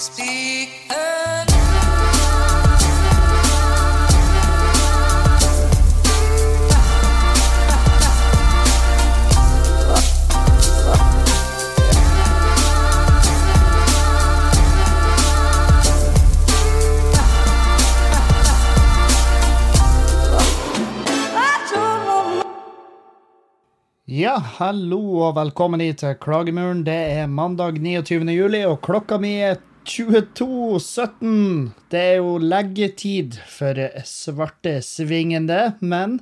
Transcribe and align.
Ja, 0.00 0.06
hallo 24.56 25.20
og 25.20 25.36
velkommen 25.36 25.84
hit 25.84 26.00
til 26.00 26.16
Klagemuren. 26.16 26.86
Det 26.88 26.92
er 26.92 27.28
mandag 27.28 27.76
29. 27.76 28.24
juli, 28.32 28.64
og 28.64 28.80
klokka 28.80 29.20
mi 29.20 29.36
er 29.44 29.60
22.17. 29.86 31.70
Det 31.90 32.00
er 32.00 32.18
jo 32.20 32.36
leggetid 32.42 33.38
for 33.50 33.80
svarte 34.08 34.78
svingende, 34.84 35.74
men 35.80 36.20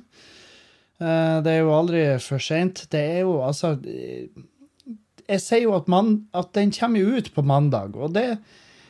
uh, 1.01 1.39
det 1.43 1.53
er 1.53 1.61
jo 1.63 1.75
aldri 1.75 2.05
for 2.23 2.43
seint. 2.43 2.85
Det 2.91 3.03
er 3.17 3.21
jo 3.27 3.39
altså 3.45 3.75
eh, 3.83 4.29
Jeg 5.29 5.43
sier 5.43 5.67
jo 5.67 5.75
at, 5.77 5.87
man, 5.91 6.25
at 6.33 6.53
den 6.57 6.71
kommer 6.73 7.19
ut 7.19 7.33
på 7.35 7.45
mandag, 7.45 7.95
og 7.95 8.15
det, 8.15 8.39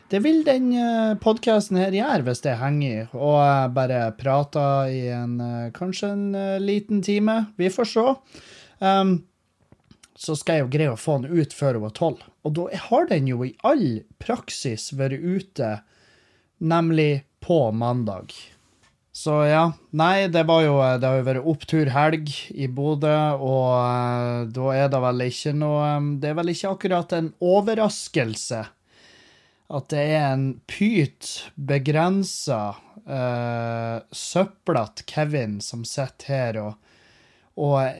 det 0.10 0.24
vil 0.26 0.42
den 0.46 0.72
uh, 0.74 1.14
podkasten 1.22 1.78
her 1.78 1.94
gjøre 1.94 2.26
hvis 2.26 2.42
det 2.42 2.58
henger 2.58 2.90
i, 2.90 3.02
og 3.14 3.36
jeg 3.38 3.74
bare 3.76 4.00
prater 4.18 4.90
i 4.90 5.04
en, 5.14 5.36
eh, 5.44 5.72
kanskje 5.76 6.10
en 6.16 6.24
eh, 6.36 6.62
liten 6.64 7.04
time. 7.06 7.44
Vi 7.62 7.70
får 7.70 7.90
se. 7.92 8.06
Um, 8.82 9.20
så 10.18 10.34
skal 10.36 10.58
jeg 10.58 10.66
jo 10.66 10.72
greie 10.74 10.96
å 10.96 11.00
få 11.00 11.20
den 11.22 11.38
ut 11.38 11.54
før 11.54 11.78
hun 11.78 11.86
var 11.86 11.94
tolv. 11.96 12.26
Og 12.48 12.56
da 12.56 12.70
har 12.88 13.10
den 13.10 13.28
jo 13.28 13.44
i 13.46 13.56
all 13.68 14.02
praksis 14.22 14.92
vært 14.96 15.20
ute, 15.20 15.74
nemlig 16.60 17.26
på 17.44 17.70
mandag. 17.76 18.34
Så 19.20 19.42
ja, 19.50 19.64
nei, 19.92 20.30
det 20.32 20.46
jo 20.48 20.76
Det 21.02 21.08
har 21.08 21.18
jo 21.18 21.28
vært 21.28 21.48
opptur 21.52 21.90
helg 21.92 22.30
i 22.54 22.70
Bodø, 22.72 23.16
og 23.36 23.72
uh, 23.76 24.48
da 24.48 24.68
er 24.78 24.92
det 24.94 25.02
vel 25.04 25.24
ikke 25.26 25.54
noe 25.58 25.88
um, 25.98 26.12
Det 26.22 26.30
er 26.30 26.38
vel 26.38 26.52
ikke 26.54 26.76
akkurat 26.76 27.16
en 27.18 27.32
overraskelse 27.44 28.68
at 29.70 29.90
det 29.94 30.02
er 30.02 30.24
en 30.32 30.46
pyt, 30.66 31.28
begrensa, 31.54 32.74
uh, 33.06 33.98
søplete 34.10 35.06
Kevin 35.06 35.60
som 35.62 35.84
sitter 35.86 36.32
her 36.34 36.58
og, 36.64 36.96
og 37.54 38.00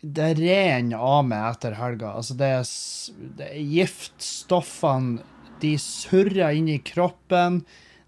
det 0.00 0.32
renner 0.38 0.96
av 0.96 1.26
meg 1.28 1.44
etter 1.50 1.76
helga. 1.78 2.14
Altså, 2.16 2.36
det 2.40 2.50
er, 2.56 2.72
det 3.38 3.50
er 3.50 3.70
giftstoffene, 3.76 5.22
de 5.60 5.74
surrer 5.76 6.56
inn 6.56 6.70
i 6.72 6.78
kroppen. 6.80 7.60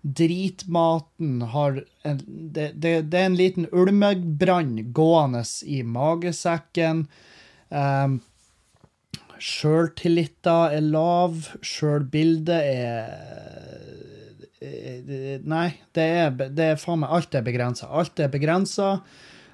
Dritmaten 0.02 1.42
har 1.52 1.82
en, 2.08 2.20
det, 2.26 2.72
det, 2.80 2.94
det 3.12 3.18
er 3.20 3.28
en 3.28 3.38
liten 3.38 3.68
ulmebrann 3.70 4.78
gående 4.96 5.44
i 5.68 5.82
magesekken. 5.84 7.04
Um, 7.68 8.20
Sjøltilliten 9.42 10.76
er 10.76 10.84
lav, 10.86 11.48
sjølbildet 11.66 12.60
er 12.62 13.08
eh, 14.62 15.40
Nei, 15.42 15.68
det 15.96 16.04
er, 16.22 16.30
det 16.30 16.68
er 16.68 16.78
faen 16.78 17.02
meg 17.02 17.14
Alt 17.16 17.34
er 17.34 17.42
begrensa. 17.46 17.88
Alt 17.90 18.22
er 18.22 18.30
begrensa. 18.30 18.92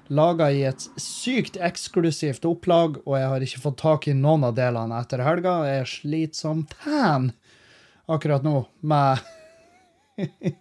Laga 0.09 0.47
i 0.51 0.63
et 0.65 0.85
sykt 0.97 1.59
eksklusivt 1.61 2.45
opplag, 2.49 2.97
og 3.05 3.13
jeg 3.19 3.27
har 3.29 3.43
ikke 3.45 3.61
fått 3.61 3.77
tak 3.83 4.07
i 4.09 4.15
noen 4.17 4.47
av 4.47 4.55
delene 4.57 4.97
etter 5.03 5.21
helga. 5.21 5.59
Jeg 5.69 5.89
sliter 5.91 6.39
som 6.39 6.63
fan 6.81 7.29
akkurat 8.09 8.45
nå 8.45 8.63
med 8.81 9.21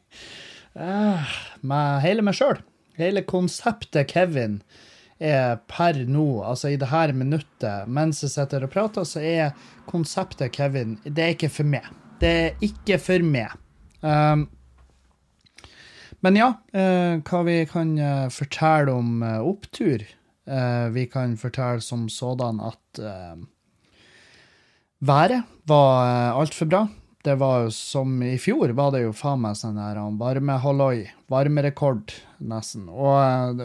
Eh, 0.78 1.30
Med 1.66 2.02
hele 2.04 2.22
meg 2.22 2.36
sjøl. 2.38 2.60
Hele 2.98 3.24
konseptet 3.26 4.10
Kevin 4.12 4.60
er 5.18 5.56
per 5.70 5.96
nå, 6.06 6.42
altså 6.46 6.70
i 6.70 6.76
det 6.78 6.90
her 6.92 7.10
minuttet, 7.16 7.88
mens 7.90 8.20
jeg 8.22 8.30
sitter 8.30 8.62
og 8.66 8.70
prater, 8.70 9.06
så 9.08 9.18
er 9.22 9.56
konseptet 9.90 10.52
Kevin 10.54 10.96
Det 11.02 11.24
er 11.24 11.34
ikke 11.34 11.50
for 11.50 11.66
meg. 11.66 11.88
Det 12.22 12.30
er 12.44 12.62
ikke 12.62 13.00
for 13.02 13.24
meg. 13.26 13.56
Um, 14.02 14.44
men 16.24 16.38
ja, 16.38 16.48
eh, 16.72 17.20
hva 17.22 17.42
vi 17.46 17.58
kan 17.70 17.92
eh, 17.98 18.28
fortelle 18.34 18.94
om 18.94 19.22
eh, 19.22 19.40
opptur? 19.44 20.06
Vi 20.48 21.02
kan 21.12 21.34
fortelle 21.36 21.82
som 21.84 22.06
sådan 22.08 22.56
at 22.64 23.00
været 25.04 25.42
var 25.68 26.32
altfor 26.40 26.70
bra. 26.70 26.80
Det 27.20 27.34
var 27.36 27.66
jo 27.66 27.74
som 27.76 28.14
i 28.24 28.38
fjor, 28.40 28.72
var 28.72 28.94
det 28.94 29.02
jo 29.02 29.10
faen 29.12 29.42
meg 29.42 29.58
sånn 29.60 29.76
her 29.76 30.00
varmehalloi. 30.16 31.02
Varmerekord, 31.28 32.14
nesten. 32.40 32.88
Og, 32.88 33.60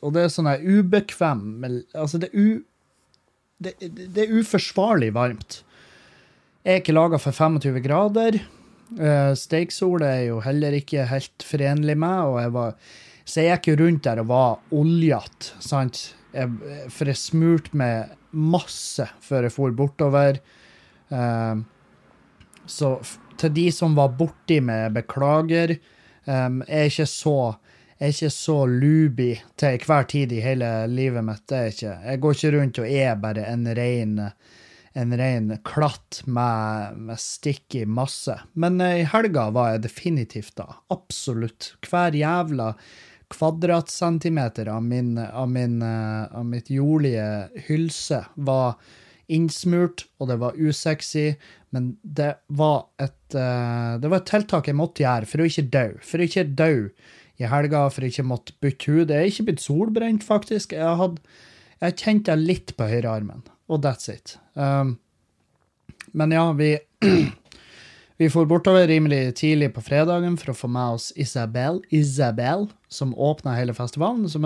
og 0.00 0.16
det 0.16 0.24
er 0.24 0.32
sånn 0.32 0.48
her 0.48 0.64
ubekvem 0.64 1.44
Altså, 1.92 2.22
det 2.24 2.32
er, 2.32 2.40
u, 2.40 2.64
det, 3.60 3.76
det 3.84 4.24
er 4.24 4.32
uforsvarlig 4.40 5.12
varmt. 5.12 5.60
Jeg 6.64 6.78
er 6.78 6.80
ikke 6.86 6.96
laga 6.96 7.20
for 7.20 7.36
25 7.36 7.84
grader. 7.84 8.40
Uh, 8.92 9.32
er 10.04 10.24
jo 10.26 10.40
heller 10.44 10.72
ikke 10.76 11.06
helt 11.08 11.46
forenlig 11.46 11.96
med, 11.96 12.24
og 12.28 12.40
jeg 12.42 12.52
var 12.52 12.74
Så 13.24 13.40
jeg 13.40 13.56
gikk 13.56 13.68
jo 13.68 13.84
rundt 13.84 14.04
der 14.04 14.20
og 14.20 14.26
var 14.26 14.58
oljete, 14.74 15.54
sant? 15.62 16.14
Jeg, 16.34 16.50
for 16.90 17.06
jeg 17.06 17.16
smurte 17.16 17.76
meg 17.76 18.16
masse 18.32 19.06
før 19.22 19.46
jeg 19.46 19.54
for 19.54 19.74
bortover. 19.76 20.40
Eh, 21.12 21.56
så 22.66 22.90
til 23.38 23.54
de 23.54 23.66
som 23.74 23.94
var 23.94 24.14
borti 24.18 24.60
meg, 24.64 24.92
beklager. 24.96 25.76
Um, 26.24 26.60
jeg 26.68 26.78
er 26.78 26.90
ikke 26.92 27.08
så 27.10 27.36
jeg 27.98 28.08
er 28.08 28.12
ikke 28.16 28.34
så 28.34 28.54
luby 28.66 29.28
til 29.58 29.84
hver 29.86 30.04
tid 30.10 30.32
i 30.34 30.40
hele 30.42 30.68
livet 30.90 31.22
mitt. 31.22 31.42
Det 31.46 31.58
er 31.58 31.68
ikke. 31.70 31.92
Jeg 32.06 32.20
går 32.22 32.36
ikke 32.36 32.52
rundt 32.56 32.80
og 32.82 32.94
er 32.98 33.20
bare 33.22 33.44
en 33.46 33.68
rein 33.78 34.16
en 34.92 35.16
ren 35.16 35.52
klatt 35.64 36.22
med, 36.26 36.98
med 37.08 37.20
stikk 37.20 37.74
i 37.80 37.86
masse. 37.86 38.36
Men 38.52 38.80
eh, 38.80 39.02
i 39.02 39.08
helga 39.08 39.48
var 39.54 39.74
jeg 39.74 39.86
definitivt 39.86 40.56
da. 40.60 40.68
Absolutt. 40.92 41.72
Hver 41.88 42.16
jævla 42.16 42.72
kvadratcentimeter 43.32 44.68
av, 44.68 44.82
min, 44.84 45.16
av, 45.18 45.48
min, 45.50 45.80
eh, 45.82 46.26
av 46.36 46.44
mitt 46.46 46.70
jordlige 46.70 47.48
hylse 47.68 48.24
var 48.34 48.76
innsmurt, 49.32 50.04
og 50.20 50.28
det 50.28 50.36
var 50.42 50.58
usexy, 50.60 51.32
men 51.72 51.94
det 52.02 52.34
var 52.52 52.84
et, 53.00 53.34
eh, 53.38 53.94
det 54.02 54.10
var 54.12 54.20
et 54.20 54.28
tiltak 54.28 54.68
jeg 54.68 54.76
måtte 54.76 55.06
gjøre 55.06 55.30
for 55.30 55.40
å 55.42 55.48
ikke 55.48 55.70
dø. 55.72 55.86
For 56.04 56.20
å 56.20 56.28
ikke 56.28 56.50
dø 56.58 56.74
i 57.40 57.48
helga, 57.48 57.86
for 57.88 58.04
å 58.04 58.12
ikke 58.12 58.26
måtte 58.28 58.58
bytte 58.60 58.92
hud. 58.92 59.08
Jeg 59.08 59.16
er 59.16 59.32
ikke 59.32 59.48
blitt 59.48 59.64
solbrent, 59.64 60.26
faktisk. 60.26 60.76
Jeg 60.76 61.00
hadde 61.00 61.24
jeg 61.82 61.98
kjente 61.98 62.34
litt 62.38 62.76
på 62.78 62.86
høyrearmen, 62.86 63.42
og 63.68 63.84
that's 63.84 64.10
it. 64.12 64.36
Um, 64.54 64.96
men 66.12 66.34
ja, 66.34 66.48
vi 66.52 66.76
Vi 68.20 68.28
for 68.30 68.46
bortover 68.46 68.86
rimelig 68.86 69.32
tidlig 69.40 69.72
på 69.74 69.82
fredagen 69.82 70.36
for 70.38 70.52
å 70.52 70.54
få 70.54 70.68
med 70.70 70.98
oss 70.98 71.08
Isabel, 71.18 71.80
Isabel 71.90 72.68
som 72.92 73.16
åpna 73.18 73.56
hele 73.56 73.74
festivalen. 73.74 74.28
Som 74.30 74.44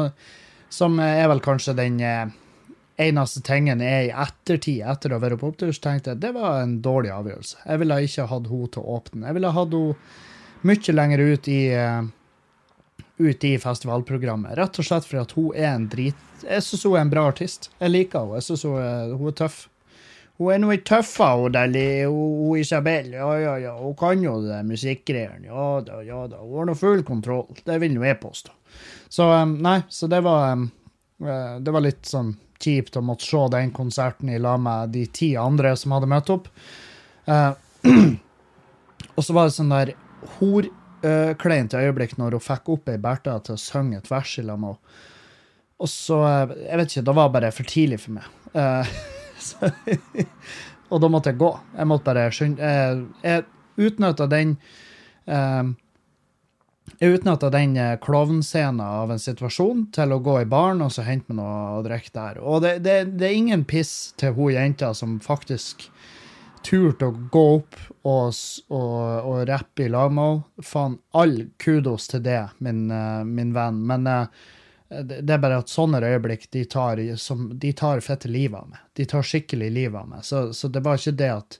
som 0.68 0.98
er 1.00 1.26
vel 1.30 1.42
kanskje 1.44 1.76
den 1.78 1.98
eh, 2.02 2.28
eneste 3.06 3.42
tingen 3.46 3.82
jeg 3.84 4.08
i 4.08 4.12
ettertid, 4.12 4.82
etter 4.88 5.12
å 5.12 5.18
ha 5.18 5.24
vært 5.26 5.40
på 5.40 5.50
opptur, 5.52 5.72
tenkte 5.72 6.14
jeg 6.14 6.22
det 6.24 6.32
var 6.36 6.62
en 6.62 6.78
dårlig 6.84 7.12
avgjørelse. 7.14 7.60
Jeg 7.64 7.82
ville 7.82 8.00
ikke 8.06 8.28
hatt 8.32 8.50
henne 8.50 8.70
til 8.74 8.82
å 8.82 8.96
åpne. 8.98 9.26
Jeg 9.28 9.38
ville 9.38 9.54
hatt 9.56 9.76
henne 9.76 10.66
mye 10.66 10.96
lenger 10.96 11.22
ut 11.22 11.50
i 11.52 11.60
eh, 11.76 12.08
ut 13.18 13.44
i 13.44 13.54
festivalprogrammet. 13.58 14.56
Rett 14.58 14.78
og 14.80 14.86
slett 14.86 15.06
fordi 15.08 15.22
at 15.22 15.32
hun 15.36 15.54
er 15.54 15.70
en 15.72 15.88
drit... 15.92 16.22
Jeg 16.42 16.64
syns 16.64 16.84
hun 16.84 16.98
er 16.98 17.06
en 17.06 17.12
bra 17.12 17.24
artist. 17.30 17.70
Jeg 17.80 17.92
liker 17.92 18.22
henne. 18.22 18.40
Jeg 18.40 18.48
syns 18.50 18.66
hun, 18.68 19.16
hun 19.16 19.32
er 19.32 19.36
tøff. 19.40 19.64
Hun 20.36 20.52
er 20.52 20.60
noe 20.60 20.76
tøffa, 20.84 21.30
hun 21.40 21.54
Deli, 21.54 21.86
hun, 22.04 22.58
Isabel. 22.60 23.14
Ja, 23.16 23.30
ja, 23.40 23.54
ja. 23.62 23.74
Hun 23.80 23.96
kan 23.96 24.24
jo 24.24 24.36
det 24.44 24.60
musikkgreiene. 24.68 25.48
Ja 25.48 25.68
da, 25.84 26.02
ja 26.04 26.26
da. 26.28 26.42
Hun 26.44 26.60
har 26.60 26.68
nå 26.68 26.76
full 26.76 27.04
kontroll. 27.08 27.56
Det 27.64 27.78
vil 27.80 27.96
nå 27.96 28.04
jeg 28.04 28.20
påstå. 28.20 28.52
Så 29.08 29.30
nei, 29.48 29.78
så 29.88 30.08
det 30.10 30.18
var 30.26 30.50
eh, 30.52 31.54
Det 31.64 31.72
var 31.72 31.84
litt 31.84 32.04
sånn 32.04 32.34
kjipt 32.60 32.98
å 32.98 33.04
måtte 33.04 33.24
se 33.24 33.40
den 33.52 33.72
konserten 33.72 34.28
i 34.32 34.40
lag 34.40 34.60
med 34.60 34.92
de 34.92 35.06
ti 35.12 35.30
andre 35.40 35.72
som 35.76 35.94
hadde 35.96 36.10
møtt 36.10 36.32
opp. 36.34 36.50
Eh, 37.24 37.52
og 39.16 39.24
så 39.24 39.36
var 39.36 39.48
det 39.48 39.56
sånn 39.56 39.72
der 39.72 39.94
horkleint 41.06 41.74
øyeblikk 41.76 42.16
når 42.18 42.36
hun 42.36 42.44
fikk 42.44 42.72
opp 42.74 42.90
ei 42.90 42.98
Bertha 43.02 43.38
til 43.44 43.56
å 43.56 43.60
synge 43.60 44.00
et 44.00 44.10
vers 44.10 44.38
i 44.40 44.44
lag 44.46 44.60
med 44.60 44.74
henne. 44.74 45.04
Og 45.82 45.90
så 45.92 46.20
eh, 46.24 46.56
Jeg 46.66 46.80
vet 46.80 46.92
ikke, 46.92 47.06
det 47.08 47.16
var 47.18 47.32
bare 47.34 47.52
for 47.54 47.68
tidlig 47.68 48.00
for 48.04 48.16
meg. 48.16 48.28
Uh, 48.56 48.92
så, 49.46 49.72
og 50.90 51.02
da 51.02 51.10
måtte 51.12 51.32
jeg 51.32 51.40
gå. 51.42 51.50
Jeg 51.76 51.90
måtte 51.90 52.08
bare 52.08 52.28
skynde 52.34 52.70
Jeg, 52.70 53.02
jeg 53.24 53.88
utnytta 53.88 54.28
den 54.32 54.54
uh, 55.28 55.74
Jeg 56.96 57.18
utnytta 57.18 57.50
den 57.52 57.76
klovnscenen 58.00 58.80
av 58.80 59.12
en 59.12 59.20
situasjon 59.20 59.88
til 59.92 60.14
å 60.14 60.22
gå 60.24 60.38
i 60.40 60.48
baren 60.48 60.84
og 60.86 60.94
så 60.94 61.04
hente 61.04 61.28
meg 61.28 61.42
noe 61.42 61.80
å 61.80 61.84
drikke 61.84 62.14
der. 62.14 62.40
Og 62.40 62.62
det, 62.64 62.78
det, 62.86 62.96
det 63.20 63.28
er 63.28 63.36
ingen 63.36 63.66
piss 63.68 64.14
til 64.16 64.32
hun 64.38 64.54
jenta 64.54 64.94
som 64.96 65.18
faktisk 65.20 65.90
turte 66.66 67.08
å 67.08 67.14
gå 67.32 67.44
opp 67.60 67.78
og, 68.02 68.34
og, 68.68 69.00
og 69.30 69.40
rappe 69.48 69.86
i 69.86 69.90
lag 69.92 70.12
med 70.12 70.28
henne. 70.30 70.66
Faen, 70.66 70.98
all 71.16 71.38
kudos 71.62 72.10
til 72.10 72.24
det, 72.26 72.42
min, 72.58 72.86
eh, 72.90 73.22
min 73.24 73.54
venn. 73.56 73.80
Men 73.86 74.06
eh, 74.10 74.44
det, 74.88 75.22
er 75.24 75.42
bare 75.42 75.62
at 75.62 75.72
sånne 75.72 76.02
øyeblikk, 76.04 76.48
de 76.54 76.64
tar, 76.70 77.02
som, 77.22 77.48
de 77.54 77.72
tar 77.76 78.02
fette 78.04 78.30
livet 78.30 78.60
av 78.60 78.70
meg. 78.74 78.84
De 78.98 79.06
tar 79.08 79.26
skikkelig 79.26 79.70
livet 79.74 80.00
av 80.02 80.10
meg. 80.10 80.26
Så, 80.26 80.48
så 80.56 80.70
det 80.72 80.82
var 80.86 81.00
ikke 81.00 81.18
det 81.22 81.32
at 81.34 81.58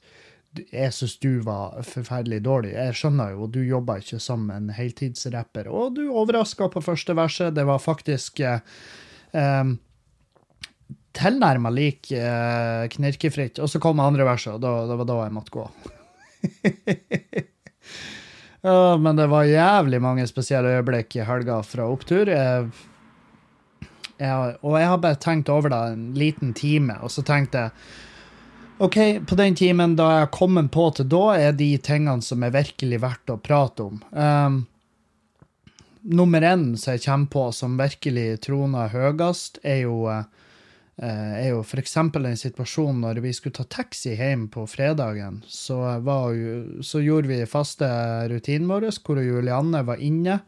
jeg 0.57 0.93
syns 0.95 1.17
du 1.21 1.41
var 1.45 1.83
forferdelig 1.85 2.41
dårlig. 2.47 2.75
Jeg 2.77 2.97
skjønner 2.97 3.35
jo, 3.35 3.49
du 3.51 3.61
jobba 3.67 3.99
ikke 4.01 4.21
som 4.23 4.47
en 4.55 4.71
heltidsrapper, 4.73 5.69
og 5.69 5.97
du 5.99 6.07
overraska 6.09 6.71
på 6.73 6.85
første 6.85 7.17
verset. 7.19 7.55
Det 7.57 7.67
var 7.69 7.83
faktisk 7.83 8.41
eh, 8.41 8.63
eh, 9.37 9.75
tilnærma 11.17 11.73
lik 11.73 12.11
eh, 12.15 12.87
knirkefritt. 12.93 13.61
Og 13.63 13.71
så 13.73 13.81
kom 13.83 14.03
andre 14.03 14.27
verset, 14.29 14.57
og 14.57 14.65
da, 14.65 14.73
det 14.91 14.99
var 15.01 15.11
da 15.11 15.21
jeg 15.25 15.37
måtte 15.37 15.57
gå. 15.57 15.67
ja, 18.67 18.81
men 19.01 19.19
det 19.19 19.29
var 19.33 19.51
jævlig 19.51 20.03
mange 20.05 20.27
spesielle 20.31 20.77
øyeblikk 20.77 21.19
i 21.19 21.27
helga 21.27 21.61
fra 21.67 21.89
opptur. 21.91 22.31
Jeg, 22.31 22.69
jeg, 24.21 24.59
og 24.61 24.81
jeg 24.81 24.91
har 24.93 25.05
bare 25.05 25.23
tenkt 25.23 25.53
over 25.53 25.73
det 25.73 25.83
en 25.95 26.11
liten 26.19 26.53
time, 26.57 27.01
og 27.03 27.13
så 27.13 27.25
tenkte 27.27 27.67
jeg 27.67 28.05
OK, 28.79 28.97
på 29.25 29.37
den 29.41 29.55
timen 29.57 29.95
da 29.97 30.07
jeg 30.13 30.25
har 30.27 30.33
kommet 30.35 30.67
på 30.73 30.91
til 30.93 31.07
da, 31.09 31.23
er 31.41 31.55
de 31.57 31.71
tingene 31.81 32.21
som 32.21 32.43
er 32.45 32.53
virkelig 32.53 32.99
verdt 33.01 33.33
å 33.33 33.39
prate 33.41 33.87
om. 33.87 34.03
Um, 34.13 34.59
nummer 36.05 36.45
én 36.45 36.75
som 36.77 36.93
jeg 36.93 37.07
kommer 37.07 37.31
på 37.33 37.45
som 37.57 37.79
virkelig 37.81 38.43
troner 38.45 38.93
høyest, 38.93 39.63
er 39.65 39.87
jo, 39.87 40.03
eh, 40.13 40.29
er 40.97 41.51
jo 41.51 41.61
f.eks. 41.61 41.97
en 42.01 42.39
situasjon 42.41 43.03
når 43.03 43.21
vi 43.25 43.33
skulle 43.37 43.57
ta 43.59 43.67
taxi 43.69 44.15
hjem 44.17 44.47
på 44.53 44.65
fredagen. 44.71 45.43
Så, 45.45 45.77
jo, 46.07 46.55
så 46.81 47.03
gjorde 47.05 47.29
vi 47.29 47.43
faste 47.51 47.89
rutinen 48.33 48.71
vår, 48.71 48.89
hvor 49.05 49.21
Julianne 49.21 49.85
var 49.85 50.01
inne 50.01 50.41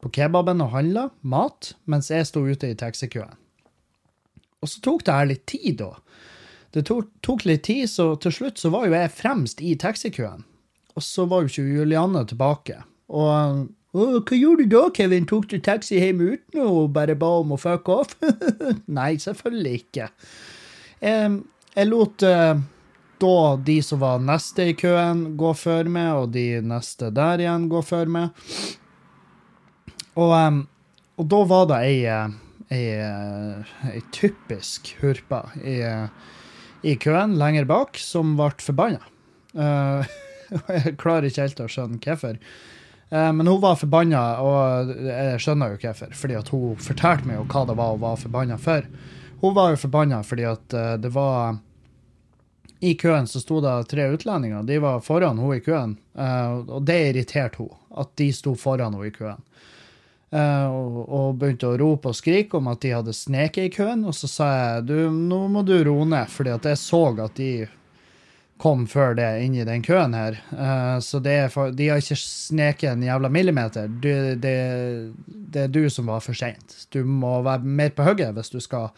på 0.00 0.12
kebaben 0.14 0.62
og 0.64 0.72
handla 0.76 1.08
mat, 1.22 1.74
mens 1.90 2.10
jeg 2.12 2.28
sto 2.28 2.44
ute 2.46 2.70
i 2.70 2.78
taxikøen. 2.78 3.34
Og 4.60 4.68
så 4.68 4.80
tok 4.84 5.04
det 5.06 5.16
her 5.16 5.28
litt 5.28 5.46
tid, 5.48 5.80
da. 5.80 5.94
Det 6.70 6.84
tok, 6.86 7.10
tok 7.24 7.44
litt 7.48 7.64
tid, 7.66 7.88
så 7.90 8.12
til 8.22 8.34
slutt 8.34 8.60
så 8.60 8.70
var 8.70 8.86
jo 8.86 8.94
jeg 8.94 9.12
fremst 9.16 9.62
i 9.64 9.74
taxikøen. 9.80 10.44
Og 10.94 11.04
så 11.04 11.26
var 11.26 11.42
jo 11.42 11.50
ikke 11.50 11.66
Julianne 11.80 12.22
tilbake. 12.28 12.82
Og 13.10 13.26
«Å, 13.26 13.40
hva 13.92 14.36
gjorde 14.36 14.68
du 14.68 14.76
da, 14.76 14.84
Kevin? 14.94 15.26
Tok 15.26 15.48
du 15.50 15.56
taxi 15.58 15.98
hjem 15.98 16.20
uten 16.22 16.60
å 16.62 16.84
bare 16.92 17.16
ba 17.18 17.30
om 17.40 17.56
å 17.56 17.58
fuck 17.58 17.88
off? 17.90 18.14
Nei, 18.98 19.16
selvfølgelig 19.18 19.72
ikke. 19.80 20.10
Jeg, 21.02 21.40
jeg 21.74 21.88
lot 21.90 22.26
uh, 22.28 22.60
da 23.20 23.34
de 23.66 23.78
som 23.82 24.02
var 24.02 24.22
neste 24.22 24.70
i 24.70 24.76
køen, 24.78 25.24
gå 25.40 25.50
før 25.58 25.90
meg, 25.90 26.12
og 26.22 26.30
de 26.36 26.46
neste 26.62 27.10
der 27.14 27.42
igjen 27.42 27.66
gå 27.72 27.82
før 27.84 28.14
meg. 28.14 28.46
Og, 30.14 30.32
um, 30.38 30.62
og 31.18 31.30
da 31.34 31.42
var 31.50 31.68
det 31.70 31.82
ei, 31.86 31.98
eh, 32.10 32.38
ei, 32.70 32.86
eh, 32.94 33.76
ei 33.90 34.00
typisk 34.14 34.94
hurpa 35.02 35.44
i, 35.60 35.76
i 36.86 36.96
køen 37.00 37.36
lenger 37.40 37.68
bak 37.68 38.00
som 38.00 38.36
ble 38.38 38.52
forbanna. 38.62 39.02
Uh, 39.50 40.06
jeg 40.76 40.96
klarer 41.00 41.28
ikke 41.28 41.48
helt 41.48 41.64
å 41.64 41.70
skjønne 41.70 42.00
hvorfor. 42.04 42.38
Eh, 43.10 43.32
men 43.32 43.46
hun 43.46 43.60
var 43.60 43.76
forbanna, 43.76 44.20
og 44.40 44.92
jeg 45.06 45.40
skjønner 45.42 45.74
jo 45.74 45.80
hvorfor. 45.82 46.14
Fordi 46.14 46.38
at 46.38 46.52
hun 46.54 46.78
fortalte 46.78 47.26
meg 47.26 47.40
jo 47.40 47.48
hva 47.50 47.64
det 47.66 47.76
var 47.80 47.96
hun 47.96 48.04
var 48.04 48.22
forbanna 48.22 48.60
for. 48.60 48.86
Hun 49.40 49.56
var 49.56 49.72
jo 49.72 49.82
forbanna 49.86 50.22
fordi 50.26 50.46
at 50.46 50.76
eh, 50.76 50.94
det 51.00 51.10
var 51.14 51.58
I 52.80 52.94
køen 52.96 53.26
så 53.28 53.42
sto 53.42 53.58
det 53.60 53.74
tre 53.90 54.06
utlendinger. 54.14 54.62
De 54.64 54.78
var 54.80 55.02
foran 55.04 55.38
hun 55.38 55.56
i 55.56 55.60
køen, 55.64 55.98
eh, 56.16 56.52
og 56.64 56.86
det 56.86 57.00
irriterte 57.10 57.64
hun. 57.64 57.74
At 57.98 58.14
de 58.16 58.30
sto 58.32 58.54
foran 58.54 58.94
hun 58.94 59.06
i 59.06 59.14
køen. 59.14 59.46
Og 60.30 61.40
begynte 61.40 61.66
å 61.66 61.74
rope 61.74 62.12
og 62.12 62.14
skrike 62.14 62.54
om 62.54 62.68
at 62.70 62.78
de 62.84 62.92
hadde 62.94 63.12
sneket 63.12 63.64
i 63.66 63.72
køen. 63.74 64.04
Og 64.06 64.14
så 64.14 64.28
sa 64.30 64.50
jeg 64.54 64.84
du, 64.86 64.94
nå 65.10 65.40
må 65.50 65.64
du 65.66 65.74
roe 65.82 66.06
ned, 66.06 66.30
fordi 66.30 66.52
at 66.54 66.68
jeg 66.70 66.78
så 66.78 67.00
at 67.18 67.34
de 67.34 67.66
kom 68.60 68.84
før 68.90 69.14
det 69.16 69.28
inn 69.44 69.54
i 69.56 69.66
den 69.66 69.82
køen 69.84 70.14
her. 70.16 70.36
Uh, 70.52 70.98
så 71.02 71.20
for, 71.52 71.72
de 71.72 71.88
har 71.88 72.02
ikke 72.02 72.18
sneket 72.20 72.92
en 72.92 73.06
jævla 73.06 73.30
millimeter. 73.32 73.88
Du, 73.88 74.10
det, 74.36 74.56
det 75.26 75.62
er 75.64 75.72
du 75.72 75.88
som 75.90 76.10
var 76.12 76.20
for 76.24 76.36
seint. 76.36 76.76
Du 76.92 77.04
må 77.04 77.40
være 77.46 77.64
mer 77.64 77.94
på 77.96 78.04
hugget 78.04 78.36
hvis 78.36 78.52
du 78.52 78.60
skal, 78.60 78.90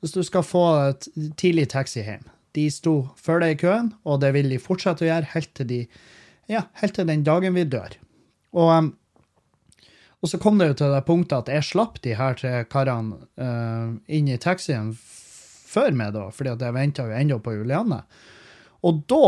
hvis 0.00 0.12
du 0.12 0.22
skal 0.22 0.44
få 0.46 0.64
et 0.90 1.08
tidlig 1.40 1.68
taxi 1.72 2.04
hjem. 2.04 2.28
De 2.56 2.68
sto 2.72 3.08
før 3.16 3.44
deg 3.44 3.56
i 3.56 3.60
køen, 3.60 3.92
og 4.04 4.20
det 4.22 4.32
vil 4.34 4.48
de 4.52 4.60
fortsette 4.60 5.04
å 5.04 5.10
gjøre 5.10 5.32
helt 5.34 5.52
til, 5.56 5.68
de, 5.68 5.82
ja, 6.50 6.64
helt 6.80 6.96
til 6.96 7.08
den 7.08 7.24
dagen 7.26 7.56
vi 7.56 7.68
dør. 7.68 7.98
Og 8.56 8.72
um, 8.72 8.94
og 10.18 10.30
så 10.32 10.38
kom 10.42 10.58
det 10.58 10.72
jo 10.72 10.78
til 10.80 10.94
det 10.94 11.04
punktet 11.06 11.44
at 11.44 11.50
jeg 11.52 11.66
slapp 11.68 12.00
de 12.02 12.16
her 12.18 12.34
tre 12.38 12.64
karene 12.70 13.20
uh, 13.38 13.94
inn 14.10 14.26
i 14.26 14.38
taxien 14.42 14.90
før 14.98 15.94
meg, 15.94 16.14
da, 16.16 16.24
fordi 16.34 16.56
at 16.56 16.64
jeg 16.64 16.74
venta 16.74 17.06
jo 17.06 17.14
ennå 17.14 17.38
på 17.44 17.54
Julianne. 17.54 18.00
Og 18.86 19.02
da 19.10 19.24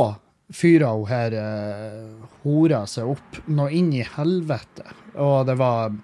fyra 0.55 0.93
hun 0.97 1.09
her 1.11 1.35
uh, 1.39 2.29
hora 2.45 2.85
seg 2.91 3.11
opp 3.13 3.41
noe 3.51 3.71
inn 3.75 3.93
i 3.95 4.05
helvete. 4.07 4.87
Og 5.19 5.47
det 5.49 5.57
var 5.61 5.95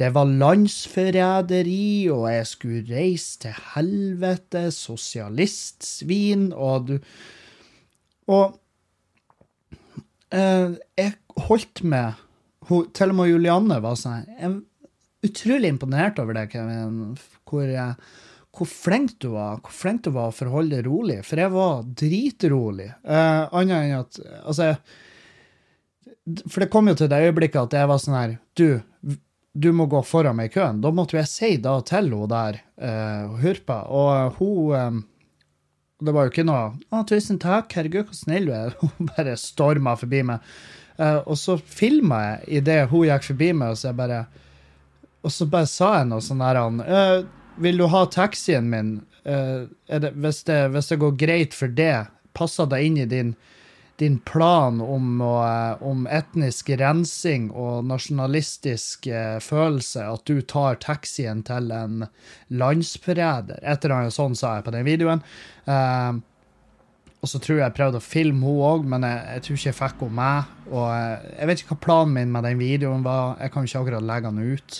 det 0.00 0.14
var 0.14 0.24
landsforræderi, 0.24 2.08
og 2.08 2.22
jeg 2.32 2.46
skulle 2.48 2.86
reise 2.88 3.42
til 3.42 3.58
helvete, 3.74 4.70
sosialistsvin, 4.72 6.54
og 6.56 6.86
du 6.88 6.94
Og 8.30 8.56
eh, 10.32 10.72
jeg 10.96 11.12
holdt 11.48 11.82
med 11.82 12.12
hun, 12.68 12.86
Til 12.94 13.10
og 13.10 13.18
med 13.18 13.30
Julianne 13.32 13.80
var 13.82 13.98
sånn 13.98 14.24
Jeg 14.28 14.48
er 14.48 14.58
utrolig 15.26 15.72
imponert 15.74 16.20
over 16.22 16.38
det, 16.38 16.46
Kevin. 16.54 17.18
Hvor, 17.44 17.66
eh, 17.66 17.94
hvor 18.56 18.66
flink 18.66 19.14
du 19.22 19.28
var. 19.36 19.60
Hvor 19.62 19.74
flink 19.74 20.04
du 20.04 20.10
var 20.14 20.32
for 20.34 20.50
å 20.50 20.56
holde 20.58 20.76
deg 20.76 20.88
rolig. 20.88 21.20
For 21.26 21.40
jeg 21.40 21.52
var 21.54 21.84
dritrolig. 22.02 22.88
Uh, 23.06 23.46
Annet 23.60 23.76
enn 23.78 23.98
at 24.00 24.20
Altså 24.40 24.72
For 26.50 26.64
det 26.64 26.70
kom 26.72 26.90
jo 26.90 26.96
til 26.98 27.10
det 27.10 27.20
øyeblikket 27.28 27.62
at 27.62 27.76
jeg 27.78 27.90
var 27.90 28.00
sånn 28.02 28.18
her 28.18 28.34
Du, 28.58 28.80
du 29.54 29.70
må 29.74 29.86
gå 29.90 30.02
foran 30.06 30.36
meg 30.38 30.50
i 30.50 30.54
køen. 30.58 30.82
Da 30.82 30.92
måtte 30.94 31.18
jeg 31.18 31.30
si 31.30 31.52
da 31.62 31.78
til 31.86 32.10
hun 32.14 32.30
der, 32.30 32.60
uh, 32.82 33.38
Hurpa, 33.40 33.84
og 33.86 34.36
hun 34.40 34.74
um, 34.74 35.00
det 36.00 36.14
var 36.16 36.24
jo 36.24 36.30
ikke 36.32 36.46
noe 36.48 36.60
'Å, 36.88 37.02
tusen 37.04 37.36
takk, 37.40 37.74
herregud, 37.76 38.06
hvor 38.08 38.16
snill 38.16 38.46
du 38.48 38.54
er'. 38.56 38.76
Hun 38.80 39.10
bare 39.10 39.34
storma 39.36 39.92
forbi 40.00 40.22
meg. 40.24 40.46
Uh, 40.96 41.20
og 41.26 41.36
så 41.36 41.58
filma 41.60 42.20
jeg 42.22 42.60
idet 42.60 42.88
hun 42.88 43.04
gikk 43.08 43.26
forbi 43.30 43.50
meg, 43.56 43.74
og 43.74 43.76
så, 43.80 43.90
jeg 43.90 43.98
bare, 43.98 44.22
og 45.24 45.32
så 45.32 45.46
bare 45.52 45.68
sa 45.68 45.90
jeg 45.98 46.08
noe 46.08 46.24
sånn 46.24 46.40
der 46.40 46.58
han, 46.60 46.80
«Eh, 46.80 47.18
'Vil 47.60 47.76
du 47.76 47.86
ha 47.92 48.06
taxien 48.06 48.70
min? 48.70 49.00
Eh, 49.24 49.68
det, 49.98 50.10
hvis, 50.16 50.44
det, 50.48 50.68
hvis 50.72 50.88
det 50.88 50.96
går 51.02 51.16
greit 51.20 51.54
for 51.54 51.68
det, 51.68 52.06
passer 52.32 52.68
det 52.70 52.78
inn 52.86 52.96
i 52.96 53.04
din, 53.04 53.34
din 54.00 54.16
plan 54.24 54.80
om, 54.80 55.20
å, 55.20 55.34
eh, 55.44 55.82
om 55.84 56.06
etnisk 56.08 56.70
rensing 56.80 57.50
og 57.52 57.84
nasjonalistisk 57.90 59.10
eh, 59.12 59.36
følelse 59.44 60.06
at 60.08 60.24
du 60.24 60.40
tar 60.40 60.80
taxien 60.80 61.44
til 61.44 61.68
en 61.76 62.06
landsforræder?' 62.48 63.60
Et 63.60 63.84
eller 63.84 63.98
annet 63.98 64.16
sånt 64.16 64.40
sa 64.40 64.56
jeg 64.56 64.68
på 64.70 64.76
den 64.78 64.88
videoen. 64.88 65.24
Eh, 65.68 66.24
og 67.20 67.28
så 67.28 67.36
tror 67.36 67.58
jeg 67.58 67.64
jeg 67.66 67.76
prøvde 67.76 68.00
å 68.00 68.04
filme 68.04 68.48
hun 68.48 68.62
òg, 68.64 68.86
men 68.88 69.04
jeg, 69.04 69.18
jeg 69.28 69.44
tror 69.44 69.58
ikke 69.58 69.68
jeg 69.68 69.76
fikk 69.76 70.04
henne 70.06 70.16
med. 70.16 70.52
Og 70.70 70.86
jeg, 70.88 71.32
jeg 71.34 71.48
vet 71.50 71.62
ikke 71.62 71.74
hva 71.74 71.82
planen 71.84 72.14
min 72.16 72.32
med 72.32 72.46
den 72.48 72.62
videoen 72.62 73.02
var. 73.04 73.34
Jeg 73.44 73.52
kan 73.52 73.66
ikke 73.68 73.82
akkurat 73.82 74.06
legge 74.08 74.30
den 74.30 74.54
ut. 74.54 74.78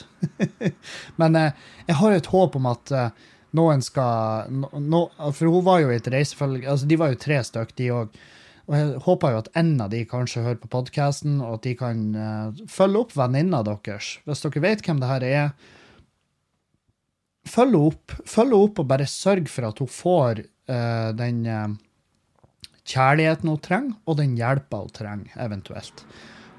men 1.21 1.37
eh, 1.37 1.67
jeg 1.91 1.99
har 2.01 2.17
et 2.17 2.31
håp 2.33 2.57
om 2.57 2.69
at 2.71 2.95
eh, 2.97 3.29
noen 3.59 3.83
skal 3.85 4.49
no, 4.53 5.03
For 5.35 5.51
hun 5.51 5.67
var 5.67 5.83
jo 5.83 5.91
i 5.91 5.97
et 5.97 6.09
reisefølge 6.13 6.69
altså 6.71 6.87
De 6.87 6.99
var 7.01 7.11
jo 7.11 7.19
tre 7.21 7.41
stykk, 7.45 7.75
de 7.77 7.91
òg. 7.97 8.21
Og 8.71 8.77
jeg 8.79 9.03
håper 9.03 9.35
jo 9.35 9.43
at 9.43 9.51
en 9.59 9.73
av 9.83 9.91
de 9.91 10.05
kanskje 10.07 10.45
hører 10.45 10.61
på 10.63 10.71
podkasten, 10.71 11.41
og 11.43 11.59
at 11.59 11.67
de 11.67 11.75
kan 11.75 12.03
uh, 12.15 12.65
følge 12.71 13.01
opp 13.03 13.17
venninna 13.19 13.65
deres. 13.67 14.13
Hvis 14.29 14.45
dere 14.45 14.63
vet 14.63 14.85
hvem 14.87 15.01
det 15.03 15.09
her 15.11 15.27
er, 15.27 15.49
følg 17.51 17.75
henne 17.75 17.91
opp. 17.91 18.15
Følg 18.23 18.55
henne 18.55 18.69
opp 18.69 18.79
og 18.79 18.91
bare 18.93 19.09
sørg 19.11 19.51
for 19.51 19.67
at 19.73 19.83
hun 19.83 19.91
får 19.91 20.45
uh, 20.71 21.11
den 21.19 21.43
eh, 21.51 21.67
kjærligheten 22.91 23.51
hun 23.51 23.63
trenger, 23.63 23.97
og 24.07 24.19
den 24.21 24.37
hjelpa 24.39 24.83
hun 24.85 24.93
trenger, 24.97 25.33
eventuelt. 25.41 26.05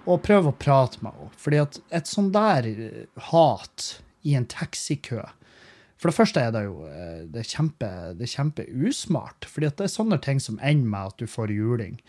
Og 0.10 0.24
prøv 0.26 0.50
å 0.50 0.56
prate 0.58 1.02
med 1.06 1.14
henne. 1.14 1.36
Fordi 1.38 1.62
at 1.62 1.78
et 1.94 2.10
sånn 2.10 2.32
der 2.34 2.68
eh, 2.72 3.06
hat 3.30 3.88
i 4.26 4.36
en 4.38 4.46
taxikø 4.50 5.24
For 6.02 6.10
det 6.10 6.18
første 6.18 6.42
er 6.42 6.54
det 6.54 6.64
jo 6.66 6.86
eh, 6.90 7.24
det 7.30 7.44
er 7.44 7.50
kjempe, 7.50 7.90
det 8.18 8.26
er 8.26 8.36
kjempeusmart. 8.36 9.46
fordi 9.46 9.70
at 9.70 9.78
det 9.78 9.86
er 9.86 9.98
sånne 9.98 10.22
ting 10.22 10.40
som 10.42 10.60
ender 10.62 10.90
med 10.90 11.14
at 11.14 11.22
du 11.22 11.28
får 11.30 11.54
juling. 11.54 12.00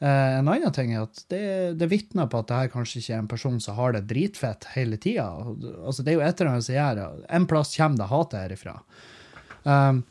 Eh, 0.00 0.38
en 0.38 0.48
annen 0.50 0.74
ting 0.74 0.92
er 0.94 1.06
at 1.06 1.24
det, 1.30 1.78
det 1.78 1.90
vitner 1.90 2.28
på 2.30 2.42
at 2.42 2.50
det 2.50 2.58
her 2.58 2.72
kanskje 2.74 3.00
ikke 3.00 3.14
er 3.14 3.22
en 3.22 3.30
person 3.30 3.58
som 3.62 3.78
har 3.78 3.94
det 3.94 4.06
dritfett 4.10 4.68
hele 4.74 4.98
tida. 4.98 5.26
Altså, 5.84 6.02
det 6.02 6.12
er 6.12 6.18
jo 6.18 6.26
et 6.26 6.40
eller 6.40 6.52
annet 6.52 6.66
som 6.66 6.78
gjør 6.78 7.24
En 7.38 7.48
plass 7.50 7.74
kommer 7.76 8.02
det 8.02 8.12
hatet 8.12 8.44
herifra. 8.44 8.76
Um, 9.64 10.04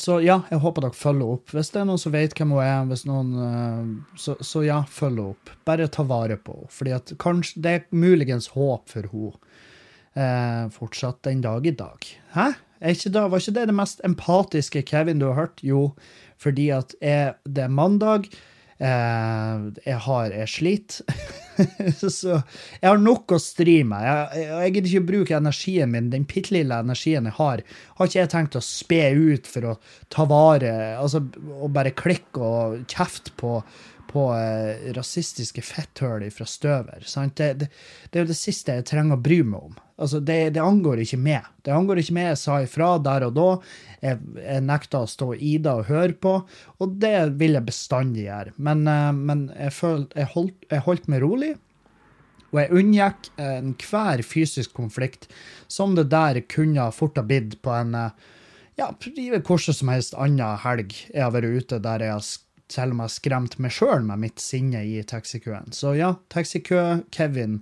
så 0.00 0.16
ja, 0.24 0.38
jeg 0.48 0.62
håper 0.62 0.86
dere 0.86 0.96
følger 0.96 1.34
opp. 1.36 1.52
Hvis 1.52 1.72
det 1.74 1.82
er 1.82 1.88
noen 1.90 2.00
som 2.00 2.14
vet 2.14 2.36
hvem 2.38 2.54
hun 2.56 2.62
er, 2.64 3.04
noen, 3.08 3.32
eh, 3.44 4.16
så, 4.20 4.36
så 4.40 4.64
ja, 4.64 4.80
følg 4.88 5.20
opp. 5.34 5.52
Bare 5.68 5.90
ta 5.92 6.06
vare 6.08 6.38
på 6.40 6.56
henne. 6.56 6.72
fordi 6.72 7.60
det 7.60 7.74
er 7.74 7.86
muligens 7.92 8.48
håp 8.56 8.88
for 8.88 9.10
henne 9.12 9.34
eh, 10.14 10.64
fortsatt 10.72 11.22
den 11.28 11.44
dag 11.44 11.66
i 11.66 11.74
dag. 11.76 12.10
Hæ? 12.34 12.52
Ikke 12.80 13.12
da, 13.12 13.26
var 13.28 13.42
ikke 13.42 13.58
det 13.58 13.66
det 13.68 13.76
mest 13.76 14.00
empatiske 14.08 14.82
Kevin 14.88 15.20
du 15.20 15.26
har 15.28 15.36
hørt? 15.36 15.60
Jo, 15.60 15.90
fordi 16.40 16.70
at 16.72 16.94
jeg, 17.00 17.34
det 17.44 17.66
er 17.66 17.74
mandag. 17.76 18.30
Eh, 18.80 19.64
jeg 19.84 19.98
har 20.06 20.32
Jeg 20.32 20.48
sliter. 20.48 21.26
så 22.00 22.38
jeg 22.80 22.86
har 22.86 23.00
nok 23.00 23.34
å 23.36 23.40
stri 23.42 23.80
med. 23.84 24.06
Jeg, 24.06 24.46
jeg 24.48 24.74
gidder 24.74 24.90
ikke 24.90 25.02
å 25.02 25.08
bruke 25.10 25.36
energien 25.36 25.92
min, 25.92 26.08
den 26.12 26.24
bitte 26.28 26.54
lille 26.56 26.78
energien 26.80 27.28
jeg 27.28 27.36
har, 27.36 27.62
har 27.98 28.08
ikke 28.08 28.22
jeg 28.22 28.32
tenkt 28.32 28.56
å 28.56 28.64
spe 28.64 29.02
ut 29.12 29.50
for 29.50 29.68
å 29.68 29.76
ta 30.12 30.24
vare 30.30 30.72
altså, 30.96 31.20
å 31.60 31.68
bare 31.72 31.92
klikke 31.92 32.40
og 32.40 32.78
kjefte 32.88 33.34
på, 33.40 33.58
på 34.10 34.24
eh, 34.34 34.90
rasistiske 34.96 35.62
fetthull 35.64 36.26
fra 36.34 36.46
støver. 36.48 37.06
Det, 37.06 37.52
det, 37.60 37.68
det, 38.10 38.18
er 38.18 38.24
jo 38.24 38.32
det 38.32 38.38
siste 38.38 38.76
jeg 38.78 38.88
trenger 38.90 39.16
å 39.18 39.22
bry 39.22 39.40
meg 39.46 39.70
om. 39.70 39.78
Altså, 40.00 40.20
det, 40.24 40.38
det, 40.56 40.62
angår 40.64 41.02
ikke 41.04 41.20
meg. 41.20 41.46
Det 41.64 41.72
angår 41.76 42.00
ikke 42.00 42.16
meg. 42.16 42.30
Jeg 42.32 42.40
sa 42.40 42.58
ifra 42.64 42.90
der 43.04 43.26
og 43.28 43.34
da. 43.36 43.48
Jeg, 44.00 44.20
jeg 44.40 44.66
nekta 44.66 45.04
å 45.04 45.10
stå 45.10 45.32
i 45.36 45.56
det 45.62 45.74
og 45.76 45.90
høre 45.90 46.16
på, 46.16 46.34
og 46.80 46.94
det 47.02 47.16
vil 47.40 47.58
jeg 47.58 47.68
bestandig 47.68 48.26
gjøre. 48.26 48.54
Men, 48.56 48.86
eh, 48.90 49.10
men 49.16 49.48
jeg, 49.54 49.76
følte, 49.76 50.22
jeg, 50.22 50.32
holdt, 50.34 50.70
jeg 50.72 50.86
holdt 50.88 51.10
meg 51.12 51.24
rolig. 51.24 51.54
Og 52.50 52.58
jeg 52.58 52.74
unngikk 52.80 53.28
enhver 53.38 54.24
fysisk 54.26 54.72
konflikt 54.74 55.28
som 55.70 55.94
det 55.94 56.08
der 56.10 56.40
kunne 56.50 56.88
fort 56.94 57.20
ha 57.20 57.22
blitt 57.22 57.60
på 57.62 57.74
en 57.76 57.94
eh, 57.94 58.30
ja, 58.80 58.88
hvordan 58.96 59.76
som 59.76 59.90
helst 59.92 60.16
annen 60.16 60.56
helg 60.64 60.94
jeg 61.10 61.22
har 61.22 61.34
vært 61.34 61.60
ute 61.60 61.80
der 61.84 62.06
jeg 62.06 62.16
har 62.16 62.24
selv 62.72 62.94
om 62.94 63.02
jeg 63.02 63.08
har 63.08 63.14
skremt 63.14 63.58
meg 63.62 63.74
sjøl 63.74 64.04
med 64.06 64.22
mitt 64.22 64.42
sinne 64.42 64.82
i 64.86 65.00
taxikøen. 65.06 65.70
Så 65.76 65.94
ja, 65.98 66.14
taxikø-Kevin 66.32 67.60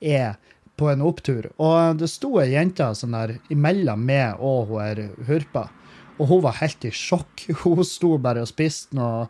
er 0.00 0.38
på 0.80 0.88
en 0.88 1.04
opptur. 1.04 1.50
Og 1.60 2.00
det 2.00 2.08
sto 2.10 2.38
ei 2.40 2.54
jente 2.54 2.88
sånn 2.96 3.16
der 3.16 3.36
imellom 3.52 4.02
meg 4.08 4.40
og 4.40 4.70
hun 4.70 4.82
her 4.84 5.04
hurpa, 5.28 5.68
og 6.20 6.28
hun 6.28 6.42
var 6.44 6.58
helt 6.60 6.84
i 6.84 6.92
sjokk. 6.92 7.46
Hun 7.62 7.80
sto 7.86 8.16
bare 8.20 8.42
og 8.44 8.50
spiste 8.50 8.96
noe 8.96 9.22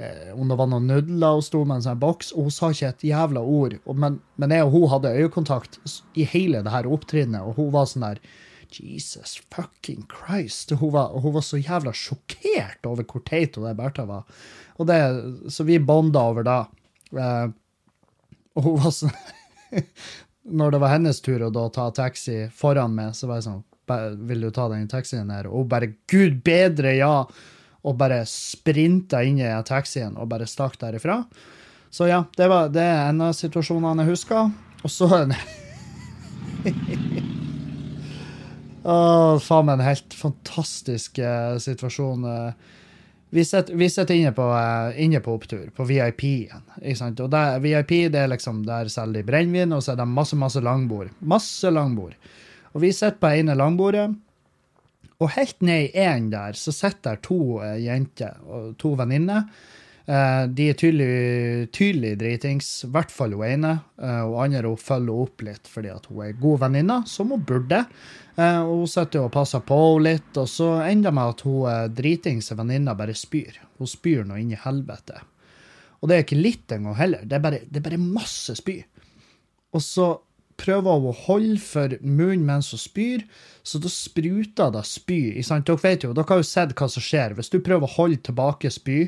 eh, 0.00 0.30
om 0.32 0.48
det 0.48 0.56
var 0.56 0.70
noen 0.70 0.86
nudler, 0.88 1.34
hun 1.36 1.44
sto 1.44 1.60
med 1.66 1.80
en 1.80 1.84
sånn 1.84 2.00
boks, 2.00 2.30
og 2.32 2.48
hun 2.48 2.54
sa 2.54 2.70
ikke 2.72 2.88
et 2.88 3.04
jævla 3.10 3.42
ord. 3.44 3.76
Men, 3.92 4.16
men 4.40 4.54
jeg 4.56 4.64
og 4.64 4.72
hun 4.72 4.86
hadde 4.94 5.12
øyekontakt 5.18 5.76
i 6.16 6.24
hele 6.24 6.62
det 6.64 6.72
her 6.72 6.88
opptrinnet, 6.88 7.44
og 7.44 7.60
hun 7.60 7.68
var 7.74 7.90
sånn 7.90 8.06
der 8.06 8.22
Jesus 8.80 9.40
fucking 9.50 10.06
Christ. 10.10 10.70
Hun 10.70 10.92
var, 10.92 11.12
hun 11.20 11.34
var 11.34 11.44
så 11.44 11.60
jævla 11.60 11.92
sjokkert 11.96 12.86
over 12.88 13.06
hvor 13.06 13.24
teit 13.28 13.56
hun 13.56 13.66
der 13.68 13.78
Bertha 13.78 14.06
var. 14.08 14.24
Og 14.80 14.88
det, 14.88 14.98
så 15.52 15.66
vi 15.68 15.78
bonda 15.78 16.24
over 16.32 16.46
da. 16.46 16.58
Eh, 17.12 17.48
og 18.56 18.68
hun 18.68 18.78
var 18.82 18.94
sånn 18.96 19.16
Når 20.42 20.72
det 20.74 20.78
var 20.82 20.90
hennes 20.90 21.20
tur 21.22 21.44
å 21.46 21.52
da 21.54 21.68
ta 21.70 21.84
taxi 21.94 22.48
foran 22.56 22.96
meg, 22.96 23.12
så 23.14 23.28
var 23.30 23.38
jeg 23.38 23.46
sånn 23.46 23.60
Vil 24.26 24.42
du 24.42 24.50
ta 24.50 24.66
den 24.72 24.88
taxien 24.90 25.30
her? 25.30 25.46
Og 25.46 25.62
hun 25.62 25.70
bare 25.70 25.92
Gud 26.10 26.40
bedre, 26.44 26.96
ja! 26.98 27.26
Og 27.82 27.96
bare 27.98 28.22
sprinta 28.30 29.22
inn 29.26 29.40
i 29.42 29.50
taxien 29.66 30.14
og 30.18 30.28
bare 30.30 30.46
stakk 30.46 30.78
derifra. 30.82 31.22
Så 31.90 32.06
ja, 32.06 32.22
det, 32.38 32.46
var, 32.48 32.70
det 32.72 32.82
er 32.82 33.08
en 33.08 33.24
av 33.26 33.34
situasjonene 33.36 34.06
jeg 34.06 34.14
husker. 34.14 34.52
Og 34.82 34.90
så 34.90 35.10
en 35.18 35.34
Å, 38.82 38.94
faen 39.42 39.68
meg 39.68 39.78
en 39.78 39.86
helt 39.86 40.14
fantastisk 40.16 41.20
uh, 41.22 41.54
situasjon. 41.62 42.24
Uh, 42.26 42.80
vi 43.32 43.44
sitter, 43.46 43.76
vi 43.78 43.88
sitter 43.90 44.18
inne, 44.18 44.32
på, 44.34 44.46
uh, 44.50 44.90
inne, 44.98 45.20
på, 45.22 45.36
opptur, 45.38 45.68
på 45.76 45.86
VIP-en. 45.86 46.66
Og 46.82 47.30
der, 47.32 47.60
VIP 47.62 47.94
det 48.12 48.24
er 48.24 48.32
liksom, 48.32 48.64
der 48.66 48.90
selger 48.92 49.20
de 49.20 49.28
brennevin, 49.28 49.76
og 49.76 49.84
så 49.84 49.94
er 49.94 50.02
det 50.02 50.08
masse 50.10 50.38
masse 50.38 50.60
langbord. 50.64 51.12
Masse 51.20 51.70
langbord. 51.70 52.18
Og 52.72 52.82
vi 52.82 52.90
sitter 52.96 53.20
på 53.22 53.30
ene 53.38 53.56
langbordet, 53.58 54.10
og 55.22 55.30
helt 55.36 55.60
ned 55.62 55.92
i 55.92 56.02
én 56.02 56.32
der 56.32 56.56
så 56.58 56.72
sitter 56.74 57.20
to 57.22 57.60
jenter 57.78 58.40
og 58.42 58.72
to 58.82 58.96
venninner. 58.98 59.44
Uh, 60.02 60.48
de 60.50 60.64
er 60.66 60.78
tydelig, 60.78 61.68
tydelig 61.70 62.16
dritings, 62.18 62.68
i 62.86 62.90
hvert 62.90 63.12
fall 63.14 63.36
hun 63.36 63.44
ene. 63.46 63.72
Uh, 64.02 64.24
og 64.26 64.40
andre 64.44 64.72
hun 64.72 64.80
følger 64.80 65.20
opp 65.24 65.44
litt 65.46 65.70
fordi 65.70 65.92
at 65.92 66.08
hun 66.10 66.24
er 66.26 66.40
god 66.42 66.64
venninne, 66.64 66.96
som 67.06 67.30
hun 67.34 67.44
burde. 67.46 67.84
Uh, 68.34 68.64
Hun 68.64 68.88
sitter 68.88 69.26
og 69.26 69.34
passer 69.34 69.62
på 69.62 69.76
henne 69.76 70.08
litt, 70.08 70.32
og 70.40 70.48
så 70.50 70.72
ender 70.86 71.10
det 71.10 71.14
med 71.18 71.34
at 71.34 71.44
hun 71.46 71.94
dritings 71.94 72.50
venninna 72.56 72.96
bare 72.98 73.14
spyr. 73.14 73.60
Hun 73.78 73.90
spyr 73.90 74.26
nå 74.26 74.40
inn 74.40 74.54
i 74.56 74.58
helvete. 74.58 75.20
Og 76.00 76.10
det 76.10 76.16
er 76.16 76.24
ikke 76.24 76.40
litt 76.40 76.72
engang 76.74 76.96
heller, 76.98 77.22
det 77.22 77.38
er, 77.38 77.42
bare, 77.44 77.62
det 77.68 77.78
er 77.78 77.86
bare 77.86 78.02
masse 78.02 78.56
spy. 78.58 78.80
Og 79.70 79.84
så 79.84 80.08
prøver 80.58 80.98
hun 80.98 81.10
å 81.12 81.18
holde 81.26 81.60
for 81.62 81.94
munnen 82.02 82.42
mens 82.48 82.72
hun 82.74 82.80
spyr, 82.82 83.22
så 83.62 83.78
da 83.82 83.90
spruter 83.92 84.72
det 84.74 84.82
spy. 84.88 85.20
Dere 85.38 85.78
vet 85.84 86.06
jo, 86.08 86.10
dere 86.16 86.26
har 86.28 86.42
jo 86.42 86.48
sett 86.48 86.74
hva 86.78 86.88
som 86.90 87.04
skjer 87.04 87.36
hvis 87.38 87.52
du 87.52 87.60
prøver 87.62 87.86
å 87.86 87.96
holde 88.00 88.18
tilbake 88.26 88.72
spy 88.72 89.04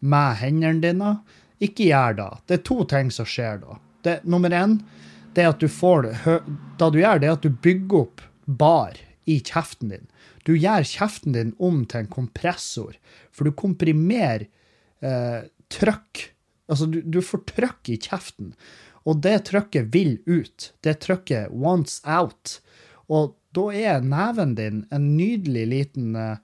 med 0.00 0.40
hendene 0.40 0.82
dine. 0.82 1.12
Ikke 1.60 1.90
gjør 1.90 2.16
det. 2.18 2.30
Det 2.48 2.58
er 2.58 2.66
to 2.66 2.78
ting 2.88 3.12
som 3.14 3.28
skjer 3.28 3.60
da. 3.62 3.78
Det, 4.04 4.16
nummer 4.24 4.52
én 4.56 4.78
det 5.36 5.44
at 5.46 5.60
du 5.60 5.68
får 5.68 6.08
Da 6.80 6.88
du 6.90 6.98
gjør 7.02 7.20
det, 7.20 7.28
er 7.28 7.36
at 7.36 7.44
du 7.44 7.52
bygger 7.52 8.04
opp 8.06 8.24
bar 8.46 8.96
i 9.30 9.38
kjeften 9.38 9.92
din. 9.92 10.06
Du 10.44 10.56
gjør 10.56 10.86
kjeften 10.88 11.36
din 11.36 11.52
om 11.62 11.84
til 11.86 12.02
en 12.02 12.10
kompressor, 12.10 12.96
for 13.30 13.46
du 13.46 13.54
komprimerer 13.54 14.48
eh, 15.04 15.42
trøkk. 15.70 16.22
Altså, 16.70 16.88
du, 16.90 17.00
du 17.04 17.20
får 17.22 17.44
trøkk 17.52 17.92
i 17.92 17.98
kjeften, 18.00 18.54
og 19.06 19.20
det 19.22 19.36
trøkket 19.50 19.92
vil 19.94 20.16
ut. 20.26 20.72
Det 20.82 20.96
trøkket 21.04 21.52
wants 21.52 22.00
out. 22.02 22.58
Og 23.12 23.36
da 23.54 23.68
er 23.74 24.02
neven 24.06 24.56
din 24.58 24.82
en 24.94 25.06
nydelig 25.18 25.66
liten 25.70 26.16
eh, 26.18 26.42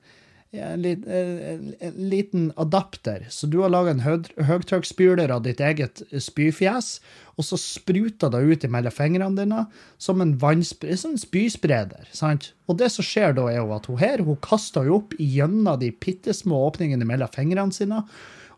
en, 0.63 1.75
en, 1.81 1.95
liten 2.11 2.53
adapter. 2.57 3.27
Så 3.31 3.49
du 3.51 3.59
har 3.63 3.73
laga 3.73 3.95
en 3.95 4.05
høytrykksspyler 4.05 5.33
av 5.35 5.45
ditt 5.45 5.61
eget 5.61 6.03
spyfjes, 6.11 6.99
og 7.37 7.45
så 7.45 7.59
spruter 7.61 8.33
det 8.33 8.43
ut 8.45 8.67
mellom 8.73 8.95
fingrene 8.95 9.37
dine 9.37 9.65
som 9.99 10.23
en 10.25 10.37
sånn 10.41 11.19
spyspreder. 11.21 12.09
sant? 12.13 12.53
Og 12.67 12.81
det 12.81 12.91
som 12.95 13.07
skjer 13.07 13.37
da, 13.37 13.49
er 13.53 13.61
jo 13.61 13.75
at 13.77 13.87
hun 13.91 14.01
her 14.01 14.25
hun 14.25 14.41
kaster 14.45 14.89
jo 14.89 15.01
opp 15.03 15.17
gjennom 15.19 15.81
de 15.81 15.93
bitte 15.93 16.35
små 16.35 16.67
åpningene 16.71 17.09
mellom 17.09 17.33
fingrene 17.35 17.77
sine. 17.77 18.05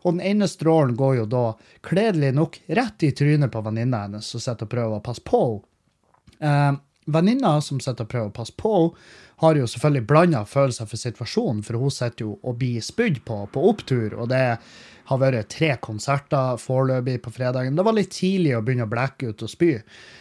Og 0.03 0.15
den 0.15 0.23
ene 0.23 0.47
strålen 0.47 0.95
går 0.95 1.17
jo 1.21 1.25
da, 1.27 1.45
kledelig 1.83 2.31
nok, 2.35 2.61
rett 2.71 3.03
i 3.03 3.11
trynet 3.11 3.51
på 3.51 3.63
venninna 3.65 4.05
hennes 4.05 4.29
som 4.31 4.39
sitter 4.39 4.69
og 4.69 4.71
prøver 4.71 4.99
å 4.99 5.03
passe 5.03 5.25
på 5.27 5.41
henne. 5.47 5.65
Eh, 6.39 6.77
venninna 7.13 7.57
som 7.61 7.81
sitter 7.83 8.05
og 8.05 8.11
prøver 8.13 8.31
å 8.31 8.37
passe 8.39 8.55
på 8.57 8.75
henne, 8.75 9.09
har 9.39 9.55
jo 9.55 9.67
selvfølgelig 9.71 10.03
blanda 10.03 10.39
følelser 10.43 10.87
for 10.89 10.99
situasjonen, 10.99 11.61
for 11.63 11.79
hun 11.79 11.91
sitter 11.95 12.25
jo 12.25 12.33
og 12.43 12.57
blir 12.59 12.83
spydd 12.83 13.21
på 13.23 13.37
på 13.53 13.61
opptur, 13.69 14.17
og 14.19 14.27
det 14.33 14.57
har 15.09 15.21
vært 15.21 15.47
tre 15.53 15.69
konserter 15.81 16.59
foreløpig 16.61 17.21
på 17.23 17.31
fredagen. 17.33 17.77
Det 17.77 17.85
var 17.87 17.95
litt 17.95 18.11
tidlig 18.13 18.57
å 18.57 18.61
begynne 18.65 18.85
å 18.85 18.91
blekke 18.91 19.31
ut 19.31 19.45
og 19.45 19.51
spy. 19.51 19.71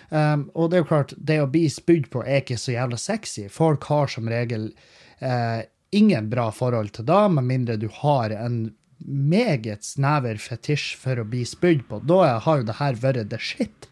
Um, 0.08 0.46
og 0.54 0.70
det 0.70 0.78
er 0.78 0.84
jo 0.84 0.90
klart, 0.92 1.16
det 1.18 1.40
å 1.42 1.50
bli 1.50 1.66
spydd 1.72 2.08
på 2.14 2.22
er 2.22 2.44
ikke 2.44 2.60
så 2.62 2.76
jævla 2.76 3.00
sexy. 3.00 3.48
Folk 3.52 3.88
har 3.90 4.08
som 4.14 4.30
regel 4.30 4.70
uh, 5.18 5.60
ingen 5.90 6.30
bra 6.30 6.48
forhold 6.54 6.94
til 6.96 7.08
det, 7.10 7.22
med 7.34 7.50
mindre 7.50 7.76
du 7.80 7.88
har 8.00 8.32
en 8.38 8.68
meget 8.98 9.84
snever 9.86 10.40
fetisj 10.42 10.94
for 10.98 11.20
å 11.20 11.26
bli 11.28 11.44
spydd 11.46 11.84
på. 11.90 12.00
Da 12.08 12.38
har 12.44 12.62
jo 12.62 12.70
det 12.70 12.78
her 12.80 12.98
vært 13.02 13.28
the 13.34 13.42
shit. 13.42 13.90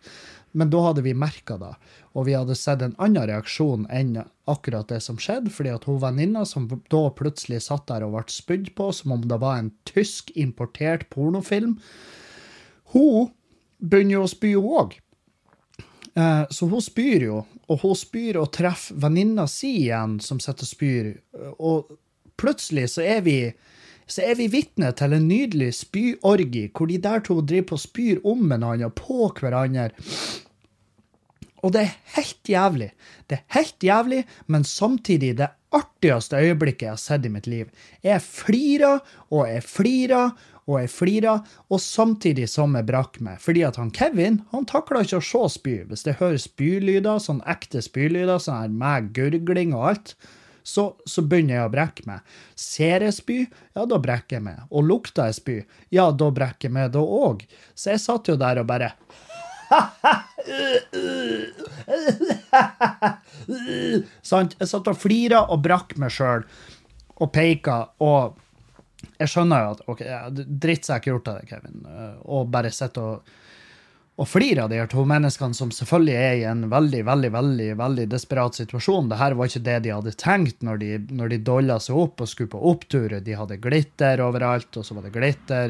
Men 0.56 0.70
da 0.72 0.80
hadde 0.86 1.04
vi 1.04 1.12
merka 1.12 1.58
det, 1.60 1.74
og 2.16 2.24
vi 2.28 2.34
hadde 2.36 2.56
sett 2.56 2.80
en 2.80 2.94
annen 3.02 3.28
reaksjon 3.28 3.84
enn 3.92 4.14
akkurat 4.48 4.88
det 4.88 5.02
som 5.04 5.18
skjedde, 5.20 5.52
fordi 5.52 5.74
at 5.74 5.84
hun 5.84 6.00
venninna 6.00 6.46
som 6.48 6.68
da 6.92 7.02
plutselig 7.12 7.60
satt 7.66 7.84
der 7.90 8.06
og 8.06 8.14
ble 8.14 8.24
spydd 8.32 8.70
på 8.78 8.88
som 8.96 9.12
om 9.18 9.26
det 9.28 9.40
var 9.42 9.60
en 9.60 9.72
tysk 9.88 10.32
importert 10.32 11.10
pornofilm, 11.12 11.76
hun 12.94 13.28
begynner 13.84 14.16
jo 14.16 14.24
å 14.24 14.32
spy, 14.32 14.54
hun 14.56 14.80
òg. 14.80 14.96
Eh, 16.16 16.44
så 16.50 16.70
hun 16.72 16.80
spyr 16.80 17.28
jo, 17.28 17.44
og 17.68 17.84
hun 17.84 17.96
spyr 17.98 18.40
og 18.40 18.52
treffer 18.56 18.96
venninna 19.04 19.44
si 19.50 19.74
igjen, 19.82 20.16
som 20.24 20.40
sitter 20.40 20.64
og 20.64 20.72
spyr. 20.72 21.10
Og 21.60 21.96
plutselig 22.40 22.88
så 22.96 23.04
er 23.04 23.24
vi 23.26 23.38
så 24.06 24.22
er 24.22 24.36
vi 24.38 24.46
vitne 24.46 24.92
til 24.94 25.16
en 25.16 25.24
nydelig 25.26 25.72
spyorgi, 25.80 26.68
hvor 26.70 26.86
de 26.86 26.98
der 27.02 27.24
to 27.26 27.40
driver 27.42 27.72
på 27.72 27.78
spyr 27.82 28.20
om 28.22 28.44
hverandre, 28.46 28.90
på 28.94 29.32
hverandre. 29.34 29.88
Og 31.66 31.72
det 31.74 31.82
er 31.82 31.94
helt 32.14 32.50
jævlig. 32.50 32.92
Det 33.26 33.40
er 33.40 33.56
helt 33.56 33.82
jævlig, 33.82 34.24
men 34.46 34.64
samtidig 34.64 35.32
det 35.40 35.48
artigste 35.74 36.38
øyeblikket 36.38 36.86
jeg 36.86 36.92
har 36.92 37.00
sett 37.02 37.26
i 37.26 37.32
mitt 37.32 37.48
liv. 37.50 37.72
Jeg 38.06 38.22
flirer 38.22 39.00
og 39.34 39.48
jeg 39.50 39.64
flirer 39.66 40.36
og 40.66 40.80
jeg 40.80 40.90
flirer, 40.90 41.42
og 41.70 41.78
samtidig 41.82 42.48
som 42.50 42.74
jeg 42.74 42.88
brakk 42.88 43.20
meg. 43.22 43.38
Fordi 43.42 43.62
at 43.68 43.76
han 43.78 43.92
Kevin 43.94 44.40
han 44.50 44.66
takla 44.66 45.04
ikke 45.04 45.20
å 45.20 45.26
se 45.28 45.42
spy. 45.58 45.76
Hvis 45.86 46.02
det 46.06 46.16
høres 46.18 46.48
spylyder, 46.48 47.20
sånn 47.22 47.38
ekte 47.46 47.82
spylyder, 47.86 48.40
sånn 48.42 48.64
her 48.64 48.74
med 48.74 49.12
gurgling 49.14 49.76
og 49.76 49.86
alt, 49.92 50.16
så, 50.66 50.88
så 51.06 51.22
begynner 51.22 51.60
jeg 51.60 51.68
å 51.68 51.70
brekke 51.70 52.08
meg. 52.08 52.34
Ser 52.58 53.06
jeg 53.06 53.14
spy, 53.14 53.38
ja, 53.46 53.84
da 53.86 54.00
brekker 54.02 54.40
jeg 54.40 54.46
meg. 54.48 54.64
Og 54.74 54.88
lukter 54.88 55.30
jeg 55.30 55.38
spy, 55.38 55.56
ja, 55.94 56.08
da 56.10 56.32
brekker 56.34 56.66
jeg 56.66 56.74
meg 56.74 56.90
da 56.96 57.04
òg. 57.04 57.46
Så 57.78 57.94
jeg 57.94 58.02
satt 58.02 58.32
jo 58.32 58.34
der 58.40 58.64
og 58.64 58.66
bare 58.66 58.90
Sant? 64.22 64.54
Jeg 64.58 64.68
satt 64.70 64.88
og 64.90 64.98
flira 64.98 65.46
og 65.50 65.62
brakk 65.64 65.96
meg 66.00 66.10
sjøl 66.14 66.42
og 67.16 67.32
peika, 67.32 67.76
og 68.04 68.20
jeg 69.16 69.28
skjønner 69.32 69.58
jo 69.62 69.68
at 69.74 69.80
ok, 69.92 70.00
ja, 70.04 70.28
drittsekk 70.32 71.04
gjort 71.08 71.28
av 71.32 71.36
det, 71.40 71.46
Kevin, 71.48 71.76
og 72.28 72.42
bare 72.52 72.70
sitter 72.74 73.02
og, 73.14 73.18
og 74.16 74.26
flire 74.28 74.62
av 74.64 74.70
de 74.72 74.78
her 74.80 74.90
to 74.92 75.02
menneskene 75.08 75.54
som 75.56 75.70
selvfølgelig 75.72 76.16
er 76.16 76.34
i 76.40 76.44
en 76.48 76.62
veldig, 76.72 77.02
veldig, 77.08 77.30
veldig 77.32 77.70
veldig 77.80 78.06
desperat 78.12 78.52
situasjon. 78.56 79.08
Det 79.10 79.20
her 79.20 79.32
var 79.36 79.44
ikke 79.50 79.68
det 79.68 79.78
de 79.84 79.94
hadde 79.94 80.20
tenkt 80.20 80.58
når 80.64 80.76
de, 80.82 80.90
når 81.16 81.26
de 81.32 81.46
dolla 81.48 81.76
seg 81.82 81.94
opp 82.00 82.16
og 82.24 82.30
skulle 82.30 82.52
på 82.52 82.64
oppturer. 82.72 83.20
De 83.24 83.32
hadde 83.36 83.62
glitter 83.64 84.14
overalt, 84.24 84.72
og 84.76 84.82
så 84.84 84.92
var 84.96 85.02
det 85.04 85.16
glitter 85.16 85.66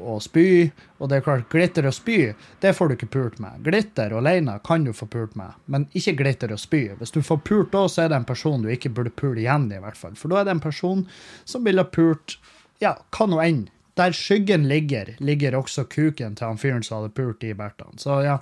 og 0.00 0.22
spy. 0.24 0.70
Og 0.98 1.10
det 1.10 1.18
er 1.18 1.26
klart, 1.26 1.46
glitter 1.52 1.86
og 1.88 1.94
spy, 1.96 2.32
det 2.62 2.74
får 2.76 2.88
du 2.88 2.96
ikke 2.96 3.10
pult 3.14 3.38
med. 3.42 3.60
Glitter 3.66 4.14
alene 4.18 4.56
kan 4.64 4.86
du 4.86 4.92
få 4.96 5.08
pult 5.10 5.36
med, 5.38 5.54
men 5.66 5.86
ikke 5.92 6.16
glitter 6.22 6.54
og 6.54 6.62
spy. 6.62 6.86
Hvis 6.98 7.14
du 7.14 7.20
får 7.22 7.42
pult 7.46 7.72
da, 7.74 7.84
så 7.88 8.04
er 8.04 8.12
det 8.12 8.20
en 8.22 8.28
person 8.28 8.64
du 8.64 8.70
ikke 8.72 8.92
burde 8.94 9.14
pule 9.14 9.42
igjen, 9.44 9.70
i 9.72 9.82
hvert 9.82 9.98
fall. 9.98 10.16
For 10.18 10.32
da 10.32 10.40
er 10.40 10.48
det 10.48 10.56
en 10.56 10.64
person 10.64 11.06
som 11.44 11.64
ville 11.66 11.84
pult 11.94 12.38
ja, 12.82 12.96
hva 13.14 13.28
nå 13.30 13.40
enn. 13.44 13.64
Der 13.94 14.14
skyggen 14.16 14.66
ligger, 14.66 15.12
ligger 15.22 15.54
også 15.54 15.84
kuken 15.86 16.34
til 16.34 16.48
han 16.48 16.58
fyren 16.58 16.82
som 16.82 16.98
hadde 16.98 17.14
pult 17.14 17.44
i 17.46 17.52
Bertan. 17.54 17.94
Så 17.98 18.18
ja. 18.26 18.40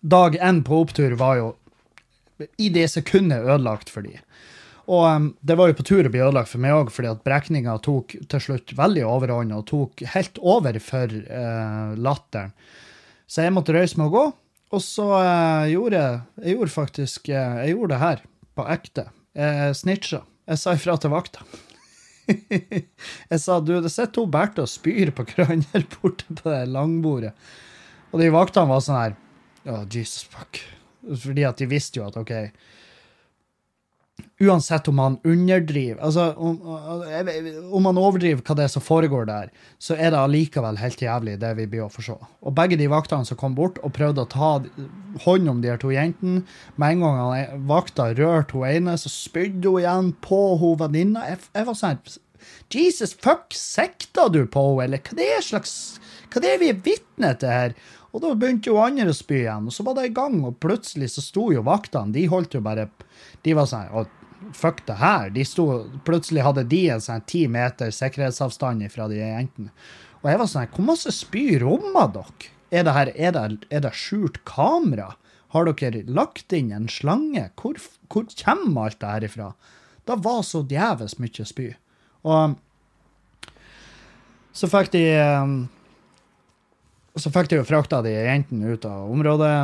Dag 0.00 0.36
én 0.40 0.64
på 0.66 0.80
opptur 0.82 1.14
var 1.20 1.36
jo 1.38 1.52
i 2.58 2.70
det 2.72 2.88
sekundet 2.90 3.44
ødelagt 3.44 3.90
for 3.92 4.02
de. 4.02 4.16
Og 4.90 5.04
um, 5.06 5.28
det 5.46 5.54
var 5.58 5.70
jo 5.70 5.76
på 5.78 5.86
tur 5.86 6.06
å 6.06 6.10
bli 6.10 6.22
ødelagt 6.22 6.50
for 6.50 6.62
meg 6.62 6.74
òg, 6.74 6.90
fordi 6.90 7.12
at 7.12 7.22
brekninga 7.26 7.76
tok 7.84 8.16
til 8.32 8.42
slutt 8.42 8.74
veldig 8.78 9.04
overhånd 9.06 9.54
og 9.54 9.66
tok 9.70 10.02
helt 10.16 10.40
over 10.42 10.78
for 10.82 11.14
uh, 11.30 11.94
latteren. 11.94 12.54
Så 13.30 13.46
jeg 13.46 13.54
måtte 13.54 13.74
røyse 13.76 14.00
meg 14.00 14.10
og 14.10 14.16
gå. 14.16 14.24
Og 14.74 14.82
så 14.82 15.06
uh, 15.14 15.70
gjorde 15.70 16.02
jeg, 16.02 16.20
jeg 16.42 16.56
gjorde 16.56 16.74
faktisk 16.74 17.30
uh, 17.30 17.62
jeg 17.62 17.76
gjorde 17.76 17.94
det 17.94 18.02
her 18.02 18.24
på 18.58 18.66
ekte. 18.74 19.06
Jeg 19.38 19.78
snitcha. 19.78 20.24
Jeg 20.50 20.58
sa 20.58 20.74
ifra 20.74 20.96
til 20.98 21.14
vakta. 21.14 21.46
jeg 23.30 23.40
sa 23.42 23.60
du, 23.62 23.76
det 23.82 23.92
sitter 23.92 24.12
to 24.16 24.26
Berthe 24.30 24.64
og 24.64 24.70
spyr 24.70 25.12
på 25.14 25.26
hverandre 25.30 25.84
borte 25.94 26.26
på 26.34 26.50
det 26.50 26.64
langbordet. 26.70 27.32
Og 28.10 28.18
de 28.22 28.30
vaktene 28.34 28.70
var 28.70 28.82
sånn 28.82 28.98
her 28.98 29.16
oh, 29.70 29.84
Jesus 29.86 30.26
fuck. 30.26 30.58
Fordi 31.06 31.46
at 31.46 31.62
de 31.62 31.70
visste 31.70 32.00
jo 32.00 32.08
at 32.08 32.18
OK, 32.18 32.34
uansett 34.40 34.88
om 34.88 34.98
han 34.98 35.18
underdriver 35.24 36.00
altså 36.00 36.30
om, 36.40 36.56
om, 36.64 37.86
han 37.86 38.00
overdriver 38.00 38.40
hva 38.40 38.56
det 38.56 38.64
er 38.64 38.72
som 38.72 38.84
foregår 38.84 39.26
der, 39.28 39.50
så 39.82 39.96
er 39.96 40.14
det 40.14 40.20
allikevel 40.20 40.80
helt 40.80 41.02
jævlig, 41.02 41.36
det 41.42 41.50
vi 41.58 41.66
blir 41.68 41.84
å 41.84 41.90
få. 41.92 42.16
Og 42.16 42.54
begge 42.56 42.78
de 42.80 42.88
vaktene 42.90 43.28
som 43.28 43.38
kom 43.40 43.54
bort 43.58 43.78
og 43.84 43.92
prøvde 43.96 44.24
å 44.24 44.30
ta 44.30 44.52
hånd 45.26 45.52
om 45.52 45.60
de 45.60 45.72
her 45.72 45.80
to 45.80 45.92
jentene, 45.92 46.44
med 46.80 46.96
en 46.96 47.04
gang 47.04 47.20
han 47.20 47.66
vakta 47.68 48.10
rørte 48.16 48.56
hun 48.56 48.68
ene, 48.70 48.96
så 48.96 49.12
spydde 49.12 49.68
hun 49.68 49.82
igjen 49.82 50.12
på 50.24 50.40
hun 50.60 50.78
venninna. 50.80 51.26
Jeg, 51.28 51.42
jeg, 51.52 51.68
var 51.68 51.78
sånn 51.78 52.00
Jesus 52.72 53.12
fuck, 53.20 53.50
sikta 53.52 54.30
du 54.32 54.46
på 54.48 54.62
henne, 54.70 54.86
eller 54.86 55.04
hva 55.04 55.18
det 55.18 55.32
er 55.36 55.44
slags 55.44 55.74
Hva 56.30 56.40
det 56.40 56.54
er 56.54 56.62
vi 56.62 56.70
er 56.72 56.78
vitne 56.84 57.34
til 57.36 57.52
her? 57.52 57.74
Og 58.10 58.24
da 58.24 58.32
begynte 58.34 58.70
jo 58.72 58.80
andre 58.82 59.12
å 59.12 59.14
spy 59.14 59.44
igjen, 59.44 59.68
og 59.68 59.74
så 59.74 59.84
var 59.86 59.98
det 59.98 60.08
i 60.08 60.14
gang, 60.14 60.40
og 60.46 60.56
plutselig 60.62 61.12
så 61.12 61.22
sto 61.22 61.50
jo 61.54 61.62
vaktene, 61.66 62.14
de 62.14 62.24
holdt 62.30 62.56
jo 62.56 62.64
bare 62.64 62.88
De 63.44 63.54
var 63.54 63.68
sånn 63.70 64.08
fuck 64.56 64.84
det 64.86 64.98
her. 65.00 65.30
De 65.34 65.44
sto, 65.46 65.66
plutselig 66.06 66.44
hadde 66.46 66.66
de 66.70 66.84
en 66.94 67.02
sånn 67.04 67.24
ti 67.28 67.46
meter 67.50 67.92
sikkerhetsavstand 67.94 68.86
fra 68.92 69.08
de 69.10 69.20
jentene. 69.20 69.72
Og 70.20 70.28
jeg 70.28 70.40
var 70.40 70.50
sånn 70.52 70.72
Hvor 70.74 70.88
masse 70.92 71.12
spy 71.16 71.44
rommer 71.62 72.10
dere? 72.14 72.50
Er 72.70 72.84
det, 72.86 72.92
her, 72.94 73.08
er, 73.16 73.32
det, 73.34 73.66
er 73.74 73.82
det 73.82 73.90
skjult 73.98 74.38
kamera? 74.46 75.16
Har 75.50 75.66
dere 75.66 76.04
lagt 76.06 76.52
inn 76.54 76.70
en 76.70 76.86
slange? 76.92 77.48
Hvor, 77.58 77.80
hvor 78.12 78.28
kommer 78.38 78.86
alt 78.86 79.00
det 79.00 79.10
her 79.10 79.26
ifra? 79.26 79.48
Det 80.06 80.18
var 80.22 80.44
så 80.46 80.62
djevelsk 80.70 81.18
mye 81.22 81.46
spy. 81.48 81.66
Og 82.30 82.54
så 84.54 84.70
fikk 84.70 84.92
de 84.94 85.04
så 87.18 87.30
fikk 87.34 87.50
de 87.50 87.58
jo 87.58 87.66
frakta 87.66 88.02
de 88.06 88.12
jentene 88.14 88.76
ut 88.76 88.84
av 88.86 89.10
området. 89.10 89.54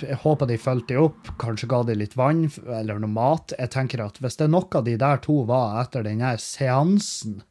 Jeg 0.00 0.18
håper 0.24 0.48
de 0.50 0.56
fulgte 0.58 0.94
de 0.94 1.02
opp, 1.04 1.28
kanskje 1.38 1.68
ga 1.70 1.82
de 1.86 1.94
litt 2.00 2.16
vann 2.18 2.48
eller 2.66 2.98
noe 2.98 3.14
mat. 3.14 3.54
Jeg 3.58 3.70
tenker 3.70 4.02
at 4.02 4.18
Hvis 4.18 4.40
det 4.40 4.48
er 4.48 4.54
noe 4.56 4.82
de 4.82 4.96
der 4.98 5.22
to 5.22 5.44
var 5.46 5.78
etter 5.84 6.02
denne 6.06 6.34
seansen, 6.42 7.42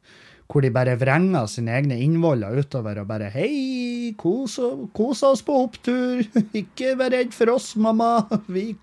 hvor 0.50 0.60
de 0.60 0.68
bare 0.74 0.98
vrenger 1.00 1.48
sine 1.48 1.72
egne 1.72 1.96
innvoller 2.04 2.60
utover 2.60 3.00
og 3.00 3.08
bare 3.08 3.30
'Hei, 3.32 4.14
kos, 4.18 4.58
oss 4.60 5.42
på 5.42 5.56
opptur. 5.64 6.20
Ikke 6.62 6.92
vær 7.00 7.16
redd 7.16 7.32
for 7.32 7.54
oss, 7.54 7.74
mamma. 7.76 8.26
Vi 8.46 8.74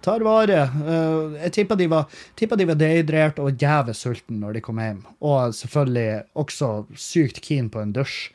tar 0.00 0.22
vare. 0.22 0.62
Uh, 0.78 1.34
jeg 1.42 1.52
tipper 1.58 1.76
de 1.76 1.90
var, 1.90 2.06
tipper 2.38 2.56
de 2.56 2.68
var 2.70 2.78
dehydrert 2.78 3.42
og 3.42 3.58
jævlig 3.58 4.22
når 4.30 4.52
de 4.52 4.60
kom 4.60 4.78
hjem. 4.78 5.02
Og 5.20 5.54
selvfølgelig 5.58 6.22
også 6.34 6.86
sykt 6.94 7.42
keen 7.42 7.68
på 7.68 7.82
en 7.82 7.92
dusj 7.92 8.30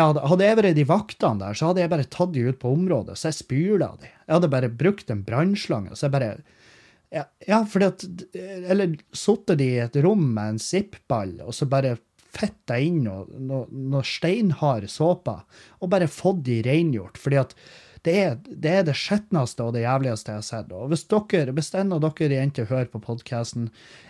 hadde, 0.00 0.22
hadde, 0.30 0.46
jeg 0.46 0.56
vært 0.56 0.76
de 0.78 0.86
vaktene 0.88 1.42
der, 1.42 1.56
så 1.58 1.68
hadde 1.68 1.82
jeg 1.82 1.92
bare 1.92 2.08
tatt 2.08 2.32
de 2.32 2.46
ut 2.48 2.58
på 2.62 2.72
området, 2.72 3.18
så 3.18 3.28
jeg 3.28 3.40
spyla 3.42 3.90
de. 4.00 4.08
Jeg 4.08 4.34
hadde 4.38 4.52
bare 4.54 4.72
brukt 4.82 5.12
en 5.12 5.24
brannslange, 5.26 5.96
så 5.96 6.08
jeg 6.08 6.16
bare 6.16 6.32
Ja, 7.12 7.26
ja 7.44 7.58
fordi 7.68 7.90
at 7.90 8.04
Eller 8.72 8.94
sittet 9.12 9.58
de 9.60 9.68
i 9.74 9.82
et 9.84 9.98
rom 10.04 10.24
med 10.32 10.54
en 10.54 10.62
zippball, 10.62 11.34
og 11.44 11.52
så 11.52 11.68
bare 11.68 11.98
fitta 12.32 12.78
inn 12.80 13.02
noe, 13.04 13.26
noe, 13.36 13.66
noe 13.68 14.04
steinhard 14.06 14.88
såpe, 14.88 15.34
og 15.80 15.90
bare 15.92 16.08
fått 16.08 16.44
de 16.46 16.62
rengjort. 16.64 17.20
fordi 17.20 17.42
at 17.42 17.52
det 18.02 18.14
er, 18.18 18.38
det 18.46 18.70
er 18.70 18.86
det 18.86 18.96
skitneste 18.98 19.62
og 19.62 19.76
det 19.76 19.84
jævligste 19.84 20.32
jeg 20.32 20.40
har 20.40 20.46
sett. 20.46 20.72
Og 20.74 20.88
hvis 20.90 21.04
dere, 21.10 21.52
hvis 21.54 21.70
en 21.78 21.92
av 21.94 22.00
dere 22.02 22.40
jenter 22.40 22.66
hører 22.66 22.88
på 22.90 23.02
podkasten, 23.04 23.68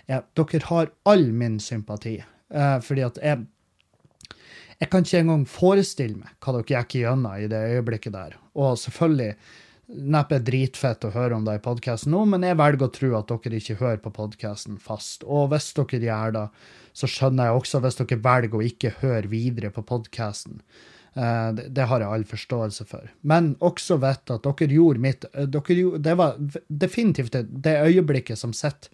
ja, 0.09 0.23
dere 0.39 0.63
har 0.71 0.93
all 1.05 1.27
min 1.37 1.59
sympati. 1.61 2.23
Eh, 2.53 2.79
fordi 2.81 3.05
at 3.05 3.21
jeg 3.21 3.45
jeg 4.83 4.91
kan 4.91 5.05
ikke 5.07 5.21
engang 5.23 5.43
forestille 5.47 6.19
meg 6.19 6.33
hva 6.43 6.57
dere 6.57 6.81
gikk 6.83 6.97
igjennom 6.99 7.37
i 7.39 7.51
det 7.51 7.61
øyeblikket 7.77 8.17
der. 8.17 8.39
Og 8.59 8.75
selvfølgelig 8.81 9.37
neppe 9.93 10.39
dritfett 10.43 11.05
å 11.05 11.13
høre 11.15 11.37
om 11.37 11.45
det 11.47 11.59
i 11.59 11.63
podkasten 11.63 12.15
nå, 12.15 12.23
men 12.33 12.47
jeg 12.47 12.59
velger 12.59 12.89
å 12.89 12.95
tro 12.97 13.11
at 13.19 13.31
dere 13.31 13.61
ikke 13.61 13.79
hører 13.79 14.01
på 14.03 14.15
podkasten 14.17 14.81
fast. 14.83 15.23
Og 15.23 15.53
hvis 15.53 15.71
dere 15.77 16.01
gjør 16.03 16.35
det, 16.39 16.47
så 16.99 17.11
skjønner 17.11 17.49
jeg 17.51 17.61
også 17.61 17.83
hvis 17.85 18.01
dere 18.01 18.21
velger 18.25 18.59
å 18.59 18.67
ikke 18.67 18.95
høre 19.03 19.31
videre 19.31 19.71
på 19.75 19.85
podkasten. 19.87 20.59
Eh, 21.15 21.49
det, 21.63 21.87
har 21.87 22.03
jeg 22.03 22.09
all 22.09 22.27
forståelse 22.27 22.89
for. 22.89 23.11
Men 23.29 23.53
også 23.63 24.01
vet 24.03 24.35
at 24.35 24.47
dere 24.49 24.79
gjorde 24.81 25.05
mitt 25.05 25.27
eh, 25.31 25.47
dere 25.47 25.99
Det 26.01 26.15
var 26.19 26.39
definitivt 26.69 27.37
det, 27.37 27.47
det 27.53 27.79
øyeblikket 27.85 28.41
som 28.41 28.57
sitter 28.57 28.91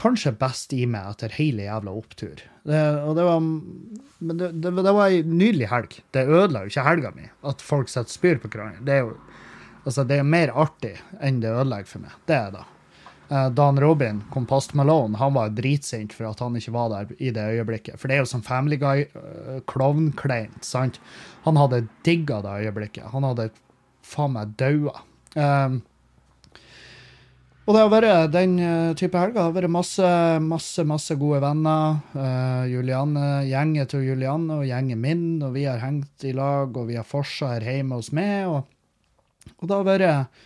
kanskje 0.00 0.34
best 0.38 0.72
i 0.76 0.84
meg 0.88 1.12
etter 1.12 1.34
hele 1.36 1.66
jævla 1.66 1.94
opptur. 2.00 2.42
Det, 2.62 2.80
og 3.02 3.16
det 3.18 3.24
var, 3.26 3.40
men 3.42 4.38
det, 4.38 4.50
det, 4.62 4.72
det 4.78 4.94
var 4.94 5.10
ei 5.10 5.22
nydelig 5.26 5.68
helg. 5.72 5.96
Det 6.14 6.26
ødela 6.28 6.64
jo 6.64 6.72
ikke 6.72 6.86
helga 6.86 7.12
mi 7.16 7.28
at 7.48 7.64
folk 7.64 7.90
setter 7.92 8.12
spyr 8.12 8.40
på 8.42 8.50
hverandre. 8.52 8.84
Det 8.86 8.94
er 8.96 9.02
jo 9.06 9.16
altså, 9.84 10.04
det 10.08 10.20
er 10.20 10.28
mer 10.28 10.54
artig 10.54 10.94
enn 11.20 11.42
det 11.42 11.50
ødelegger 11.52 11.90
for 11.90 12.06
meg. 12.06 12.16
Det 12.30 12.38
er 12.38 12.54
det. 12.56 12.64
Uh, 13.32 13.48
Dan 13.54 13.80
Robin, 13.80 14.20
Kompost 14.32 14.74
Malone, 14.76 15.16
han 15.16 15.32
var 15.34 15.54
dritsint 15.56 16.12
for 16.12 16.28
at 16.28 16.42
han 16.44 16.56
ikke 16.58 16.74
var 16.74 16.90
der 16.92 17.14
i 17.16 17.30
det 17.32 17.46
øyeblikket. 17.56 17.96
For 18.00 18.10
det 18.10 18.18
er 18.18 18.24
jo 18.24 18.28
som 18.28 18.42
Family 18.44 18.76
Guy-klovnkleint, 18.80 20.58
uh, 20.60 20.66
sant? 20.66 21.00
Han 21.46 21.56
hadde 21.56 21.86
digga 22.04 22.42
det 22.44 22.58
øyeblikket. 22.66 23.08
Han 23.14 23.24
hadde 23.26 23.48
faen 24.04 24.36
meg 24.36 24.52
daua. 24.60 25.00
Um, 25.32 25.80
og 27.62 27.76
det 27.76 27.82
har 27.82 27.90
vært 27.92 28.32
den 28.34 28.56
eh, 28.58 28.94
type 28.98 29.18
helger. 29.18 29.36
Det 29.36 29.44
har 29.44 29.52
vært 29.54 29.70
masse, 29.70 30.08
masse 30.42 30.84
masse 30.88 31.14
gode 31.18 31.38
venner. 31.44 32.00
Uh, 32.10 32.64
Julianne, 32.66 33.44
Gjengen 33.46 33.86
til 33.90 34.02
Julianne 34.08 34.56
og 34.58 34.66
gjengen 34.66 34.98
min, 35.02 35.42
og 35.46 35.54
vi 35.54 35.62
har 35.68 35.78
hengt 35.78 36.24
i 36.26 36.32
lag, 36.34 36.74
og 36.74 36.88
vi 36.90 36.96
har 36.98 37.06
forsa 37.06 37.52
her 37.54 37.68
hjemme 37.68 38.00
hos 38.00 38.10
meg. 38.18 38.50
Og, 38.50 38.66
og 39.60 39.68
det 39.68 39.76
har 39.76 39.86
vært 39.86 40.40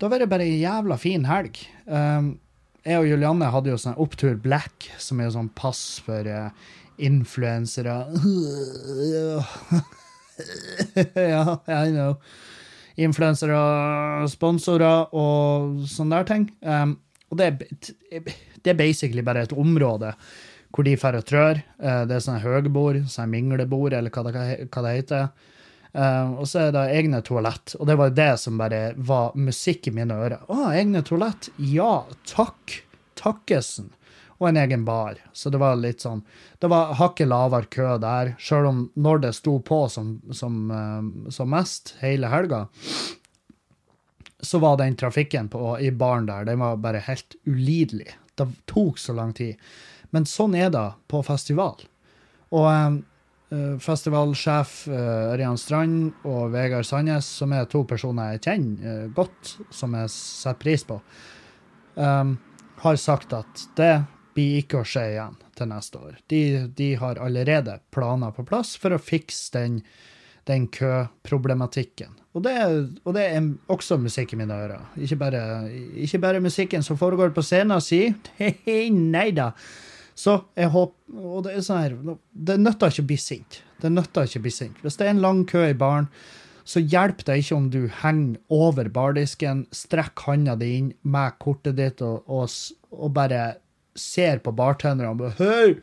det 0.00 0.08
har 0.08 0.14
vært 0.14 0.32
bare 0.32 0.48
ei 0.48 0.62
jævla 0.62 0.96
fin 0.98 1.24
helg. 1.28 1.60
Um, 1.84 2.40
jeg 2.82 2.98
og 2.98 3.06
Julianne 3.06 3.52
hadde 3.54 3.70
jo 3.70 3.78
sånn 3.78 4.00
Opptur 4.00 4.34
Black, 4.40 4.88
som 4.98 5.20
er 5.20 5.28
jo 5.28 5.36
sånn 5.36 5.52
pass 5.54 6.00
for 6.02 6.24
uh, 6.24 6.50
influensere. 6.98 8.08
ja, 11.36 11.44
I 11.68 11.92
know 11.92 12.16
influensere, 13.00 13.58
sponsorer 14.32 15.12
og 15.16 15.82
sånne 15.88 16.20
der 16.20 16.28
ting. 16.28 16.48
Um, 16.60 16.96
og 17.32 17.40
det 17.40 17.48
er, 17.48 18.32
det 18.60 18.74
er 18.74 18.78
basically 18.78 19.24
bare 19.24 19.46
et 19.46 19.54
område 19.56 20.12
hvor 20.72 20.86
de 20.86 20.96
drar 20.96 21.18
og 21.18 21.26
trør. 21.28 21.62
Uh, 21.80 22.04
det 22.08 22.16
er 22.16 22.24
sånne 22.24 22.44
høgbord, 22.44 23.02
sånne 23.12 23.32
minglebord, 23.32 23.96
eller 23.96 24.12
hva 24.12 24.26
det, 24.28 24.44
hva 24.68 24.84
det 24.86 24.94
heter. 24.98 25.32
Uh, 25.92 26.40
og 26.40 26.46
så 26.48 26.66
er 26.66 26.70
det 26.72 26.86
egne 26.96 27.20
toalett, 27.24 27.74
og 27.76 27.88
det 27.88 27.98
var 28.00 28.14
det 28.16 28.30
som 28.40 28.60
bare 28.60 28.94
var 28.96 29.34
musikk 29.36 29.90
i 29.90 29.96
mine 29.96 30.16
ører. 30.16 30.46
Å, 30.48 30.70
egne 30.72 31.04
toalett? 31.04 31.50
Ja, 31.60 32.06
takk. 32.28 32.78
Takkesen. 33.20 33.92
Og 34.42 34.48
en 34.48 34.58
egen 34.58 34.84
bar. 34.84 35.20
Så 35.32 35.52
det 35.54 35.60
var 35.62 35.76
litt 35.78 36.02
sånn 36.02 36.24
Det 36.58 36.66
var 36.70 36.96
hakket 36.98 37.30
lavere 37.30 37.70
kø 37.70 37.94
der, 38.02 38.34
sjøl 38.42 38.66
om 38.66 38.80
når 38.98 39.22
det 39.22 39.36
sto 39.38 39.60
på 39.62 39.84
som, 39.92 40.16
som, 40.34 40.56
eh, 40.74 41.30
som 41.30 41.52
mest 41.52 41.94
hele 42.00 42.30
helga, 42.32 42.64
så 44.42 44.58
var 44.58 44.80
den 44.80 44.98
trafikken 44.98 45.46
på, 45.48 45.60
i 45.78 45.92
baren 45.94 46.26
der 46.26 46.48
den 46.48 46.58
var 46.58 46.80
bare 46.82 47.04
helt 47.06 47.36
ulidelig. 47.46 48.10
Det 48.34 48.48
tok 48.66 48.98
så 48.98 49.14
lang 49.14 49.30
tid. 49.38 49.60
Men 50.10 50.26
sånn 50.26 50.56
er 50.58 50.72
det 50.74 50.88
på 51.06 51.22
festival. 51.22 51.84
Og 52.50 52.66
eh, 52.72 53.76
festivalsjef 53.82 54.72
eh, 54.90 55.28
Ørjan 55.36 55.60
Strand 55.60 56.26
og 56.26 56.50
Vegard 56.56 56.88
Sandnes, 56.88 57.28
som 57.38 57.54
er 57.54 57.70
to 57.70 57.84
personer 57.86 58.34
jeg 58.34 58.42
kjenner 58.48 59.06
godt, 59.14 59.54
som 59.70 59.94
jeg 59.94 60.10
setter 60.16 60.58
pris 60.66 60.82
på, 60.88 60.98
um, 61.94 62.34
har 62.82 62.98
sagt 62.98 63.38
at 63.38 63.64
det 63.78 63.92
blir 64.34 64.62
ikke 64.62 64.80
å 64.80 64.88
skje 64.88 65.04
igjen 65.14 65.36
til 65.58 65.70
neste 65.70 66.00
år. 66.00 66.16
De, 66.32 66.42
de 66.78 66.88
har 67.00 67.20
allerede 67.22 67.78
planer 67.94 68.34
på 68.36 68.46
plass 68.48 68.74
for 68.80 68.94
å 68.94 69.00
fikse 69.02 69.52
den, 69.56 69.78
den 70.48 70.66
køproblematikken. 70.72 72.18
Og 72.32 72.44
det, 72.46 72.56
og 73.04 73.16
det 73.16 73.24
er 73.28 73.48
også 73.72 73.98
musikk 74.00 74.32
i 74.32 74.40
mine 74.40 74.56
ører. 74.56 74.84
Ikke 75.04 75.18
bare, 75.20 75.42
ikke 76.00 76.20
bare 76.22 76.44
musikken 76.44 76.84
som 76.84 77.00
foregår 77.00 77.34
på 77.36 77.44
scenen, 77.44 77.82
sier 77.84 78.14
nei 79.16 79.30
da. 79.36 79.52
Så 80.14 80.36
jeg 80.58 80.68
håper 80.68 81.24
Og 81.24 81.44
det 81.46 81.54
er 81.56 81.62
sånn 81.64 81.78
her 81.80 81.94
Det 82.36 82.58
nytter 82.60 82.92
ikke 82.92 83.04
å 83.04 83.08
bli 83.08 83.16
sint. 83.20 83.62
Det 83.80 83.88
nytter 83.88 84.28
ikke 84.28 84.42
å 84.42 84.44
bli 84.44 84.52
sint. 84.52 84.80
Hvis 84.84 84.98
det 85.00 85.06
er 85.06 85.14
en 85.14 85.22
lang 85.24 85.40
kø 85.48 85.64
i 85.70 85.76
baren, 85.76 86.08
så 86.68 86.78
hjelper 86.80 87.26
det 87.26 87.38
ikke 87.42 87.56
om 87.56 87.68
du 87.72 87.80
henger 88.02 88.38
over 88.52 88.88
bardisken, 88.92 89.64
strekker 89.74 90.28
handa 90.28 90.54
di 90.56 90.68
inn 90.78 90.92
med 91.02 91.38
kortet 91.42 91.76
ditt 91.80 92.02
og, 92.06 92.28
og, 92.30 92.52
og 92.94 93.14
bare 93.16 93.40
ser 93.98 94.40
på 94.44 94.52
bartenderne 94.56 95.12
og 95.12 95.20
bare 95.20 95.36
Hei, 95.38 95.74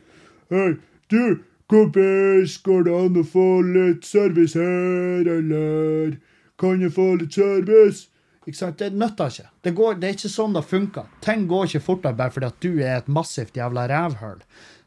hei, 0.50 0.70
du, 1.12 1.42
kompis, 1.70 2.56
går 2.66 2.86
det 2.88 2.94
an 2.96 3.20
å 3.20 3.26
få 3.26 3.48
litt 3.66 4.06
service 4.08 4.58
her, 4.58 5.28
eller 5.38 6.16
kan 6.60 6.82
jeg 6.82 6.94
få 6.96 7.12
litt 7.20 7.36
service? 7.38 8.08
Ikke 8.46 8.58
sant? 8.58 8.80
Det 8.80 8.90
nytter 8.96 9.30
ikke. 9.30 9.48
Det, 9.62 9.72
går, 9.76 9.98
det 10.00 10.08
er 10.08 10.16
ikke 10.16 10.32
sånn 10.32 10.56
det 10.56 10.64
funker. 10.66 11.08
Ting 11.24 11.46
går 11.50 11.68
ikke 11.68 11.84
fortere 11.86 12.18
bare 12.18 12.34
fordi 12.34 12.48
at 12.48 12.62
du 12.64 12.70
er 12.80 12.96
et 12.98 13.10
massivt 13.12 13.58
jævla 13.58 13.86
rævhøl. 13.90 14.40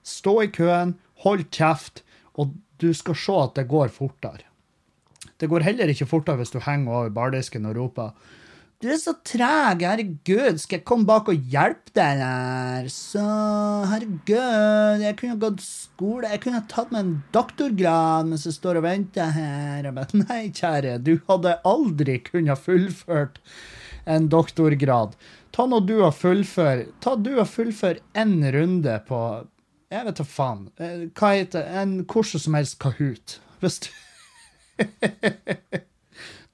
Stå 0.03 0.33
i 0.43 0.49
køen, 0.51 0.97
hold 1.23 1.45
kjeft, 1.53 2.03
og 2.33 2.55
du 2.81 2.89
skal 2.97 3.17
se 3.19 3.37
at 3.45 3.55
det 3.59 3.69
går 3.71 3.93
fortere. 3.93 4.49
Det 5.39 5.49
går 5.51 5.65
heller 5.65 5.91
ikke 5.91 6.09
fortere 6.09 6.41
hvis 6.41 6.53
du 6.53 6.59
henger 6.63 6.91
over 6.91 7.13
bardisken 7.13 7.67
og 7.69 7.77
roper 7.77 8.11
Du 8.83 8.89
er 8.91 8.97
så 8.99 9.13
treg, 9.23 9.79
herregud, 9.87 10.57
skal 10.59 10.81
jeg 10.81 10.83
komme 10.83 11.07
bak 11.07 11.29
og 11.31 11.45
hjelpe 11.47 11.93
deg 11.95 12.17
der? 12.19 12.87
Så, 12.91 13.21
herregud, 13.87 14.99
jeg 14.99 15.15
kunne 15.21 15.37
gått 15.39 15.61
skole, 15.63 16.27
jeg 16.27 16.41
kunne 16.43 16.59
tatt 16.67 16.91
meg 16.91 17.05
en 17.05 17.13
doktorgrad 17.31 18.27
mens 18.27 18.43
jeg 18.43 18.57
står 18.57 18.81
og 18.81 18.83
venter 18.83 19.31
her. 19.37 19.87
Bare, 19.87 20.19
Nei, 20.25 20.41
kjære, 20.51 20.97
du 20.99 21.13
hadde 21.29 21.53
aldri 21.71 22.17
kunnet 22.27 22.59
fullført 22.59 23.39
en 24.03 24.27
doktorgrad. 24.35 25.15
Ta 25.55 25.63
nå 25.71 25.79
du 25.87 25.95
og 26.01 26.11
fullfør, 26.19 26.83
ta 26.99 27.15
du 27.15 27.37
og 27.37 27.47
fullfør 27.53 28.03
en 28.19 28.35
runde 28.57 28.97
på, 29.07 29.21
jeg 29.95 30.09
vet 30.09 30.19
da 30.19 30.27
faen, 30.27 30.67
eh, 30.83 31.07
hva 31.15 31.31
heter, 31.37 31.71
en 31.71 32.01
hvordan 32.03 32.45
som 32.49 32.59
helst 32.59 32.81
Kahoot. 32.83 33.39
Hvis 33.63 33.79
du 33.87 33.91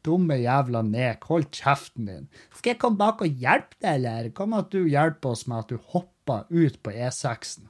Dumme 0.05 0.37
jævla 0.39 0.81
nek, 0.85 1.25
hold 1.27 1.49
kjeften 1.55 2.07
din. 2.07 2.27
Skal 2.55 2.73
jeg 2.73 2.81
komme 2.81 2.99
bak 3.01 3.23
og 3.25 3.41
hjelpe 3.41 3.75
deg, 3.81 3.97
eller? 3.99 4.29
Hva 4.35 4.47
med 4.47 4.65
at 4.65 4.75
du 4.75 4.85
hjelper 4.87 5.33
oss 5.35 5.45
med 5.49 5.65
at 5.65 5.73
du 5.73 5.91
hopper 5.93 6.45
ut 6.49 6.77
på 6.83 6.93
E6-en? 6.93 7.67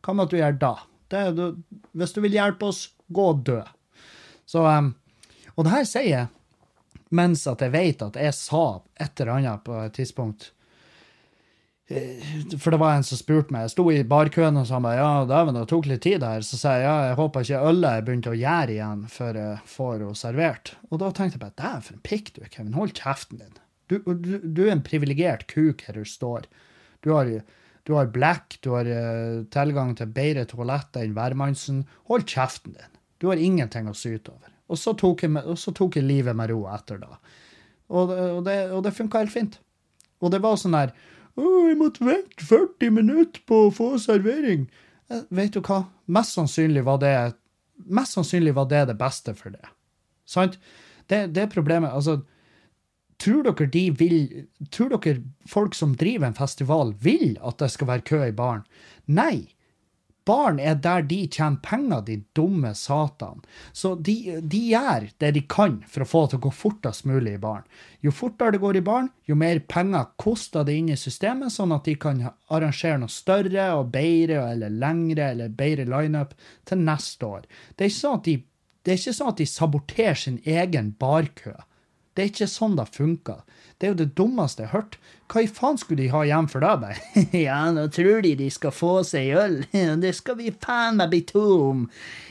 Hva 0.00 0.14
med 0.14 0.26
at 0.26 0.32
du 0.32 0.38
gjør 0.40 0.60
da? 0.62 0.74
Du, 1.36 1.42
hvis 1.92 2.16
du 2.16 2.22
vil 2.24 2.38
hjelpe 2.38 2.70
oss, 2.70 2.86
gå 3.12 3.28
og 3.34 3.44
dø. 3.46 3.60
Så, 4.48 4.64
um, 4.64 4.94
og 5.54 5.66
det 5.66 5.74
her 5.74 5.86
sier 5.88 6.10
jeg 6.10 6.32
mens 7.14 7.44
at 7.46 7.62
jeg 7.62 7.70
vet 7.74 8.02
at 8.02 8.16
jeg 8.18 8.34
sa 8.34 8.64
et 8.98 9.20
eller 9.20 9.36
annet 9.36 9.64
på 9.66 9.76
et 9.84 9.94
tidspunkt. 9.94 10.50
Eh, 11.88 12.22
For 12.58 12.74
det 12.74 12.80
var 12.82 12.96
en 12.96 13.04
som 13.06 13.18
spurte 13.18 13.54
meg, 13.54 13.66
jeg 13.66 13.76
sto 13.76 13.84
i 13.92 14.00
barkøen 14.08 14.58
og 14.58 14.66
sa 14.66 14.80
bare, 14.82 14.98
ja, 14.98 15.44
det 15.54 15.66
tok 15.70 15.86
litt 15.86 16.02
tid 16.06 16.24
her. 16.26 16.42
Så 16.46 16.58
sa 16.58 16.76
jeg, 16.76 16.86
ja, 16.88 16.96
jeg 17.10 17.18
håper 17.20 17.46
ikke 17.46 17.68
ølet 17.70 17.90
er 17.90 18.06
begynt 18.08 18.30
å 18.30 18.34
gjære 18.36 18.74
igjen 18.74 19.04
før 19.12 19.38
jeg 19.42 19.60
får 19.76 19.94
henne 20.00 20.18
servert. 20.18 20.74
Og 20.90 21.02
da 21.02 21.12
tenkte 21.12 21.38
jeg 21.38 21.44
bare, 21.44 21.58
dæven, 21.62 21.86
for 21.86 21.98
en 21.98 22.08
pikk 22.10 22.32
du 22.34 22.42
er, 22.42 22.50
Kevin, 22.50 22.74
hold 22.78 22.96
kjeften 22.98 23.44
din. 23.44 23.62
Du, 23.86 24.00
du, 24.02 24.32
du 24.42 24.64
er 24.66 24.74
en 24.74 24.82
privilegert 24.82 25.46
kuk 25.52 25.86
her 25.86 25.94
du 25.94 26.08
står. 26.08 26.48
Du 27.06 27.12
har, 27.14 27.30
du 27.86 27.94
har 27.94 28.10
black, 28.10 28.58
du 28.66 28.72
har 28.74 28.88
uh, 28.90 29.44
tilgang 29.54 29.94
til 29.94 30.10
bedre 30.10 30.42
toaletter 30.50 31.06
enn 31.06 31.14
hvermannsen. 31.14 31.84
Hold 32.10 32.26
kjeften 32.26 32.74
din. 32.74 32.94
Du 33.22 33.28
har 33.30 33.38
ingenting 33.38 33.86
å 33.86 33.94
syte 33.94 34.34
over. 34.34 34.50
Og 34.66 34.80
så 34.82 34.96
tok 34.98 35.22
jeg, 35.22 35.38
så 35.62 35.70
tok 35.70 36.00
jeg 36.00 36.08
livet 36.08 36.34
med 36.34 36.50
ro 36.50 36.64
etter 36.74 36.98
da. 36.98 37.20
Og, 37.94 38.10
og 38.10 38.40
det, 38.48 38.56
og 38.74 38.82
det 38.82 38.96
funka 38.96 39.22
helt 39.22 39.30
fint. 39.30 39.60
Og 40.18 40.32
det 40.34 40.42
var 40.42 40.58
sånn 40.58 40.74
der 40.74 40.90
jeg 41.36 41.76
måtte 41.80 42.04
vente 42.06 42.44
40 42.48 42.90
minutter 42.96 43.42
på 43.48 43.66
å 43.66 43.72
få 43.74 43.90
servering. 44.00 44.68
Eh, 45.10 45.26
Vet 45.28 45.56
du 45.56 45.60
hva? 45.60 45.82
Mest 46.06 46.36
sannsynlig 46.38 46.84
var 46.86 47.02
det 47.02 47.12
sannsynlig 48.08 48.54
var 48.56 48.70
det 48.70 48.86
det 48.88 48.96
beste 48.96 49.34
for 49.36 49.52
det. 49.52 49.66
Sant? 50.26 50.56
Det, 51.06 51.26
det 51.36 51.50
problemet. 51.52 51.92
Altså, 51.92 52.22
tror 53.22 53.44
dere 53.46 53.68
de 53.70 53.84
vil 53.90 54.16
Tror 54.72 54.94
dere 54.96 55.22
folk 55.48 55.74
som 55.76 55.94
driver 55.96 56.26
en 56.30 56.38
festival, 56.38 56.94
vil 57.00 57.36
at 57.44 57.58
det 57.60 57.70
skal 57.74 57.90
være 57.92 58.06
kø 58.08 58.22
i 58.26 58.34
baren? 58.36 58.64
Nei. 59.06 59.52
Baren 60.26 60.58
er 60.58 60.74
der 60.82 61.04
de 61.06 61.20
tjener 61.30 61.60
penger, 61.62 62.00
de 62.02 62.16
dumme 62.34 62.72
satan. 62.74 63.44
Så 63.72 63.94
de, 63.94 64.40
de 64.42 64.62
gjør 64.72 65.06
det 65.22 65.30
de 65.36 65.42
kan 65.46 65.76
for 65.86 66.02
å 66.02 66.08
få 66.10 66.22
det 66.24 66.32
til 66.32 66.40
å 66.40 66.44
gå 66.48 66.52
fortest 66.60 67.06
mulig 67.06 67.36
i 67.36 67.42
baren. 67.42 67.68
Jo 68.02 68.10
fortere 68.14 68.56
det 68.56 68.62
går 68.64 68.80
i 68.80 68.84
baren, 68.88 69.12
jo 69.30 69.36
mer 69.38 69.60
penger 69.70 70.10
koster 70.18 70.66
det 70.66 70.74
inn 70.80 70.90
i 70.90 70.98
systemet, 70.98 71.54
sånn 71.54 71.74
at 71.76 71.86
de 71.86 71.94
kan 72.00 72.24
arrangere 72.50 72.98
noe 73.02 73.12
større 73.12 73.68
og 73.78 73.92
bedre 73.94 74.42
eller 74.50 74.74
lengre 74.74 75.30
eller 75.30 75.54
bedre 75.54 75.86
lineup 75.94 76.34
til 76.66 76.82
neste 76.82 77.30
år. 77.38 77.46
Det 77.76 77.86
er 77.86 77.92
ikke 77.92 78.02
sånn 78.02 78.18
at 78.18 78.28
de, 78.28 78.98
sånn 79.06 79.32
at 79.32 79.40
de 79.40 79.48
saboterer 79.50 80.20
sin 80.26 80.42
egen 80.42 80.92
barkø. 80.98 81.54
Det 82.16 82.24
er 82.24 82.30
ikke 82.32 82.48
sånn 82.48 82.78
det 82.78 82.88
funker. 82.96 83.42
Det 83.76 83.86
er 83.86 83.92
jo 83.92 84.00
det 84.00 84.14
dummeste 84.16 84.64
jeg 84.64 84.72
har 84.72 84.80
hørt. 84.80 84.94
Hva 85.26 85.42
i 85.42 85.48
faen 85.50 85.78
skulle 85.80 86.04
de 86.04 86.12
ha 86.12 86.20
igjen 86.22 86.46
for 86.50 86.62
det, 86.62 86.72
bare? 86.82 87.22
ja, 87.46 87.58
nå 87.74 87.88
tror 87.94 88.22
de 88.22 88.34
de 88.38 88.46
skal 88.52 88.74
få 88.74 88.92
seg 89.06 89.32
øl. 89.34 89.56
det 90.04 90.12
skal 90.18 90.38
vi 90.38 90.52
faen 90.54 91.00
meg 91.00 91.10
bli 91.12 91.22
to 91.26 91.44
om. 91.70 91.86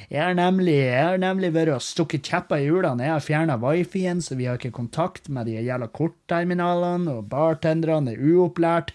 Jeg 0.07 0.21
har 0.21 0.37
nemlig, 0.37 0.79
nemlig 1.19 1.51
vært 1.55 1.73
og 1.75 1.83
stukket 1.83 2.27
kjepper 2.29 2.61
i 2.61 2.69
hjulene. 2.69 3.03
Jeg 3.03 3.15
har 3.15 3.25
fjerna 3.25 3.57
wifien, 3.59 4.21
så 4.23 4.37
vi 4.39 4.47
har 4.47 4.59
ikke 4.59 4.75
kontakt 4.77 5.27
med 5.27 5.49
de 5.49 5.57
jævla 5.57 5.89
kortterminalene, 5.91 7.17
og 7.19 7.27
bartenderne 7.31 8.13
er 8.13 8.21
uopplært. 8.31 8.93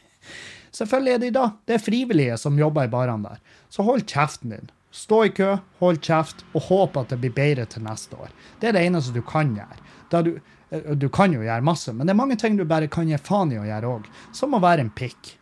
Selvfølgelig 0.73 1.15
er 1.17 1.25
de 1.25 1.33
da. 1.35 1.47
Det 1.67 1.77
er 1.77 1.83
frivillige 1.83 2.39
som 2.41 2.59
jobber 2.59 2.87
i 2.87 2.93
barene 2.93 3.35
der. 3.35 3.43
Så 3.71 3.85
hold 3.85 4.07
kjeften 4.09 4.55
din. 4.55 4.71
Stå 4.95 5.25
i 5.29 5.35
kø, 5.35 5.53
hold 5.83 6.01
kjeft, 6.03 6.43
og 6.55 6.67
håp 6.67 6.97
at 6.99 7.13
det 7.13 7.21
blir 7.23 7.35
bedre 7.35 7.67
til 7.71 7.85
neste 7.85 8.17
år. 8.19 8.33
Det 8.63 8.71
er 8.71 8.79
det 8.79 8.87
eneste 8.89 9.15
du 9.15 9.23
kan 9.27 9.53
gjøre. 9.55 9.79
Da 10.11 10.23
du, 10.27 10.33
du 10.71 11.09
kan 11.11 11.33
jo 11.35 11.43
gjøre 11.43 11.67
masse, 11.67 11.93
men 11.93 12.07
det 12.07 12.15
er 12.15 12.21
mange 12.21 12.39
ting 12.39 12.57
du 12.59 12.65
bare 12.69 12.91
kan 12.91 13.09
gi 13.11 13.19
faen 13.19 13.53
i 13.55 13.59
å 13.59 13.67
gjøre 13.67 13.95
òg. 13.97 14.11
Som 14.37 14.55
å 14.55 14.63
være 14.63 14.87
en 14.87 14.93
pikk. 14.95 15.35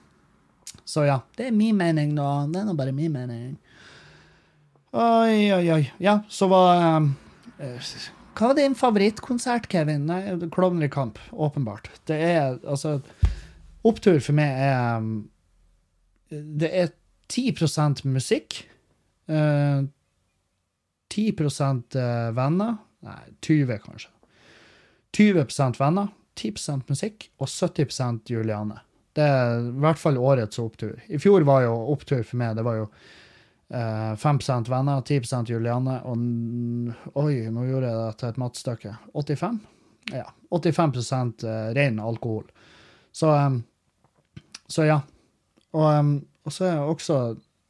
Så 0.88 1.04
ja, 1.04 1.18
det 1.36 1.50
er 1.50 1.56
min 1.56 1.76
mening, 1.76 2.14
da. 2.16 2.46
Det 2.48 2.62
er 2.62 2.68
nå 2.68 2.76
bare 2.78 2.94
min 2.96 3.12
mening. 3.12 3.56
Oi, 4.96 5.50
oi, 5.52 5.64
oi. 5.74 5.82
Ja, 6.00 6.22
så 6.32 6.48
var 6.48 6.80
um, 6.96 7.10
eh, 7.60 7.90
Hva 8.38 8.52
var 8.52 8.56
din 8.56 8.76
favorittkonsert, 8.78 9.68
Kevin? 9.68 10.06
Nei, 10.08 10.22
Klovner 10.54 10.88
i 10.88 10.92
kamp, 10.92 11.20
åpenbart. 11.32 11.90
Det 12.08 12.16
er 12.16 12.56
altså 12.64 13.00
Opptur 13.86 14.18
for 14.24 14.34
meg 14.36 14.56
er 14.64 14.96
um, 14.98 15.12
Det 16.32 16.72
er 16.72 16.90
10 17.28 18.08
musikk. 18.08 18.62
Uh, 19.28 19.84
10 21.12 21.36
eh, 21.36 22.30
venner. 22.36 22.78
Nei, 23.04 23.22
20 23.44 23.78
kanskje. 23.84 24.10
20% 25.16 25.80
venner, 25.80 26.10
10% 26.38 26.90
musikk 26.90 27.30
og 27.38 27.48
70% 27.48 28.30
Juliane. 28.32 28.82
Det 29.16 29.24
er 29.24 29.64
i 29.64 29.72
hvert 29.82 29.98
fall 29.98 30.20
årets 30.20 30.60
opptur. 30.62 30.98
I 31.08 31.18
fjor 31.18 31.46
var 31.48 31.64
jo 31.64 31.72
opptur 31.94 32.22
for 32.22 32.38
meg. 32.38 32.54
Det 32.58 32.64
var 32.66 32.76
jo 32.78 32.84
eh, 33.74 34.12
5% 34.20 34.70
venner, 34.70 35.02
10 35.02 35.50
Juliane 35.50 35.98
og 36.06 36.22
Oi, 37.18 37.48
nå 37.50 37.66
gjorde 37.66 37.90
jeg 37.90 37.98
det 37.98 38.18
til 38.20 38.28
et 38.28 38.40
matstykke. 38.44 38.94
85? 39.16 39.58
Ja. 40.14 40.28
85 40.54 41.44
eh, 41.44 41.70
ren 41.74 41.98
alkohol. 42.00 42.46
Så, 43.12 43.32
um, 43.34 43.62
så 44.70 44.86
ja. 44.86 45.00
Og, 45.74 45.88
um, 45.98 46.14
og 46.46 46.54
så 46.54 46.68
er 46.68 46.76
jeg 46.76 46.94
også 46.94 47.18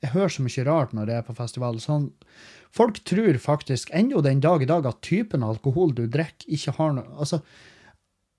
Jeg 0.05 0.13
hører 0.15 0.31
så 0.31 0.45
mye 0.45 0.65
rart 0.69 0.95
når 0.95 1.11
jeg 1.11 1.21
er 1.21 1.27
på 1.27 1.35
festival. 1.39 1.81
Sånn, 1.83 2.07
folk 2.75 3.01
tror 3.09 3.39
faktisk 3.43 3.91
ennå 3.97 4.23
den 4.23 4.43
dag 4.45 4.63
i 4.63 4.71
dag 4.71 4.87
at 4.87 5.03
typen 5.03 5.43
alkohol 5.47 5.95
du 5.97 6.05
drikker, 6.07 6.47
ikke 6.47 6.77
har 6.79 6.95
noe 6.95 7.19
Altså, 7.19 7.41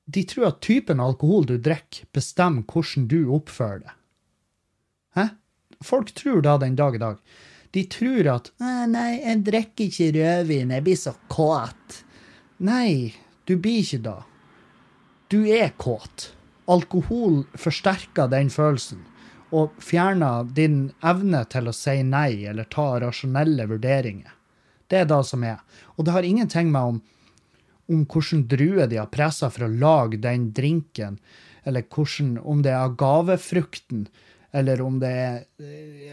de 0.10 0.24
tror 0.26 0.50
at 0.54 0.62
typen 0.66 1.04
alkohol 1.04 1.46
du 1.50 1.58
drikker, 1.60 2.08
bestemmer 2.16 2.64
hvordan 2.66 3.10
du 3.12 3.20
oppfører 3.36 3.84
deg. 3.84 3.96
Hæ? 5.20 5.26
Folk 5.86 6.14
tror 6.16 6.42
da 6.44 6.58
den 6.60 6.80
dag 6.80 6.96
i 6.96 7.02
dag. 7.02 7.20
De 7.76 7.84
tror 7.92 8.32
at 8.34 8.50
«Nei, 8.90 9.20
jeg 9.22 9.44
drikker 9.46 9.86
ikke 9.86 10.10
rødvin, 10.16 10.74
jeg 10.74 10.86
blir 10.88 10.98
så 10.98 11.14
kåt'. 11.30 12.00
Nei, 12.66 13.14
du 13.46 13.56
blir 13.62 13.84
ikke 13.84 14.02
da. 14.08 14.16
Du 15.30 15.44
er 15.46 15.70
kåt. 15.78 16.32
Alkohol 16.70 17.44
forsterker 17.58 18.30
den 18.32 18.50
følelsen 18.50 19.06
og 19.56 19.78
fjerner 19.82 20.50
din 20.56 20.90
evne 21.06 21.44
til 21.50 21.70
å 21.70 21.76
si 21.76 22.02
nei 22.06 22.46
eller 22.50 22.70
ta 22.70 22.92
rasjonelle 23.02 23.66
vurderinger. 23.70 24.34
Det 24.90 25.04
er 25.04 25.10
det 25.10 25.22
som 25.26 25.44
er. 25.46 25.60
Og 25.98 26.06
det 26.06 26.16
har 26.16 26.26
ingenting 26.26 26.72
med 26.74 26.94
om, 26.94 27.02
om 27.90 28.06
hvordan 28.06 28.46
druer 28.50 28.90
de 28.90 29.00
har 29.02 29.12
pressa 29.14 29.50
for 29.54 29.68
å 29.68 29.74
lage 29.74 30.22
den 30.22 30.50
drinken, 30.58 31.20
eller 31.68 31.86
hvordan, 31.86 32.38
om 32.42 32.64
det 32.66 32.74
er 32.74 32.88
agavefrukten, 32.88 34.08
eller 34.52 34.82
om 34.82 34.98
det 35.02 35.12
er, 35.14 35.40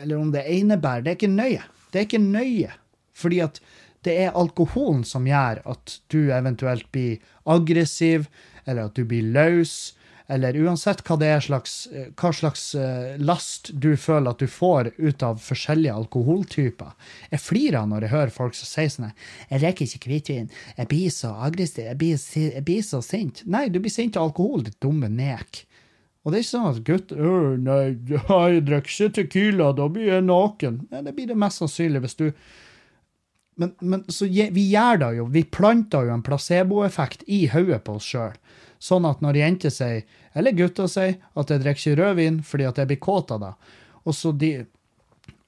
eller 0.02 0.18
om 0.18 0.32
det 0.32 0.42
er 0.42 0.52
einebær. 0.58 1.04
Det 1.04 1.12
er 1.12 1.18
ikke 1.18 1.32
nøye. 1.32 1.64
Det 1.92 2.00
er 2.00 2.08
ikke 2.08 2.24
nøye. 2.24 2.74
Fordi 3.16 3.40
at 3.44 3.60
det 4.04 4.16
er 4.26 4.36
alkoholen 4.38 5.02
som 5.08 5.26
gjør 5.26 5.62
at 5.66 5.96
du 6.12 6.28
eventuelt 6.34 6.90
blir 6.94 7.22
aggressiv, 7.48 8.28
eller 8.66 8.90
at 8.90 8.98
du 8.98 9.06
blir 9.08 9.24
løs, 9.34 9.95
eller 10.26 10.56
uansett 10.58 11.04
hva 11.06 11.40
slags, 11.40 11.74
hva 12.18 12.32
slags 12.34 12.74
eh, 12.74 13.14
last 13.22 13.70
du 13.72 13.92
føler 13.96 14.32
at 14.32 14.42
du 14.42 14.50
får 14.50 14.90
ut 14.98 15.22
av 15.22 15.38
forskjellige 15.42 15.94
alkoholtyper. 15.94 16.90
Jeg 17.30 17.42
flirer 17.42 17.86
når 17.86 18.06
jeg 18.06 18.14
hører 18.14 18.34
folk 18.34 18.58
som 18.58 18.66
sier 18.66 18.90
sånn 18.90 19.12
Jeg 19.50 19.62
rekker 19.62 19.86
ikke 19.86 20.10
hvitvin. 20.10 20.50
Jeg 20.76 20.90
blir 20.90 21.14
så 21.14 21.32
aggressiv. 21.46 21.86
Jeg 21.86 21.98
blir, 22.00 22.18
jeg 22.42 22.66
blir, 22.66 22.82
så 22.82 23.02
sint. 23.04 23.44
Nei, 23.46 23.68
du 23.70 23.78
blir 23.78 23.94
sint 23.94 24.18
av 24.18 24.30
alkohol, 24.30 24.66
ditt 24.66 24.80
dumme 24.82 25.10
nek. 25.12 25.62
Og 26.26 26.32
det 26.32 26.40
er 26.40 26.42
ikke 26.42 26.56
sånn 26.56 26.70
at 26.72 26.84
gutt 26.86 27.12
øh, 27.14 27.52
Nei, 27.62 27.82
jeg 28.56 28.62
drikker 28.66 28.94
ikke 28.96 29.12
Tequila, 29.20 29.72
da 29.78 29.86
blir 29.92 30.10
jeg 30.16 30.26
naken. 30.26 30.86
Nei, 30.90 31.04
det 31.06 31.14
blir 31.14 31.30
det 31.30 31.38
mest 31.38 31.62
sannsynlig 31.62 32.02
hvis 32.06 32.18
du 32.18 32.30
men, 33.56 33.70
men 33.80 34.02
så 34.12 34.26
vi 34.28 34.66
gjør 34.68 34.98
det 35.00 35.06
jo. 35.16 35.26
Vi 35.32 35.42
planter 35.48 36.04
jo 36.04 36.12
en 36.12 36.24
placeboeffekt 36.24 37.22
i 37.32 37.46
hodet 37.48 37.78
på 37.86 37.94
oss 37.96 38.08
sjøl. 38.12 38.34
Sånn 38.82 39.06
at 39.08 39.22
når 39.24 39.40
jenter 39.40 39.72
sier, 39.72 40.02
eller 40.36 40.56
gutter 40.56 40.88
sier, 40.90 41.18
at 41.34 41.52
jeg 41.52 41.62
drikker 41.62 41.82
ikke 41.82 42.00
rødvin 42.02 42.40
fordi 42.44 42.66
at 42.68 42.80
jeg 42.80 42.90
blir 42.90 43.02
kåt 43.02 43.32
av 43.34 43.42
det, 43.42 43.52
og, 44.06 44.18
de, 44.38 44.50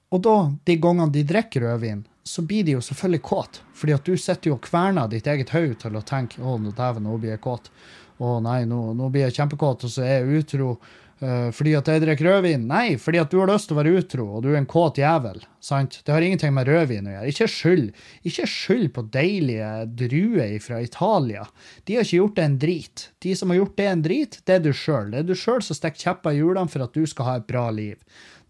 og 0.09 0.23
da, 0.25 0.37
de 0.67 0.77
gangene 0.81 1.13
de 1.13 1.23
drikker 1.27 1.63
rødvin, 1.63 2.03
så 2.29 2.43
blir 2.45 2.65
de 2.65 2.75
jo 2.75 2.81
selvfølgelig 2.83 3.21
kåt. 3.25 3.61
Fordi 3.73 3.95
at 3.95 4.05
du 4.05 4.17
sitter 4.17 4.51
jo 4.51 4.57
og 4.57 4.65
kverner 4.65 5.09
ditt 5.09 5.27
eget 5.27 5.53
hode 5.55 5.77
til 5.81 5.95
å 5.97 6.05
tenke 6.05 6.43
å, 6.43 6.57
dæven, 6.59 7.07
nå 7.07 7.17
blir 7.17 7.33
jeg 7.33 7.41
kåt. 7.45 7.71
Å 8.19 8.35
nei, 8.43 8.61
nå, 8.69 8.81
nå 8.97 9.07
blir 9.13 9.25
jeg 9.27 9.37
kjempekåt, 9.39 9.85
og 9.87 9.93
så 9.93 10.03
er 10.03 10.19
jeg 10.19 10.43
utro. 10.43 10.73
Uh, 11.19 11.49
fordi 11.51 11.73
at 11.75 11.89
jeg 11.91 11.99
drikker 11.99 12.29
rødvin? 12.29 12.61
Nei, 12.69 12.93
fordi 13.01 13.19
at 13.19 13.31
du 13.31 13.41
har 13.41 13.49
lyst 13.51 13.67
til 13.67 13.75
å 13.75 13.79
være 13.81 13.91
utro, 13.99 14.27
og 14.37 14.45
du 14.45 14.53
er 14.53 14.59
en 14.61 14.69
kåt 14.69 15.01
jævel. 15.01 15.41
sant? 15.59 15.99
Det 16.05 16.13
har 16.15 16.23
ingenting 16.23 16.53
med 16.55 16.69
rødvin 16.71 17.09
å 17.09 17.15
gjøre. 17.17 17.33
Ikke 17.33 17.49
skyld 17.51 17.89
Ikke 18.23 18.47
skyld 18.47 18.89
på 18.95 19.03
deilige 19.11 19.71
druer 19.99 20.55
fra 20.63 20.79
Italia. 20.79 21.43
De 21.83 21.97
har 21.97 22.07
ikke 22.07 22.21
gjort 22.21 22.39
det 22.39 22.47
en 22.47 22.57
drit. 22.63 23.09
De 23.19 23.35
som 23.35 23.51
har 23.51 23.59
gjort 23.59 23.77
det 23.77 23.87
en 23.91 24.03
drit, 24.07 24.41
det 24.47 24.55
er 24.55 24.63
du 24.63 24.71
sjøl. 24.71 25.11
Det 25.11 25.23
er 25.23 25.27
du 25.27 25.35
sjøl 25.35 25.63
som 25.65 25.75
stikker 25.75 26.07
kjepper 26.07 26.35
i 26.35 26.39
hjulene 26.39 26.71
for 26.71 26.87
at 26.87 26.95
du 26.95 27.03
skal 27.09 27.27
ha 27.27 27.39
et 27.41 27.49
bra 27.49 27.67
liv 27.73 27.99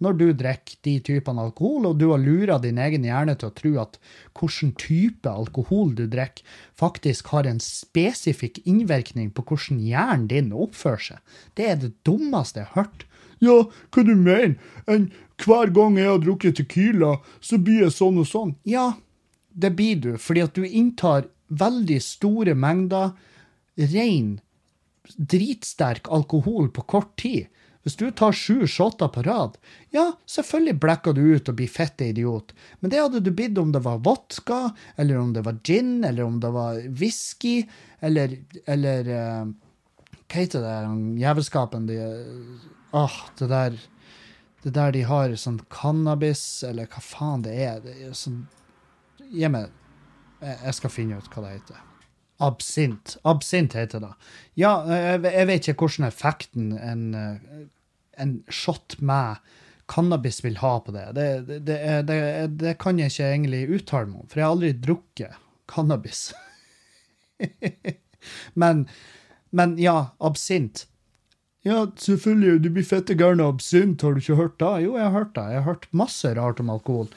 når 0.04 0.16
du 0.20 0.26
drikker 0.40 0.80
de 0.88 0.96
typene 1.04 1.44
alkohol, 1.44 1.90
og 1.90 2.00
du 2.00 2.08
har 2.12 2.22
lura 2.24 2.58
din 2.64 2.80
egen 2.80 3.06
hjerne 3.08 3.36
til 3.40 3.52
å 3.52 3.56
tro 3.56 3.72
at 3.84 4.00
hvilken 4.40 4.72
type 4.80 5.32
alkohol 5.32 5.94
du 5.98 6.06
drikker, 6.12 6.46
faktisk 6.80 7.34
har 7.34 7.50
en 7.50 7.60
spesifikk 7.64 8.62
innvirkning 8.64 9.34
på 9.36 9.46
hvordan 9.50 9.82
hjernen 9.84 10.28
din 10.32 10.54
oppfører 10.56 11.06
seg. 11.12 11.38
Det 11.60 11.68
er 11.68 11.82
det 11.84 11.94
dummeste 12.08 12.64
jeg 12.64 12.72
har 12.72 12.86
hørt. 12.86 13.06
Ja, 13.44 13.58
hva 13.96 14.04
du 14.04 14.16
mener? 14.16 14.56
En, 14.88 15.12
hver 15.40 15.72
gang 15.76 16.00
jeg 16.00 16.10
har 16.12 16.24
drukket 16.24 16.60
Tequila, 16.60 17.18
så 17.40 17.60
blir 17.60 17.86
jeg 17.86 17.96
sånn 17.96 18.20
og 18.20 18.28
sånn. 18.28 18.56
Ja, 18.68 18.94
det 19.52 19.74
blir 19.80 20.00
du, 20.04 20.12
fordi 20.20 20.44
at 20.44 20.56
du 20.56 20.66
inntar 20.68 21.28
veldig 21.50 22.00
store 22.04 22.56
mengder 22.56 23.16
ren, 23.80 24.40
dritsterk 25.16 26.10
alkohol 26.14 26.70
på 26.76 26.86
kort 26.92 27.16
tid. 27.20 27.48
Hvis 27.84 27.96
du 27.96 28.10
tar 28.12 28.36
sju 28.36 28.68
shotter 28.68 29.08
på 29.08 29.22
rad, 29.24 29.56
ja, 29.96 30.12
selvfølgelig 30.28 30.80
blekker 30.84 31.16
du 31.16 31.22
ut 31.36 31.48
og 31.50 31.56
blir 31.62 31.72
fette 31.72 32.10
idiot, 32.12 32.52
men 32.80 32.92
det 32.92 33.00
hadde 33.00 33.22
du 33.24 33.32
blitt 33.32 33.58
om 33.58 33.72
det 33.72 33.82
var 33.86 34.02
vodka, 34.04 34.74
eller 35.00 35.20
om 35.22 35.32
det 35.34 35.46
var 35.48 35.62
gin, 35.64 36.04
eller 36.04 36.28
om 36.28 36.42
det 36.44 36.52
var 36.52 36.82
whisky, 37.00 37.64
eller, 38.04 38.36
eller 38.68 39.12
uh, 39.16 39.56
Hva 40.30 40.44
heter 40.44 40.64
det 40.64 40.76
jævelskapen 41.20 41.88
de 41.90 41.98
Åh, 42.00 43.02
oh, 43.06 43.18
det 43.40 43.48
der 43.50 43.80
Det 44.64 44.72
der 44.76 44.92
de 44.92 45.02
har 45.08 45.36
sånn 45.40 45.60
cannabis, 45.72 46.64
eller 46.68 46.88
hva 46.92 47.02
faen 47.04 47.44
det 47.48 47.56
er. 47.64 47.80
Det 47.84 47.96
er 48.08 48.16
sånn 48.16 48.44
Gi 49.32 49.48
meg 49.52 49.72
Jeg 50.44 50.76
skal 50.76 50.94
finne 50.94 51.20
ut 51.20 51.32
hva 51.34 51.44
det 51.48 51.58
heter. 51.58 51.89
Absint. 52.40 53.18
Absint 53.28 53.76
heter 53.76 54.04
det. 54.04 54.14
Ja, 54.60 54.72
jeg, 54.88 55.48
vet 55.50 55.68
ikke 55.68 55.88
hvordan 55.88 56.08
effekten 56.08 56.72
en 56.80 57.70
en 58.20 58.44
shot 58.48 59.00
med 59.00 59.36
cannabis 59.88 60.46
vil 60.46 60.58
ha 60.58 60.80
på 60.80 60.92
det. 60.92 61.06
Det, 61.16 61.60
det, 61.66 61.80
det, 62.08 62.48
det 62.62 62.76
kan 62.82 63.00
jeg 63.00 63.14
ikke 63.14 63.32
egentlig 63.32 63.64
uttale 63.80 64.12
meg 64.12 64.24
om, 64.24 64.28
for 64.30 64.42
jeg 64.42 64.46
har 64.46 64.56
aldri 64.58 64.72
drukket 64.86 65.40
cannabis. 65.72 66.22
men, 68.62 68.86
men, 69.50 69.76
ja, 69.82 70.12
absint. 70.20 70.86
Ja, 71.66 71.84
selvfølgelig, 72.00 72.64
du 72.64 72.70
blir 72.76 72.88
fette 72.88 73.18
gæren 73.18 73.42
av 73.44 73.56
absint, 73.56 74.04
har 74.04 74.16
du 74.16 74.22
ikke 74.22 74.40
hørt 74.40 74.60
det? 74.62 74.76
Jo, 74.86 74.96
jeg 75.00 75.08
har 75.08 75.16
hørt 75.16 75.36
det. 75.36 75.48
Jeg 75.54 75.64
har 75.64 75.68
hørt 75.74 75.90
masse 76.04 76.36
rart 76.38 76.62
om 76.64 76.72
alkohol. 76.76 77.10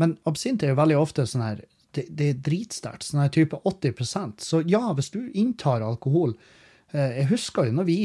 Men 0.00 0.16
absint 0.28 0.62
er 0.64 0.74
jo 0.74 0.80
veldig 0.80 1.00
ofte 1.00 1.26
sånn 1.28 1.44
her 1.44 1.64
Det, 1.90 2.06
det 2.08 2.28
er 2.30 2.42
dritsterkt, 2.46 3.02
sånn 3.02 3.24
her 3.24 3.32
type 3.34 3.58
80% 3.66 4.44
Så 4.46 4.60
ja, 4.70 4.84
hvis 4.94 5.10
du 5.10 5.24
inntar 5.34 5.82
alkohol 5.82 6.36
eh, 6.92 7.16
Jeg 7.16 7.30
husker 7.32 7.66
jo 7.66 7.74
når 7.80 7.88
vi 7.88 7.98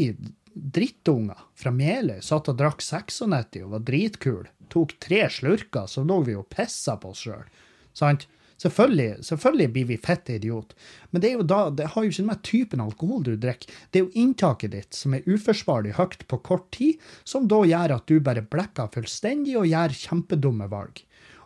drittunger 0.55 1.43
fra 1.59 1.73
Meløy 1.75 2.21
satt 2.23 2.49
og 2.49 2.57
drakk 2.57 2.79
96 2.81 3.19
og 3.65 3.73
var 3.73 3.83
dritkule. 3.83 4.47
Tok 4.71 4.95
tre 5.03 5.25
slurker, 5.29 5.89
så 5.91 6.05
lå 6.07 6.21
vi 6.25 6.37
og 6.39 6.47
pissa 6.49 6.95
på 6.97 7.11
oss 7.11 7.25
sjøl. 7.25 7.43
Sant? 7.95 8.25
Selvfølgelig, 8.55 9.23
selvfølgelig, 9.27 9.67
blir 9.75 9.87
vi 9.89 9.97
fette 9.99 10.37
idiot, 10.37 10.71
men 11.11 11.21
det, 11.21 11.29
er 11.29 11.33
jo 11.35 11.43
da, 11.43 11.57
det 11.75 11.89
har 11.91 12.05
jo 12.05 12.11
ikke 12.13 12.27
med 12.29 12.43
typen 12.47 12.83
alkohol 12.85 13.25
du 13.27 13.33
drikker. 13.35 13.73
Det 13.91 13.99
er 13.99 14.05
jo 14.05 14.21
inntaket 14.23 14.71
ditt 14.71 14.95
som 14.95 15.15
er 15.17 15.27
uforsvarlig 15.27 15.97
høyt 15.97 16.23
på 16.31 16.39
kort 16.39 16.69
tid, 16.75 17.03
som 17.27 17.49
da 17.51 17.59
gjør 17.67 17.97
at 17.97 18.07
du 18.07 18.21
bare 18.23 18.45
blekker 18.47 18.93
fullstendig 18.95 19.57
og 19.59 19.67
gjør 19.67 19.97
kjempedumme 19.99 20.69
valg. 20.71 21.03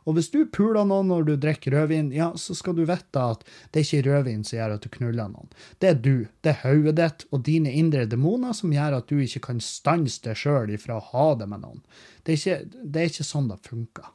Og 0.09 0.15
hvis 0.17 0.31
du 0.33 0.39
puler 0.49 0.87
noen 0.89 1.11
når 1.11 1.27
du 1.27 1.33
drikker 1.37 1.75
rødvin, 1.75 2.09
ja, 2.15 2.31
så 2.33 2.55
skal 2.57 2.73
du 2.73 2.81
vite 2.89 3.21
at 3.21 3.43
det 3.69 3.83
er 3.83 3.85
ikke 3.85 4.05
rødvin 4.07 4.45
som 4.47 4.57
gjør 4.57 4.75
at 4.75 4.85
du 4.85 4.89
knuller 4.95 5.29
noen. 5.29 5.51
Det 5.77 5.91
er 5.91 5.99
du, 6.01 6.13
det 6.41 6.55
er 6.55 6.61
hodet 6.63 6.95
ditt 6.97 7.25
og 7.29 7.43
dine 7.45 7.73
indre 7.77 8.07
demoner 8.09 8.55
som 8.57 8.73
gjør 8.73 8.97
at 8.97 9.11
du 9.11 9.19
ikke 9.21 9.43
kan 9.51 9.61
stanse 9.61 10.23
deg 10.25 10.39
sjøl 10.39 10.73
ifra 10.73 10.97
å 10.97 11.05
ha 11.11 11.27
det 11.37 11.49
med 11.51 11.61
noen. 11.61 11.83
Det 12.25 12.33
er 12.33 12.41
ikke, 12.41 12.79
det 12.81 13.03
er 13.03 13.13
ikke 13.13 13.27
sånn 13.29 13.51
det 13.51 13.59
funker. 13.69 14.09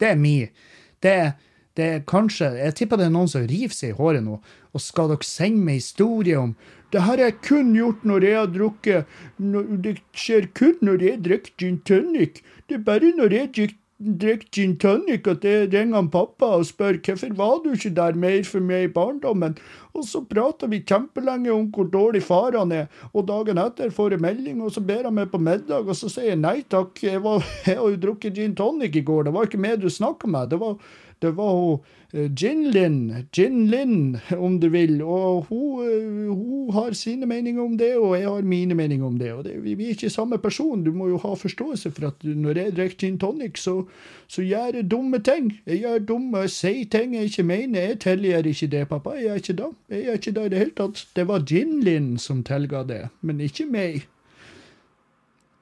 Det 0.00 0.12
er 0.12 0.20
mi. 0.20 0.36
Det 1.00 1.14
er 1.22 1.32
det 1.78 1.86
er 1.86 2.00
kanskje, 2.04 2.50
Jeg 2.58 2.74
tipper 2.76 2.98
det 2.98 3.06
er 3.06 3.12
noen 3.14 3.28
som 3.30 3.44
river 3.46 3.72
seg 3.72 3.92
i 3.92 3.96
håret 3.96 4.24
nå. 4.26 4.40
Og 4.74 4.82
skal 4.82 5.08
dere 5.12 5.26
sende 5.26 5.64
meg 5.64 5.78
historie 5.80 6.36
om 6.38 6.56
Det 6.92 7.04
har 7.06 7.22
jeg 7.22 7.38
kun 7.46 7.70
gjort 7.76 8.02
når 8.04 8.26
jeg 8.26 8.36
har 8.36 8.50
drukket 8.50 9.06
Det 9.86 9.94
skjer 10.12 10.48
kun 10.58 10.76
når 10.82 11.04
jeg 11.06 11.22
drikker 11.24 11.54
gin 11.56 11.78
tonic. 11.86 12.42
Det 12.66 12.80
er 12.80 12.84
bare 12.84 13.12
når 13.16 13.36
jeg 13.36 13.52
drikker 13.54 13.78
drikker 14.00 14.48
gin 14.54 14.76
tonic, 14.80 15.26
at 15.28 15.44
jeg 15.44 15.68
ringer 15.74 16.06
pappa 16.12 16.54
og 16.56 16.66
spør 16.68 16.98
hvorfor 17.04 17.34
var 17.36 17.58
du 17.64 17.72
ikke 17.74 17.92
der 17.96 18.16
mer 18.16 18.46
for 18.48 18.64
meg 18.64 18.86
i 18.86 18.92
barndommen, 18.94 19.58
og 19.92 20.06
så 20.08 20.22
prater 20.24 20.70
vi 20.72 20.80
kjempelenge 20.86 21.52
om 21.52 21.68
hvor 21.74 21.90
dårlig 21.92 22.22
far 22.24 22.56
han 22.56 22.72
er, 22.72 22.88
og 23.12 23.28
dagen 23.28 23.60
etter 23.60 23.92
får 23.92 24.16
jeg 24.16 24.24
melding, 24.24 24.62
og 24.64 24.72
så 24.72 24.80
ber 24.80 25.04
han 25.08 25.18
meg 25.18 25.28
på 25.32 25.42
middag, 25.42 25.84
og 25.84 25.96
så 25.98 26.08
sier 26.08 26.32
jeg 26.32 26.40
nei 26.40 26.60
takk, 26.72 26.96
jeg, 27.04 27.20
var, 27.24 27.44
jeg 27.68 27.76
har 27.76 27.92
jo 27.92 28.00
drukket 28.06 28.40
gin 28.40 28.56
tonic 28.56 28.96
i 28.96 29.04
går, 29.04 29.28
det 29.28 29.36
var 29.36 29.50
ikke 29.50 29.60
meg 29.60 29.80
du 29.82 29.90
snakka 29.92 30.30
med, 30.30 30.50
det 30.54 30.62
var 30.62 30.80
det 31.22 31.36
var 31.36 31.56
hun 31.56 31.80
Jin 32.12 32.70
Lin, 32.70 33.26
Jin 33.36 33.66
Lin, 33.66 34.18
om 34.36 34.60
du 34.60 34.68
vil. 34.68 35.02
Og 35.02 35.46
hun, 35.48 35.86
eh, 35.86 36.34
hun, 36.34 36.72
har 36.72 36.92
sine 36.92 37.26
meninger 37.26 37.62
om 37.62 37.78
det, 37.78 37.96
og 37.96 38.18
jeg 38.18 38.28
har 38.28 38.42
mine 38.42 38.74
meninger 38.74 39.06
om 39.06 39.18
det. 39.18 39.32
Og 39.32 39.44
det, 39.44 39.54
vi, 39.62 39.72
er 39.72 39.88
ikke 39.88 40.10
samme 40.10 40.38
person. 40.38 40.84
Du 40.84 40.92
må 40.92 41.08
jo 41.08 41.20
ha 41.22 41.34
forståelse 41.34 41.90
for 41.90 42.08
at 42.08 42.24
når 42.24 42.58
jeg 42.58 42.76
drikker 42.76 42.96
gin 42.98 43.18
tonic, 43.18 43.58
så, 43.58 43.84
så 44.28 44.42
gjør 44.42 44.74
jeg 44.74 44.90
dumme 44.90 45.22
ting. 45.22 45.60
Jeg 45.66 45.78
gjør 45.78 45.98
dumme, 45.98 46.38
jeg 46.38 46.50
sier 46.50 46.84
ting 46.90 47.14
jeg 47.14 47.30
ikke 47.30 47.42
mener. 47.42 47.80
Jeg 47.80 48.00
tilgir 48.00 48.46
ikke 48.46 48.66
det, 48.66 48.88
pappa. 48.88 49.10
Jeg 49.10 49.30
er 49.30 49.34
ikke 49.34 49.58
da. 49.62 49.72
Jeg 49.90 50.04
er 50.06 50.12
ikke 50.18 50.32
da 50.32 50.44
i 50.46 50.48
det 50.48 50.58
hele 50.64 50.78
tatt. 50.82 51.06
Det 51.16 51.28
var 51.28 51.44
Jinlin 51.50 52.16
som 52.18 52.42
tilga 52.42 52.82
det, 52.82 53.04
men 53.20 53.40
ikke 53.40 53.70
meg. 53.70 54.06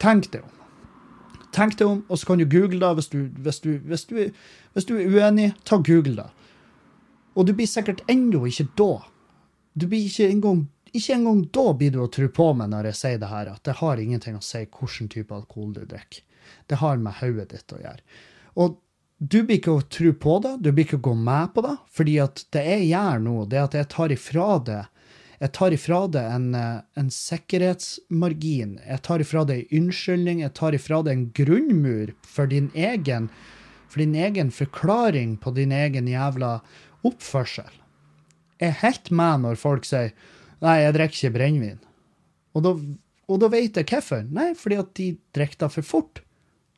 Tenk 0.00 0.32
det. 0.32 0.40
om. 0.40 0.57
Tenk 1.58 1.76
deg 1.78 1.90
om, 1.90 2.00
og 2.08 2.18
så 2.18 2.30
kan 2.30 2.40
du 2.40 2.46
google 2.48 2.80
det 2.80 2.94
hvis 2.98 3.12
du, 3.12 3.18
hvis 3.44 3.60
du, 3.64 3.70
hvis 3.90 4.06
du, 4.08 4.16
hvis 4.74 4.88
du 4.88 4.96
er 4.96 5.12
uenig. 5.12 5.52
Ta 5.68 5.80
Google 5.82 6.16
det. 6.22 6.28
Og 7.38 7.46
du 7.46 7.54
blir 7.54 7.70
sikkert 7.70 8.02
ennå 8.10 8.46
ikke 8.48 8.70
da. 8.78 8.92
Du 9.78 9.86
blir 9.86 10.06
ikke 10.06 10.30
engang 10.32 10.66
ikke 10.92 11.14
engang 11.14 11.42
da 11.52 11.64
blir 11.76 11.92
du 11.92 12.00
å 12.02 12.10
tro 12.12 12.28
på 12.32 12.48
meg 12.56 12.70
når 12.72 12.90
jeg 12.90 12.98
sier 13.00 13.20
det 13.20 13.30
her, 13.30 13.52
at 13.52 13.64
det 13.66 13.78
har 13.80 14.00
ingenting 14.00 14.38
å 14.38 14.44
si 14.44 14.64
hvilken 14.64 15.10
type 15.12 15.34
alkohol 15.34 15.74
du 15.76 15.82
drikker. 15.84 16.22
Det 16.66 16.78
har 16.80 17.00
med 17.02 17.18
hodet 17.20 17.50
ditt 17.52 17.74
å 17.76 17.80
gjøre. 17.82 18.04
Og 18.62 18.78
du 19.18 19.42
blir 19.42 19.58
ikke 19.58 19.74
å 19.74 19.84
tro 19.90 20.12
på 20.14 20.38
det, 20.44 20.54
du 20.62 20.70
blir 20.72 20.86
ikke 20.86 21.00
å 21.00 21.08
gå 21.10 21.14
med 21.18 21.52
på 21.54 21.64
det, 21.66 21.74
fordi 21.92 22.16
at 22.22 22.44
det 22.54 22.64
jeg 22.64 22.86
gjør 22.92 23.24
nå, 23.24 23.34
det 23.50 23.58
er 23.58 23.66
at 23.66 23.76
jeg 23.76 23.90
tar 23.92 24.14
ifra 24.14 24.48
det 24.64 24.82
jeg 25.38 25.52
tar 25.54 25.74
ifra 25.74 26.00
det 26.10 26.22
en, 26.34 26.54
eh, 26.54 26.80
en 26.98 27.10
sikkerhetsmargin. 27.14 28.80
Jeg 28.82 29.02
tar 29.02 29.22
ifra 29.22 29.44
det 29.46 29.58
en 29.58 29.82
unnskyldning. 29.82 30.40
Jeg 30.42 30.54
tar 30.54 30.74
ifra 30.74 31.02
det 31.04 31.12
en 31.12 31.30
grunnmur 31.30 32.14
for 32.22 32.46
din 32.46 32.70
egen, 32.74 33.30
for 33.88 34.02
din 34.02 34.14
egen 34.14 34.50
forklaring 34.50 35.36
på 35.38 35.54
din 35.54 35.70
egen 35.70 36.08
jævla 36.10 36.60
oppførsel. 37.06 37.70
Jeg 38.58 38.68
er 38.68 38.82
helt 38.82 39.10
med 39.10 39.40
når 39.42 39.56
folk 39.56 39.84
sier 39.84 40.12
'nei, 40.60 40.82
jeg 40.82 40.94
drikker 40.94 41.14
ikke 41.14 41.38
brennevin'. 41.38 41.78
Og 43.28 43.38
da, 43.38 43.48
vet 43.48 43.76
jeg 43.76 43.86
hvorfor. 43.86 44.26
Nei, 44.32 44.54
fordi 44.54 44.76
at 44.76 44.94
de 44.94 45.16
drikker 45.32 45.70
for 45.70 45.82
fort, 45.82 46.20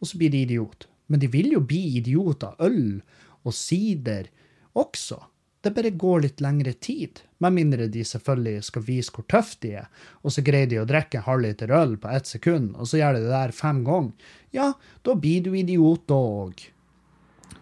og 0.02 0.08
så 0.08 0.18
blir 0.18 0.30
de 0.30 0.42
idiot. 0.42 0.86
Men 1.08 1.20
de 1.20 1.26
vil 1.26 1.52
jo 1.52 1.60
bli 1.60 1.96
idioter. 1.96 2.54
Øl 2.60 3.00
og 3.44 3.54
sider 3.54 4.28
også. 4.74 5.24
Det 5.62 5.74
bare 5.74 5.90
går 5.90 6.20
litt 6.20 6.40
lengre 6.40 6.72
tid. 6.72 7.22
Med 7.40 7.56
mindre 7.56 7.88
de 7.88 8.02
selvfølgelig 8.04 8.66
skal 8.66 8.84
vise 8.84 9.14
hvor 9.14 9.24
tøffe 9.32 9.56
de 9.64 9.70
er, 9.80 9.86
og 10.20 10.34
så 10.34 10.44
greier 10.44 10.68
de 10.68 10.80
å 10.80 10.88
drikke 10.88 11.20
en 11.20 11.26
halvliter 11.28 11.72
øl 11.72 11.94
på 12.00 12.10
ett 12.12 12.28
sekund, 12.28 12.74
og 12.76 12.90
så 12.90 13.00
gjør 13.00 13.16
de 13.16 13.22
det 13.24 13.32
der 13.32 13.54
fem 13.56 13.80
ganger. 13.86 14.34
Ja, 14.52 14.72
da 15.06 15.14
blir 15.16 15.46
du 15.46 15.54
idiot 15.56 16.04
da 16.10 16.18
òg. 16.20 16.66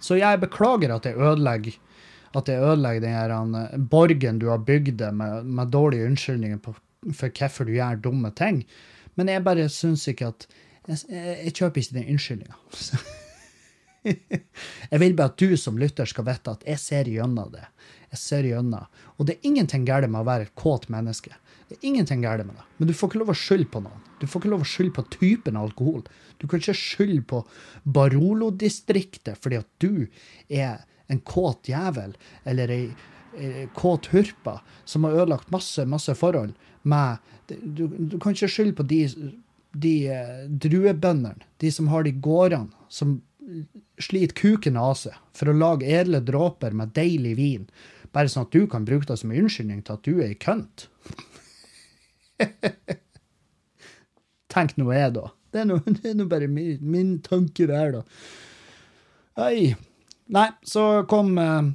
Så 0.02 0.18
jeg 0.18 0.40
beklager 0.42 0.94
at 0.94 1.06
jeg 1.06 1.18
ødelegger 1.18 1.78
at 2.36 2.48
jeg 2.50 2.60
ødelegger 2.60 3.00
den 3.00 3.14
her 3.16 3.32
uh, 3.32 3.78
borgen 3.90 4.38
du 4.38 4.50
har 4.50 4.60
bygd 4.60 5.00
med, 5.16 5.44
med 5.44 5.70
dårlige 5.72 6.06
unnskyldninger 6.06 6.58
på, 6.60 6.74
for 7.14 7.32
hvorfor 7.32 7.64
du 7.64 7.72
gjør 7.72 8.02
dumme 8.04 8.30
ting. 8.36 8.64
Men 9.16 9.32
jeg 9.32 9.44
bare 9.44 9.68
syns 9.72 10.08
ikke 10.08 10.32
at 10.34 10.48
Jeg, 10.88 10.98
jeg, 11.12 11.32
jeg 11.44 11.52
kjøper 11.52 11.80
ikke 11.80 11.94
den 11.98 12.12
unnskyldninga. 12.14 12.54
jeg 14.92 15.02
vil 15.02 15.16
bare 15.18 15.32
at 15.32 15.40
du 15.40 15.56
som 15.60 15.78
lytter 15.80 16.08
skal 16.08 16.26
vite 16.28 16.54
at 16.56 16.64
jeg 16.66 16.82
ser 16.82 17.10
gjennom 17.12 17.52
det. 17.52 17.66
Jeg 18.12 18.22
ser 18.22 18.48
gjennom. 18.48 18.88
Og 19.16 19.28
det 19.28 19.36
er 19.36 19.50
ingenting 19.50 19.84
galt 19.88 20.08
med 20.10 20.22
å 20.22 20.28
være 20.28 20.48
et 20.48 20.54
kåt 20.58 20.88
menneske. 20.92 21.34
Det 21.68 21.76
er 21.76 21.88
ingenting 21.90 22.22
galt 22.24 22.46
med 22.48 22.56
det. 22.56 22.66
Men 22.78 22.88
du 22.88 22.94
får 22.96 23.10
ikke 23.10 23.22
lov 23.22 23.34
å 23.34 23.38
skylde 23.38 23.70
på 23.72 23.82
noen. 23.84 24.06
Du 24.18 24.26
får 24.26 24.42
ikke 24.42 24.52
lov 24.54 24.64
å 24.64 24.68
skylde 24.68 24.96
på 24.96 25.06
typen 25.18 25.58
alkohol. 25.60 26.06
Du 26.40 26.46
kan 26.48 26.62
ikke 26.62 26.76
skylde 26.78 27.24
på 27.28 27.42
Barolo-distriktet 27.84 29.38
fordi 29.42 29.60
at 29.60 29.68
du 29.82 30.08
er 30.48 30.84
en 31.08 31.20
kåt 31.24 31.68
jævel 31.70 32.16
eller 32.48 32.72
ei 32.72 32.88
kåt 33.76 34.06
hurpa 34.06 34.60
som 34.84 35.04
har 35.04 35.12
ødelagt 35.22 35.50
masse, 35.50 35.84
masse 35.84 36.14
forhold 36.14 36.54
med 36.82 37.18
Du, 37.48 37.86
du 37.88 38.18
kan 38.20 38.34
ikke 38.34 38.48
skylde 38.48 38.76
på 38.76 38.84
de, 38.84 38.98
de 39.72 39.92
eh, 40.12 40.40
druebøndene, 40.48 41.46
de 41.56 41.70
som 41.72 41.86
har 41.88 42.04
de 42.04 42.12
gårdene, 42.12 42.68
som 42.92 43.22
sliter 43.98 44.34
kuken 44.36 44.76
av 44.80 44.94
seg 45.00 45.16
for 45.36 45.50
å 45.50 45.56
lage 45.56 45.88
edle 45.88 46.20
dråper 46.24 46.76
med 46.76 46.92
deilig 46.96 47.34
vin, 47.38 47.66
bare 48.12 48.30
sånn 48.30 48.46
at 48.46 48.54
du 48.54 48.66
kan 48.70 48.86
bruke 48.88 49.08
det 49.08 49.18
som 49.20 49.32
unnskyldning 49.32 49.82
til 49.84 49.96
at 49.96 50.06
du 50.06 50.14
er 50.18 50.30
ei 50.30 50.38
kønt. 50.40 50.88
Tenk 54.52 54.76
nå 54.78 54.88
jeg, 54.94 55.14
da. 55.18 55.28
Det 55.52 55.62
er 55.62 55.68
nå, 55.68 56.28
bare 56.28 56.48
min, 56.50 56.78
min 56.80 57.18
tanke 57.24 57.68
der, 57.68 57.98
da. 57.98 58.02
Ei. 59.48 59.74
Nei, 60.28 60.48
så 60.66 61.04
kom, 61.08 61.38
eh, 61.40 61.70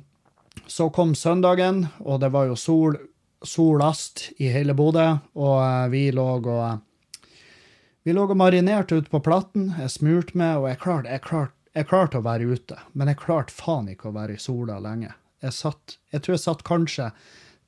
så 0.69 0.89
kom 0.93 1.15
søndagen, 1.17 1.87
og 2.05 2.21
det 2.21 2.29
var 2.33 2.49
jo 2.51 2.57
sol, 2.59 2.97
solast 3.41 4.27
i 4.37 4.51
hele 4.53 4.75
Bodø, 4.77 5.07
og 5.33 5.55
eh, 5.63 5.87
vi 5.93 6.03
lå 6.13 6.27
og 6.37 6.49
vi 8.03 8.11
lå 8.11 8.25
og 8.27 8.35
marinerte 8.35 8.97
ute 8.99 9.11
på 9.11 9.21
platten. 9.23 9.69
Jeg 9.79 9.93
smurte 9.93 10.35
meg, 10.35 10.57
og 10.59 10.67
jeg 10.67 10.79
klarte, 10.81 11.11
jeg, 11.13 11.23
klarte, 11.23 11.55
jeg 11.73 11.89
klarte 11.89 12.19
å 12.19 12.25
være 12.25 12.49
ute. 12.53 12.77
Men 12.93 13.11
jeg 13.11 13.21
klarte 13.23 13.55
faen 13.55 13.89
ikke 13.91 14.11
å 14.11 14.15
være 14.15 14.37
i 14.37 14.41
sola 14.41 14.79
lenge. 14.83 15.13
Jeg, 15.43 15.55
satt, 15.57 15.97
jeg 16.13 16.23
tror 16.23 16.37
jeg 16.37 16.43
satt 16.45 16.65
kanskje 16.67 17.09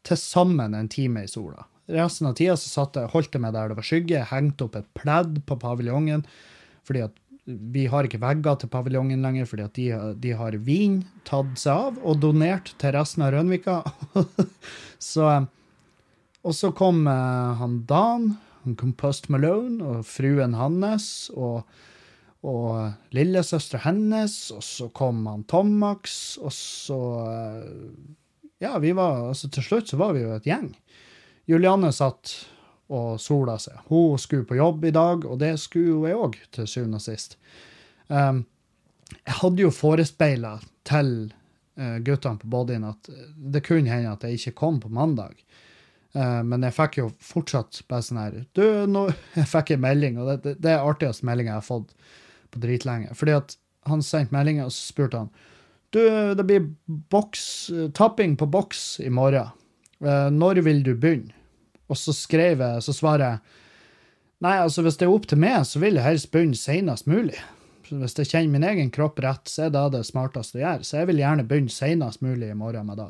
til 0.05 0.19
sammen 0.21 0.77
en 0.77 0.91
time 0.91 1.25
i 1.25 1.31
sola. 1.31 1.65
Resten 1.91 2.29
av 2.29 2.37
tida 2.37 2.55
så 2.57 2.69
satt 2.71 2.97
jeg, 2.97 3.11
holdt 3.13 3.35
jeg 3.35 3.43
meg 3.43 3.53
der 3.53 3.69
det 3.69 3.77
var 3.77 3.85
skygge, 3.85 4.17
jeg 4.17 4.31
hengte 4.31 4.65
opp 4.65 4.77
et 4.79 4.87
pledd 4.97 5.41
på 5.45 5.57
paviljongen. 5.61 6.25
fordi 6.85 7.01
at 7.05 7.21
vi 7.45 7.83
har 7.89 8.07
ikke 8.07 8.21
vegger 8.21 8.57
til 8.57 8.69
paviljongen 8.73 9.21
lenger, 9.21 9.45
fordi 9.45 9.65
at 9.65 9.75
de, 9.77 9.89
de 10.21 10.31
har 10.37 10.55
vin 10.65 11.03
tatt 11.29 11.51
seg 11.61 11.73
av 11.73 11.99
og 12.01 12.17
donert 12.23 12.71
til 12.81 12.95
resten 12.95 13.25
av 13.25 13.35
Rønvika. 13.35 13.83
så, 15.11 15.45
og 16.41 16.55
så 16.57 16.71
kom 16.77 17.03
uh, 17.05 17.53
han 17.59 17.83
Dan, 17.89 18.31
han 18.63 18.77
kom 18.79 18.95
Post 18.97 19.29
Malone 19.29 19.77
og 19.85 20.07
fruen 20.09 20.57
hans 20.57 21.29
og, 21.35 21.61
og 22.45 23.15
lillesøster 23.15 23.81
hennes, 23.87 24.35
og 24.53 24.63
så 24.63 24.89
kom 24.93 25.23
han 25.29 25.45
Tomax, 25.49 26.35
og 26.41 26.53
så 26.53 26.99
uh, 27.25 27.71
Ja, 28.61 28.77
vi 28.79 28.93
var 28.95 29.31
altså 29.31 29.49
til 29.51 29.65
slutt 29.65 29.89
så 29.91 29.97
var 29.99 30.13
vi 30.15 30.21
jo 30.23 30.35
et 30.35 30.45
gjeng. 30.47 30.69
Julianne 31.49 31.91
satt 31.93 32.31
og 32.93 33.17
sola 33.21 33.57
seg. 33.61 33.77
Hun 33.89 34.19
skulle 34.21 34.47
på 34.47 34.57
jobb 34.59 34.85
i 34.85 34.93
dag, 34.95 35.25
og 35.25 35.39
det 35.41 35.55
skulle 35.61 36.11
jeg 36.11 36.21
òg, 36.21 36.37
til 36.53 36.69
syvende 36.69 37.01
og 37.01 37.05
sist. 37.05 37.37
Um, 38.07 38.43
jeg 39.15 39.37
hadde 39.41 39.65
jo 39.65 39.73
forespeila 39.73 40.55
til 40.87 41.11
uh, 41.81 41.97
guttene 42.05 42.41
på 42.41 42.49
bodyen 42.53 42.87
at 42.87 43.09
det 43.35 43.63
kunne 43.65 43.91
hende 43.91 44.13
at 44.13 44.25
jeg 44.25 44.39
ikke 44.39 44.59
kom 44.61 44.79
på 44.81 44.91
mandag. 44.93 45.35
Uh, 46.15 46.41
men 46.47 46.63
jeg 46.63 46.77
fikk 46.77 46.99
jo 47.01 47.09
fortsatt 47.19 47.81
bare 47.89 48.05
sånn 48.05 48.21
her 48.21 48.35
Du, 48.55 48.63
nå 48.87 49.09
Jeg 49.39 49.49
fikk 49.51 49.73
en 49.75 49.81
melding, 49.83 50.21
og 50.21 50.29
det, 50.29 50.37
det, 50.45 50.53
det 50.63 50.71
er 50.71 50.85
artigste 50.85 51.27
meldinga 51.27 51.57
jeg 51.57 51.59
har 51.59 51.67
fått 51.73 51.91
på 52.55 52.63
dritlenge. 52.63 53.13
Fordi 53.17 53.35
at 53.37 53.57
han 53.89 54.01
sendte 54.05 54.33
melding, 54.33 54.63
og 54.65 54.73
så 54.73 54.93
spurte 54.93 55.25
han 55.25 55.33
Du, 55.93 56.01
det 56.35 56.43
blir 56.47 56.71
boks, 57.13 57.71
tapping 57.95 58.35
på 58.39 58.47
boks 58.51 58.99
i 59.05 59.11
morgen. 59.13 59.53
Uh, 60.03 60.27
når 60.33 60.59
vil 60.65 60.81
du 60.83 60.95
begynne? 60.95 61.31
Og 61.87 61.99
så 62.01 62.13
skrev 62.15 62.59
jeg, 62.59 62.81
så 62.83 62.95
svarer 62.95 63.25
jeg 63.27 63.61
Nei, 64.43 64.57
altså 64.59 64.83
hvis 64.83 64.97
det 64.99 65.05
er 65.07 65.13
opp 65.13 65.29
til 65.31 65.39
meg, 65.39 65.61
så 65.65 65.79
vil 65.79 65.95
jeg 65.95 66.03
helst 66.03 66.27
begynne 66.33 66.57
senest 66.59 67.07
mulig. 67.07 67.37
Hvis 67.87 68.17
jeg 68.19 68.27
kjenner 68.27 68.51
min 68.51 68.65
egen 68.67 68.89
kropp 68.93 69.21
rett, 69.23 69.47
så 69.47 69.67
er 69.67 69.71
det 69.73 69.85
det 69.93 70.01
smarteste 70.09 70.59
å 70.59 70.61
gjøre. 70.61 70.85
Så 70.85 70.97
jeg 70.99 71.09
vil 71.09 71.21
gjerne 71.21 71.45
begynne 71.47 71.71
senest 71.71 72.21
mulig 72.25 72.49
i 72.51 72.57
morgen 72.57 72.89
med 72.89 72.99
det. 72.99 73.07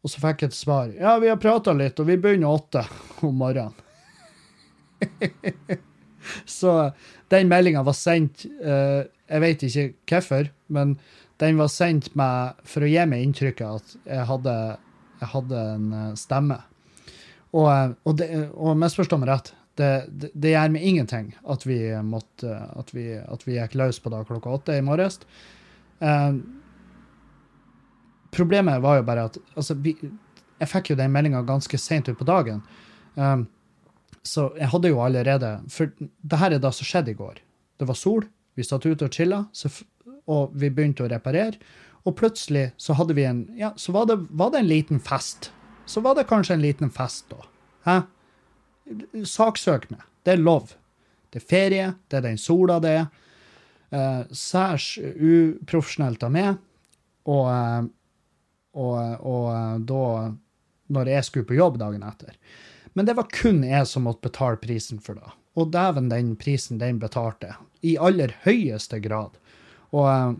Og 0.00 0.10
så 0.10 0.22
fikk 0.22 0.46
jeg 0.46 0.52
et 0.54 0.56
svar. 0.56 0.88
Ja, 0.96 1.18
vi 1.20 1.28
har 1.28 1.38
prata 1.42 1.74
litt, 1.76 2.00
og 2.00 2.08
vi 2.08 2.16
begynner 2.16 2.56
åtte 2.56 2.86
om 3.26 3.36
morgenen. 3.36 3.76
så 6.58 6.90
den 7.30 7.50
meldinga 7.50 7.84
var 7.86 7.96
sendt 7.96 8.46
uh, 8.64 9.06
Jeg 9.30 9.42
vet 9.44 9.62
ikke 9.68 9.84
hvorfor, 10.10 10.50
men 10.74 10.96
den 11.40 11.60
var 11.60 11.70
sendt 11.72 12.10
meg 12.18 12.58
for 12.68 12.84
å 12.84 12.90
gi 12.90 13.04
meg 13.08 13.24
inntrykket 13.24 13.78
at 13.78 13.94
jeg 14.04 14.26
hadde, 14.28 14.56
jeg 15.22 15.28
hadde 15.32 15.62
en 15.74 15.86
eh, 15.96 16.10
stemme. 16.18 16.58
Og, 17.54 17.66
eh, 17.72 17.94
og, 18.04 18.16
det, 18.20 18.28
og 18.52 18.76
misforstå 18.76 19.18
meg 19.22 19.30
rett, 19.30 19.52
det, 19.80 19.90
det, 20.10 20.32
det, 20.34 20.52
gjør 20.52 20.74
meg 20.74 20.84
ingenting 20.84 21.30
at 21.54 21.64
vi 21.64 21.78
måtte, 22.04 22.58
at 22.76 22.92
vi, 22.92 23.06
at 23.16 23.46
vi 23.46 23.56
gikk 23.56 23.78
løs 23.80 24.02
på 24.02 24.12
det 24.12 24.24
klokka 24.28 24.52
åtte 24.58 24.76
i 24.76 24.84
morges. 24.84 25.20
Uh, 26.00 26.40
problemet 28.32 28.82
var 28.84 28.98
jo 28.98 29.06
bare 29.08 29.26
at 29.28 29.34
altså, 29.52 29.74
vi, 29.84 29.92
Jeg 30.60 30.68
fikk 30.68 30.90
jo 30.92 30.96
den 30.96 31.12
meldinga 31.12 31.40
ganske 31.48 31.80
seint 31.80 32.08
utpå 32.12 32.26
dagen. 32.28 32.60
Um, 33.16 33.46
så 34.26 34.50
jeg 34.58 34.68
hadde 34.68 34.90
jo 34.90 34.98
allerede 35.00 35.48
For 35.72 35.92
det 35.96 36.38
her 36.38 36.52
er 36.52 36.60
det 36.60 36.72
som 36.76 36.86
skjedde 36.86 37.14
i 37.14 37.18
går. 37.18 37.38
Det 37.80 37.86
var 37.88 37.96
sol, 37.96 38.26
vi 38.54 38.66
satt 38.66 38.84
ute 38.84 39.06
og 39.06 39.14
chilla, 39.14 39.44
og 40.28 40.52
vi 40.52 40.68
begynte 40.68 41.06
å 41.06 41.08
reparere. 41.08 41.56
Og 42.04 42.16
plutselig 42.16 42.70
så 42.80 42.96
hadde 42.98 43.16
vi 43.16 43.24
en 43.28 43.46
Ja, 43.56 43.72
så 43.76 43.92
var 43.96 44.06
det, 44.10 44.18
var 44.30 44.52
det 44.52 44.60
en 44.60 44.70
liten 44.70 45.00
fest 45.00 45.50
så 45.90 46.00
var 46.00 46.14
det 46.14 46.28
kanskje 46.30 46.54
en 46.54 46.62
liten 46.62 46.90
fest, 46.90 47.26
da. 47.30 47.46
Hæ? 47.86 47.96
Saksøk 49.26 49.88
meg. 49.90 50.04
Det 50.22 50.36
er 50.36 50.42
lov. 50.42 50.74
Det 51.30 51.40
er 51.40 51.46
ferie, 51.46 51.88
det 52.10 52.20
er 52.20 52.26
den 52.28 52.38
sola 52.38 52.78
det 52.82 52.92
er. 53.00 53.08
Eh, 53.90 54.20
særs 54.30 54.92
uprofesjonelt 55.02 56.22
av 56.26 56.34
meg. 56.34 56.60
Og, 57.26 57.48
eh, 57.50 57.88
og, 58.78 58.94
og, 59.18 59.48
eh, 59.56 59.80
da 59.90 60.04
Når 60.90 61.06
jeg 61.06 61.24
skulle 61.24 61.46
på 61.46 61.54
jobb 61.54 61.76
dagen 61.78 62.02
etter. 62.02 62.34
Men 62.98 63.06
det 63.06 63.16
var 63.18 63.30
kun 63.32 63.62
jeg 63.66 63.86
som 63.86 64.06
måtte 64.08 64.26
betale 64.26 64.58
prisen 64.60 65.00
for 65.02 65.18
det. 65.18 65.34
Og 65.58 65.70
dæven, 65.74 66.10
den 66.10 66.34
prisen 66.38 66.80
den 66.80 66.98
betalte. 67.02 67.54
I 67.86 67.96
aller 67.98 68.34
høyeste 68.44 69.00
grad. 69.02 69.36
Og 69.94 70.06
eh, 70.10 70.38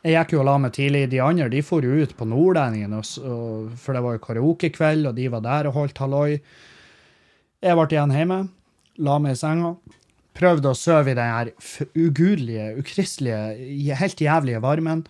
jeg 0.00 0.16
gikk 0.16 0.34
jo 0.34 0.42
og 0.42 0.48
la 0.48 0.56
meg 0.62 0.74
tidlig. 0.76 1.06
De 1.12 1.20
andre 1.20 1.50
de 1.52 1.62
for 1.66 1.84
jo 1.84 1.92
ut 2.00 2.14
på 2.16 2.26
Nordlendingen, 2.28 2.94
for 3.04 3.96
det 3.96 4.04
var 4.04 4.16
jo 4.16 4.24
karaokekveld, 4.24 5.10
og 5.10 5.16
de 5.18 5.26
var 5.32 5.44
der 5.44 5.68
og 5.68 5.76
holdt 5.76 6.00
halloi. 6.00 6.38
Jeg 7.60 7.76
ble 7.76 7.88
igjen 7.92 8.14
hjemme, 8.16 8.38
la 9.04 9.18
meg 9.20 9.36
i 9.36 9.40
senga, 9.40 9.74
prøvde 10.38 10.72
å 10.72 10.78
sove 10.78 11.12
i 11.12 11.18
den 11.18 11.34
her 11.34 11.50
ugudelige, 11.92 12.70
ukristelige, 12.80 13.98
helt 14.00 14.24
jævlige 14.24 14.62
varmen. 14.64 15.04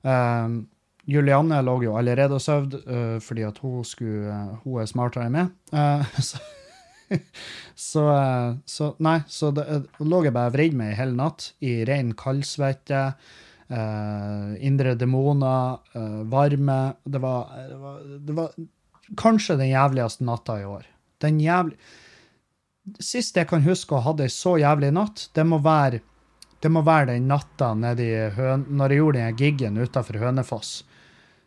Eh, 0.00 0.56
Julianne 1.06 1.62
lå 1.62 1.78
jo 1.84 1.96
allerede 1.98 2.38
og 2.38 2.42
sov 2.42 2.68
uh, 2.74 3.16
fordi 3.22 3.46
at 3.46 3.58
hun, 3.62 3.84
skulle, 3.86 4.26
uh, 4.26 4.60
hun 4.64 4.82
er 4.82 4.90
smartere 4.90 5.28
enn 5.28 5.36
meg. 5.36 5.52
Uh, 5.70 6.02
så, 6.22 6.40
så, 7.74 8.04
eh, 8.10 8.54
så 8.64 8.94
Nei, 8.98 9.20
så 9.28 9.50
det, 9.54 9.66
eh, 9.70 10.04
lå 10.04 10.22
jeg 10.24 10.34
bare 10.34 10.54
vridd 10.54 10.76
meg 10.78 10.96
hele 10.98 11.16
natt 11.18 11.52
i 11.64 11.78
ren 11.88 12.14
kaldsvette. 12.18 13.12
eh, 13.68 14.50
indre 14.66 14.94
demoner, 14.94 15.78
eh, 15.94 16.22
varme. 16.30 16.94
Det 17.04 17.18
var, 17.18 17.48
det, 17.68 17.76
var, 17.76 18.02
det 18.18 18.32
var 18.32 18.52
kanskje 19.16 19.56
den 19.56 19.72
jævligste 19.72 20.24
natta 20.24 20.60
i 20.60 20.64
år. 20.64 20.86
Den 21.18 21.40
jævlig... 21.40 21.76
Sist 23.02 23.34
jeg 23.36 23.48
kan 23.50 23.64
huske 23.66 23.96
å 23.96 23.98
ha 23.98 24.12
hatt 24.12 24.20
ei 24.22 24.30
så 24.30 24.54
jævlig 24.62 24.92
natt, 24.94 25.30
det 25.34 25.42
må 25.42 25.58
være 25.58 25.98
det 26.62 26.70
må 26.72 26.80
være 26.86 27.10
den 27.10 27.26
natta 27.28 27.74
nedi 27.74 28.06
Høn... 28.32 28.62
Når 28.78 28.92
jeg 28.92 29.00
gjorde 29.02 29.18
den 29.18 29.36
giggen 29.36 29.76
utafor 29.82 30.20
Hønefoss. 30.22 30.70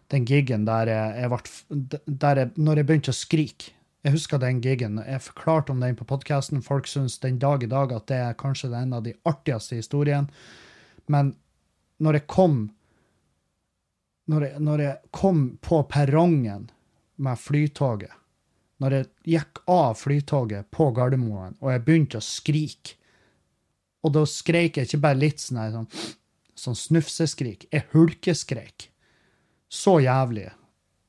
Den 0.10 0.26
giggen 0.26 0.66
der 0.66 0.90
jeg, 0.90 1.18
jeg 1.22 1.30
ble 1.30 2.00
der 2.26 2.42
jeg, 2.42 2.52
Når 2.58 2.82
jeg 2.82 2.88
begynte 2.90 3.14
å 3.14 3.18
skrike. 3.18 3.76
Jeg 4.04 4.16
husker 4.16 4.40
den 4.40 4.62
giggen. 4.64 5.02
Jeg 5.04 5.22
forklarte 5.26 5.74
om 5.74 5.82
den 5.84 5.98
på 6.00 6.08
podkasten. 6.08 6.64
Folk 6.64 6.88
syns 6.88 7.18
den 7.20 7.40
dag 7.40 7.64
i 7.64 7.70
dag 7.70 7.92
at 7.92 8.08
det 8.08 8.20
er 8.24 8.38
kanskje 8.40 8.72
en 8.74 8.96
av 8.96 9.04
de 9.04 9.14
artigste 9.28 9.76
historiene. 9.76 10.32
Men 11.12 11.34
når 12.00 12.22
jeg 12.22 12.28
kom 12.32 12.60
når 14.30 14.46
jeg, 14.46 14.62
når 14.62 14.82
jeg 14.84 15.12
kom 15.16 15.42
på 15.66 15.82
perrongen 15.90 16.68
med 17.18 17.40
flytoget, 17.42 18.14
når 18.80 18.96
jeg 18.96 19.08
gikk 19.34 19.62
av 19.74 19.98
flytoget 20.00 20.70
på 20.72 20.92
Gardermoen, 20.96 21.58
og 21.60 21.72
jeg 21.74 21.84
begynte 21.86 22.22
å 22.22 22.24
skrike 22.24 22.96
Og 24.00 24.14
da 24.16 24.22
skreik 24.24 24.78
jeg 24.78 24.88
ikke 24.88 25.02
bare 25.04 25.20
litt 25.20 25.42
sånn 25.44 25.58
sånn, 25.74 25.88
sånn 26.56 26.78
snufseskrik, 26.80 27.66
jeg 27.68 27.84
hulkeskreik. 27.92 28.86
Så 29.70 30.00
jævlig. 30.04 30.50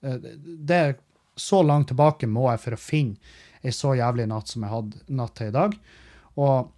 Eh, 0.02 0.18
Det 0.20 0.76
er 0.76 0.98
så 1.36 1.62
langt 1.64 1.88
tilbake 1.88 2.28
må 2.28 2.50
jeg 2.50 2.60
for 2.60 2.76
å 2.76 2.80
finne 2.80 3.16
ei 3.64 3.72
så 3.72 3.94
jævlig 3.96 4.26
natt 4.28 4.48
som 4.48 4.62
jeg 4.64 4.72
hadde 4.72 5.00
natt 5.08 5.34
til 5.36 5.50
i 5.50 5.56
dag. 5.56 5.74
Og 6.40 6.70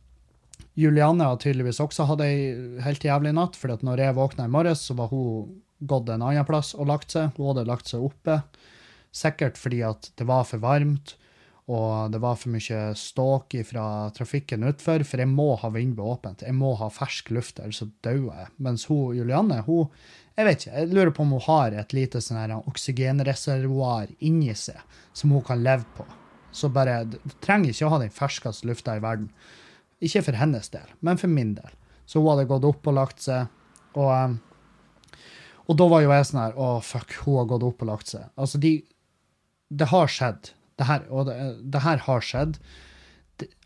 Julianne 0.78 1.26
har 1.28 1.36
tydeligvis 1.36 1.80
også 1.82 2.06
hatt 2.08 2.22
ei 2.24 2.54
helt 2.82 3.04
jævlig 3.04 3.34
natt, 3.36 3.58
for 3.58 3.68
når 3.84 3.98
jeg 3.98 4.16
våkna 4.16 4.46
i 4.48 4.52
morges, 4.52 4.86
så 4.88 4.96
var 4.98 5.10
hun 5.12 5.60
gått 5.84 6.08
en 6.08 6.22
annen 6.22 6.46
plass 6.48 6.72
og 6.74 6.88
lagt 6.88 7.12
seg. 7.12 7.34
Hun 7.36 7.50
hadde 7.52 7.68
lagt 7.68 7.90
seg 7.90 8.06
oppe. 8.06 8.40
Sikkert 9.12 9.58
fordi 9.60 9.82
at 9.84 10.10
det 10.16 10.26
var 10.26 10.46
for 10.48 10.62
varmt, 10.62 11.16
og 11.70 12.10
det 12.10 12.18
var 12.22 12.38
for 12.40 12.50
mye 12.54 12.80
ståk 12.98 13.54
fra 13.68 13.84
trafikken 14.16 14.64
utfor, 14.66 15.04
for 15.06 15.22
jeg 15.22 15.30
må 15.30 15.52
ha 15.60 15.70
vinduet 15.70 16.16
åpent. 16.16 16.42
Jeg 16.42 16.56
må 16.58 16.72
ha 16.80 16.88
fersk 16.90 17.30
luft, 17.36 17.60
ellers 17.60 17.82
så 17.84 17.90
dauer 18.02 18.32
jeg. 18.40 18.48
Mens 18.58 18.88
hun, 18.90 19.12
Julianne, 19.14 19.60
hun 19.68 19.92
Jeg 20.36 20.48
vet 20.48 20.62
ikke, 20.62 20.74
jeg 20.78 20.92
lurer 20.92 21.12
på 21.12 21.24
om 21.26 21.34
hun 21.36 21.44
har 21.44 21.74
et 21.76 21.92
lite 21.96 22.22
sånn 22.24 22.40
her 22.40 22.54
oksygenreservoar 22.58 24.14
inni 24.24 24.54
seg 24.56 24.80
som 25.12 25.34
hun 25.34 25.44
kan 25.44 25.64
leve 25.64 25.84
på. 25.96 26.06
Så 26.52 26.70
bare 26.72 27.02
trenger 27.44 27.72
ikke 27.72 27.88
å 27.88 27.92
ha 27.94 28.00
den 28.02 28.12
ferskeste 28.12 28.68
lufta 28.68 28.96
i 28.96 29.02
verden. 29.04 29.28
Ikke 30.02 30.24
for 30.24 30.36
hennes 30.36 30.72
del, 30.72 30.88
men 31.00 31.20
for 31.20 31.32
min 31.32 31.54
del. 31.56 31.76
Så 32.08 32.20
hun 32.20 32.32
hadde 32.32 32.48
gått 32.50 32.66
opp 32.68 32.88
og 32.88 32.96
lagt 32.96 33.22
seg, 33.24 33.52
og 33.92 34.08
um, 34.08 34.40
og 35.70 35.78
da 35.78 35.86
var 35.88 36.02
jo 36.02 36.10
jeg 36.12 36.28
sånn 36.28 36.40
her 36.42 36.56
Å, 36.58 36.70
fuck, 36.84 37.14
hun 37.24 37.38
har 37.40 37.50
gått 37.52 37.66
opp 37.66 37.84
og 37.84 37.90
lagt 37.92 38.12
seg. 38.12 38.26
Altså, 38.36 38.60
de 38.62 38.72
Det 39.72 39.88
har 39.92 40.10
skjedd. 40.10 40.52
Det 40.76 40.88
her, 40.88 41.04
og 41.08 41.28
det, 41.28 41.36
det 41.72 41.80
her 41.84 42.02
har 42.08 42.24
skjedd. 42.26 42.58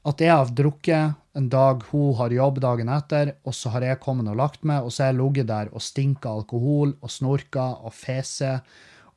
At 0.07 0.23
jeg 0.23 0.31
har 0.31 0.53
drukket 0.55 1.17
en 1.37 1.49
dag, 1.51 1.83
hun 1.91 2.15
har 2.17 2.33
jobb 2.33 2.61
dagen 2.63 2.89
etter, 2.95 3.35
og 3.45 3.55
så 3.57 3.73
har 3.75 3.85
jeg 3.85 4.01
kommet 4.01 4.31
og 4.31 4.39
lagt 4.39 4.63
meg, 4.65 4.87
og 4.87 4.95
så 4.95 5.05
har 5.05 5.13
jeg 5.13 5.19
ligget 5.19 5.51
der 5.51 5.73
og 5.73 5.83
stinka 5.83 6.31
alkohol 6.31 6.95
og 7.03 7.13
snorka 7.13 7.67
og 7.83 7.93
fese, 7.97 8.61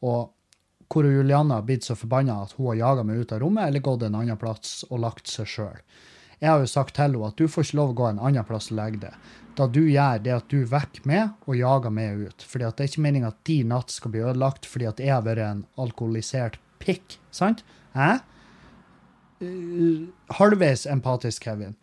og 0.02 0.32
hvor 0.90 1.06
Julianne 1.06 1.60
har 1.60 1.66
blitt 1.68 1.86
så 1.86 1.94
forbanna 1.96 2.40
at 2.44 2.56
hun 2.58 2.72
har 2.72 2.80
jaga 2.80 3.04
meg 3.06 3.22
ut 3.22 3.34
av 3.36 3.44
rommet 3.44 3.68
eller 3.68 3.84
gått 3.86 4.08
en 4.08 4.18
annen 4.18 4.40
plass 4.42 4.80
og 4.90 5.04
lagt 5.04 5.30
seg 5.30 5.48
sjøl. 5.48 5.84
Jeg 6.40 6.50
har 6.50 6.64
jo 6.64 6.72
sagt 6.72 6.96
til 6.96 7.06
henne 7.06 7.28
at 7.28 7.38
du 7.38 7.46
får 7.52 7.68
ikke 7.68 7.78
lov 7.78 7.92
å 7.92 7.98
gå 8.00 8.08
en 8.10 8.22
annen 8.26 8.48
plass 8.48 8.72
og 8.72 8.80
legge 8.80 9.04
deg. 9.04 9.30
Da 9.60 9.68
du 9.68 9.82
gjør 9.84 10.24
det 10.24 10.34
at 10.34 10.50
du 10.50 10.64
vekker 10.72 11.06
meg 11.10 11.36
og 11.46 11.60
jager 11.60 11.94
meg 11.94 12.24
ut. 12.30 12.46
Fordi 12.48 12.66
at 12.66 12.78
det 12.80 12.86
er 12.86 12.92
ikke 12.94 13.04
meningen 13.06 13.30
at 13.30 13.42
din 13.46 13.70
natt 13.74 13.92
skal 13.94 14.14
bli 14.14 14.24
ødelagt 14.24 14.66
fordi 14.66 14.88
at 14.90 15.04
jeg 15.04 15.14
har 15.14 15.26
vært 15.28 15.46
en 15.46 15.64
alkoholisert 15.84 16.58
pikk. 16.82 17.20
Sant? 17.36 17.62
Hæ? 17.94 18.12
Eh, 18.16 18.39
halvveis 20.40 20.86
empatisk, 20.90 21.44
Kevin. 21.44 21.76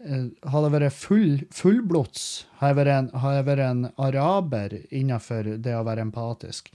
Eh, 0.00 0.28
hadde 0.48 0.68
jeg 0.68 0.74
vært 0.76 0.96
full, 0.96 1.40
fullblods, 1.52 2.26
har 2.60 2.72
jeg 2.72 2.78
vært 2.80 2.94
en, 2.94 3.08
har 3.20 3.34
jeg 3.36 3.46
vært 3.50 3.64
en 3.66 3.82
araber 4.00 4.76
innenfor 4.88 5.54
det 5.60 5.74
å 5.76 5.84
være 5.84 6.06
empatisk. 6.06 6.70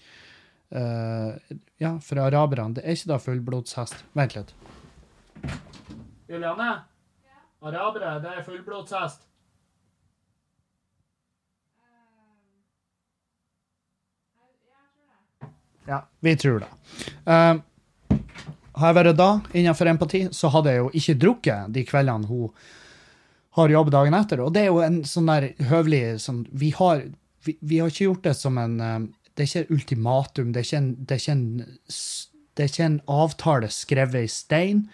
Uh, 0.75 1.37
ja, 1.79 1.93
for 2.03 2.19
araberne, 2.19 2.75
det 2.75 2.83
er 2.83 2.97
ikke 2.97 3.11
da 3.13 3.19
fullblodshest. 3.21 4.01
Vent 4.17 4.35
litt. 4.35 4.51
Juliane? 6.27 6.71
Arabere, 7.65 8.17
det 8.21 8.33
er 8.33 8.43
fullblodshest. 8.45 9.23
Ja, 15.85 16.01
vi 16.19 16.33
tror 16.37 16.59
det. 16.59 16.69
Eh, 17.25 17.55
har 18.75 18.91
jeg 18.91 18.97
vært 18.97 19.19
da 19.19 19.29
innenfor 19.53 19.89
empati, 19.89 20.25
så 20.35 20.51
hadde 20.53 20.73
jeg 20.73 20.81
jo 20.81 20.89
ikke 20.99 21.19
drukket 21.21 21.75
de 21.75 21.83
kveldene 21.87 22.29
hun 22.29 22.49
har 23.55 23.71
jobb 23.71 23.91
dagen 23.93 24.17
etter. 24.17 24.41
Og 24.43 24.51
det 24.55 24.65
er 24.65 24.73
jo 24.73 24.81
en 24.83 24.99
sånn 25.07 25.29
der 25.31 25.47
høvelig 25.69 26.01
sånn, 26.25 26.43
vi, 26.51 26.73
har, 26.75 27.05
vi, 27.47 27.55
vi 27.63 27.79
har 27.79 27.91
ikke 27.91 28.09
gjort 28.09 28.27
det 28.27 28.35
som 28.39 28.59
en 28.61 28.81
eh, 28.83 28.97
Det 29.35 29.43
er 29.43 29.49
ikke 29.49 29.75
ultimatum, 29.75 30.51
det 30.51 30.61
er 30.61 30.67
ikke 30.67 30.77
en, 30.79 30.91
det 30.95 31.15
er 31.15 31.21
ikke 31.21 31.33
en, 31.35 31.47
det 32.55 32.63
er 32.63 32.69
ikke 32.71 32.85
en 32.85 33.01
avtale 33.11 33.69
skrevet 33.71 34.27
i 34.27 34.31
stein, 34.31 34.85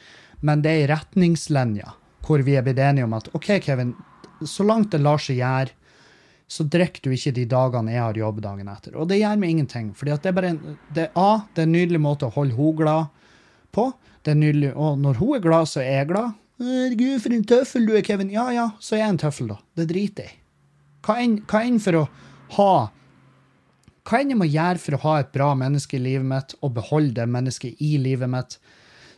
men 0.41 0.63
det 0.65 0.71
er 0.71 0.79
ei 0.81 0.87
retningslinje 0.89 1.91
hvor 2.25 2.41
vi 2.45 2.55
er 2.57 2.65
blitt 2.65 2.81
enige 2.81 3.05
om 3.05 3.13
at 3.17 3.29
OK, 3.37 3.51
Kevin, 3.61 3.93
så 4.45 4.65
langt 4.65 4.93
det 4.93 5.01
lar 5.01 5.21
seg 5.21 5.37
gjøre, 5.41 5.75
så 6.49 6.65
drikker 6.65 7.05
du 7.05 7.13
ikke 7.13 7.35
de 7.37 7.45
dagene 7.49 7.93
jeg 7.93 8.01
har 8.01 8.17
jobb 8.17 8.41
dagen 8.43 8.69
etter. 8.69 8.97
Og 8.97 9.07
det 9.09 9.21
gjør 9.21 9.37
meg 9.39 9.53
ingenting. 9.53 9.91
For 9.95 10.09
det 10.09 10.33
er 10.33 10.47
en, 10.49 10.59
det 10.91 11.05
er 11.07 11.61
en 11.63 11.71
nydelig 11.71 12.01
måte 12.01 12.27
å 12.27 12.33
holde 12.33 12.57
henne 12.57 12.77
glad 12.81 13.20
på. 13.73 13.91
Det 14.21 14.33
er 14.33 14.39
nydelig, 14.39 14.75
Og 14.75 14.99
når 14.99 15.19
hun 15.19 15.35
er 15.35 15.43
glad, 15.43 15.69
så 15.69 15.81
er 15.81 16.01
jeg 16.01 16.11
glad. 16.11 16.37
Herregud, 16.61 17.21
for 17.23 17.33
en 17.33 17.45
tøffel 17.49 17.87
du 17.87 17.95
er, 17.97 18.05
Kevin. 18.05 18.29
Ja 18.29 18.49
ja, 18.53 18.67
så 18.79 18.95
er 18.95 19.05
jeg 19.05 19.15
en 19.15 19.21
tøffel, 19.23 19.47
da. 19.49 19.57
Det 19.75 19.87
driter 19.89 20.27
jeg 20.27 20.35
i. 20.35 20.41
Hva 21.01 21.61
enn 21.65 21.79
for 21.81 21.97
å 21.97 22.03
ha 22.57 22.73
Hva 24.05 24.19
enn 24.19 24.33
jeg 24.33 24.37
må 24.37 24.45
gjøre 24.45 24.81
for 24.81 24.97
å 24.97 25.01
ha 25.05 25.15
et 25.21 25.31
bra 25.33 25.47
menneske 25.57 25.97
i 25.97 26.03
livet 26.03 26.27
mitt, 26.29 26.53
og 26.61 26.75
beholde 26.77 27.15
det 27.17 27.27
mennesket 27.29 27.81
i 27.81 27.95
livet 28.01 28.29
mitt, 28.29 28.57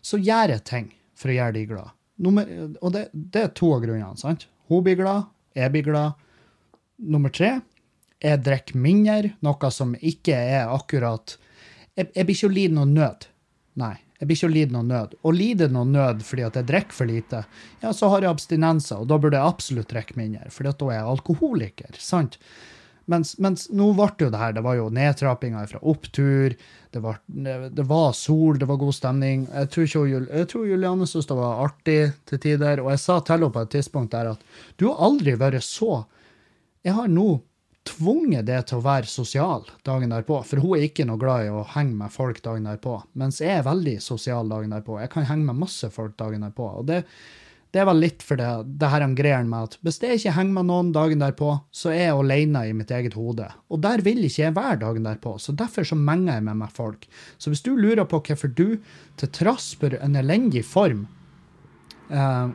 så 0.04 0.20
gjør 0.20 0.56
jeg 0.56 0.64
ting 0.68 0.90
for 1.20 1.32
å 1.32 1.38
gjøre 1.38 1.56
de 1.58 1.66
glad. 1.68 1.94
Nummer, 2.24 2.50
og 2.80 2.92
det, 2.96 3.08
det 3.12 3.42
er 3.42 3.54
to 3.56 3.74
av 3.76 3.84
grunnene. 3.84 4.20
sant? 4.20 4.48
Hun 4.72 4.84
blir 4.86 5.00
glad, 5.00 5.30
jeg 5.56 5.72
blir 5.74 5.88
glad. 5.88 6.20
Nummer 7.04 7.32
tre, 7.34 7.58
jeg 8.24 8.44
drikker 8.44 8.80
mindre, 8.80 9.34
noe 9.44 9.72
som 9.74 9.96
ikke 10.00 10.36
er 10.36 10.72
akkurat 10.72 11.38
Jeg, 11.98 12.08
jeg 12.16 12.26
blir 12.26 12.36
ikke 12.36 12.48
å 12.50 12.54
lide 12.54 12.74
noe 12.74 12.90
nød. 12.90 13.28
Nei, 13.78 13.96
jeg 14.24 14.30
blir 14.30 14.38
ikke 14.40 14.48
å 14.48 14.54
lide 14.54 14.72
noe 14.72 14.88
nød. 14.88 15.16
Å 15.20 15.32
lide 15.36 15.68
noe 15.68 15.84
nød 15.84 16.22
fordi 16.24 16.46
at 16.48 16.56
jeg 16.56 16.68
drikker 16.70 16.96
for 16.96 17.12
lite, 17.12 17.42
ja, 17.82 17.90
så 17.92 18.08
har 18.14 18.24
jeg 18.24 18.32
abstinenser, 18.32 19.02
og 19.04 19.10
da 19.12 19.18
burde 19.20 19.36
jeg 19.36 19.52
absolutt 19.52 19.90
drikke 19.92 20.16
mindre, 20.16 20.48
for 20.48 20.64
da 20.64 20.72
er 20.88 21.02
jeg 21.02 21.10
alkoholiker. 21.18 21.98
sant? 22.00 22.38
Mens, 23.12 23.34
mens 23.44 23.66
nå 23.68 23.90
ble 23.98 24.08
det 24.16 24.24
jo 24.24 24.32
det 24.32 24.40
her, 24.40 24.54
det 24.56 24.64
var 24.64 24.78
jo 24.78 24.86
nedtrappinger 24.96 25.68
fra 25.74 25.82
opptur, 25.92 26.56
det 26.96 27.02
var, 27.04 27.20
det 27.28 27.84
var 27.90 28.14
sol, 28.16 28.56
det 28.62 28.70
var 28.70 28.80
god 28.80 28.96
stemning. 28.96 29.44
Jeg 29.52 29.72
tror, 29.74 29.90
ikke, 29.90 30.22
jeg 30.24 30.50
tror 30.54 30.70
Juliane 30.70 31.08
syntes 31.10 31.28
det 31.34 31.40
var 31.42 31.66
artig 31.66 32.00
til 32.32 32.44
tider, 32.48 32.80
og 32.86 32.94
jeg 32.94 33.04
sa 33.04 33.20
til 33.20 33.36
henne 33.36 33.52
på 33.52 33.66
et 33.66 33.76
tidspunkt 33.76 34.16
der 34.16 34.32
at 34.38 34.48
du 34.80 34.88
har 34.88 35.04
aldri 35.10 35.36
vært 35.36 35.68
så 35.68 36.06
Jeg 36.84 36.96
har 36.96 37.08
nå 37.08 37.42
tvunget 37.88 38.48
det 38.48 38.60
til 38.70 38.80
å 38.80 38.86
være 38.86 39.10
sosial 39.12 39.68
dagen 39.84 40.14
derpå, 40.14 40.40
for 40.48 40.64
hun 40.64 40.78
er 40.78 40.88
ikke 40.88 41.06
noe 41.08 41.20
glad 41.20 41.48
i 41.48 41.54
å 41.54 41.66
henge 41.76 41.98
med 42.00 42.14
folk 42.14 42.40
dagen 42.46 42.68
derpå, 42.70 42.98
mens 43.20 43.42
jeg 43.44 43.60
er 43.60 43.66
veldig 43.68 43.98
sosial 44.04 44.50
dagen 44.52 44.76
derpå. 44.76 45.00
Jeg 45.02 45.12
kan 45.14 45.28
henge 45.28 45.50
med 45.50 45.64
masse 45.66 45.90
folk 45.94 46.16
dagen 46.20 46.46
derpå, 46.46 46.70
og 46.80 46.88
det, 46.88 47.02
det 47.74 47.82
er 47.82 47.88
vel 47.90 48.04
litt 48.06 48.24
for 48.24 48.40
det, 48.40 48.50
det 48.80 48.90
her 48.94 49.04
han 49.04 49.16
greier 49.18 49.46
med 49.50 49.68
at 49.68 49.78
hvis 49.84 50.00
jeg 50.04 50.22
ikke 50.22 50.36
henger 50.38 50.58
med 50.60 50.70
noen 50.70 50.92
dagen 50.96 51.24
derpå, 51.24 51.50
så 51.76 51.92
er 51.92 52.06
jeg 52.06 52.18
alene 52.22 52.64
i 52.70 52.76
mitt 52.78 52.94
eget 52.94 53.18
hode. 53.20 53.50
Og 53.74 53.84
der 53.84 54.04
vil 54.06 54.24
ikke 54.24 54.46
jeg 54.46 54.56
være 54.56 54.82
dagen 54.86 55.10
derpå, 55.10 55.36
så 55.42 55.56
derfor 55.58 55.88
så 55.90 56.00
menger 56.00 56.38
jeg 56.38 56.48
med 56.48 56.62
meg 56.64 56.76
folk. 56.76 57.08
Så 57.42 57.52
hvis 57.52 57.66
du 57.66 57.74
lurer 57.76 58.08
på 58.08 58.22
hvorfor 58.24 58.54
du, 58.54 58.78
til 59.20 59.34
trass 59.36 59.74
for 59.82 59.98
en 60.00 60.20
elendig 60.22 60.64
form, 60.70 61.08
eh, 62.14 62.54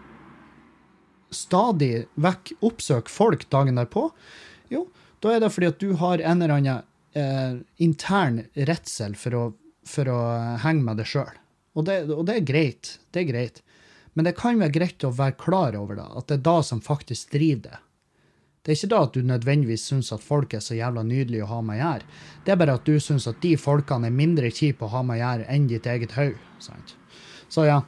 stadig 1.34 2.06
vekk 2.16 2.54
oppsøker 2.64 3.12
folk 3.12 3.44
dagen 3.52 3.76
derpå, 3.82 4.08
jo, 4.72 4.86
da 5.24 5.34
er 5.34 5.42
det 5.42 5.50
fordi 5.54 5.70
at 5.72 5.80
du 5.82 5.92
har 6.00 6.22
en 6.22 6.42
eller 6.42 6.54
annen 6.58 6.84
eh, 7.18 7.58
intern 7.82 8.42
redsel 8.68 9.16
for 9.18 9.34
å, 9.34 9.44
for 9.86 10.10
å 10.12 10.20
henge 10.64 10.84
med 10.86 11.00
deg 11.00 11.10
sjøl. 11.10 11.34
Og, 11.78 11.88
og 11.88 12.22
det 12.28 12.38
er 12.38 12.46
greit. 12.46 12.94
Det 13.14 13.22
er 13.22 13.30
greit. 13.30 13.60
Men 14.18 14.26
det 14.26 14.36
kan 14.38 14.58
være 14.58 14.74
greit 14.74 15.04
å 15.06 15.14
være 15.14 15.38
klar 15.38 15.76
over 15.78 15.98
det, 15.98 16.06
at 16.18 16.30
det 16.30 16.40
er 16.40 16.46
da 16.48 16.56
som 16.66 16.80
faktisk 16.82 17.34
driver 17.34 17.68
det. 17.68 17.82
Det 18.66 18.72
er 18.72 18.78
ikke 18.80 18.90
da 18.90 18.98
at 19.06 19.14
du 19.14 19.22
nødvendigvis 19.24 19.84
syns 19.88 20.10
at 20.12 20.24
folk 20.24 20.52
er 20.52 20.60
så 20.60 20.74
jævla 20.76 21.04
nydelige 21.06 21.46
å 21.46 21.52
ha 21.52 21.60
med 21.64 21.78
å 21.78 21.84
gjøre. 21.84 22.08
Det 22.44 22.52
er 22.52 22.58
bare 22.60 22.74
at 22.76 22.88
du 22.88 22.98
syns 23.00 23.28
at 23.30 23.38
de 23.40 23.54
folkene 23.56 24.10
er 24.10 24.16
mindre 24.18 24.50
kjipe 24.52 24.84
å 24.84 24.90
ha 24.92 25.04
med 25.06 25.16
å 25.16 25.22
gjøre 25.22 25.46
enn 25.54 25.68
ditt 25.70 25.86
eget 25.88 26.16
hode. 26.18 26.36
Så 27.48 27.64
ja. 27.64 27.78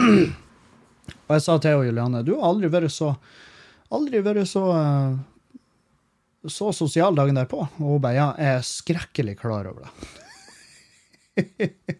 Og 1.26 1.36
jeg 1.36 1.44
sa 1.44 1.58
til 1.62 1.84
Juliane, 1.86 2.24
du 2.26 2.32
har 2.34 2.48
aldri 2.50 2.72
vært 2.72 2.94
så 2.94 3.14
Aldri 3.94 4.18
vært 4.18 4.48
så 4.50 4.64
eh, 4.74 5.18
så 6.52 6.72
sosial 6.74 7.16
dagen 7.18 7.38
derpå. 7.38 7.60
Og 7.80 7.96
hun 7.96 8.02
bare 8.04 8.18
ja, 8.18 8.28
jeg 8.40 8.60
er 8.60 8.66
skrekkelig 8.66 9.36
klar 9.40 9.68
over 9.70 9.86
det. 9.86 11.46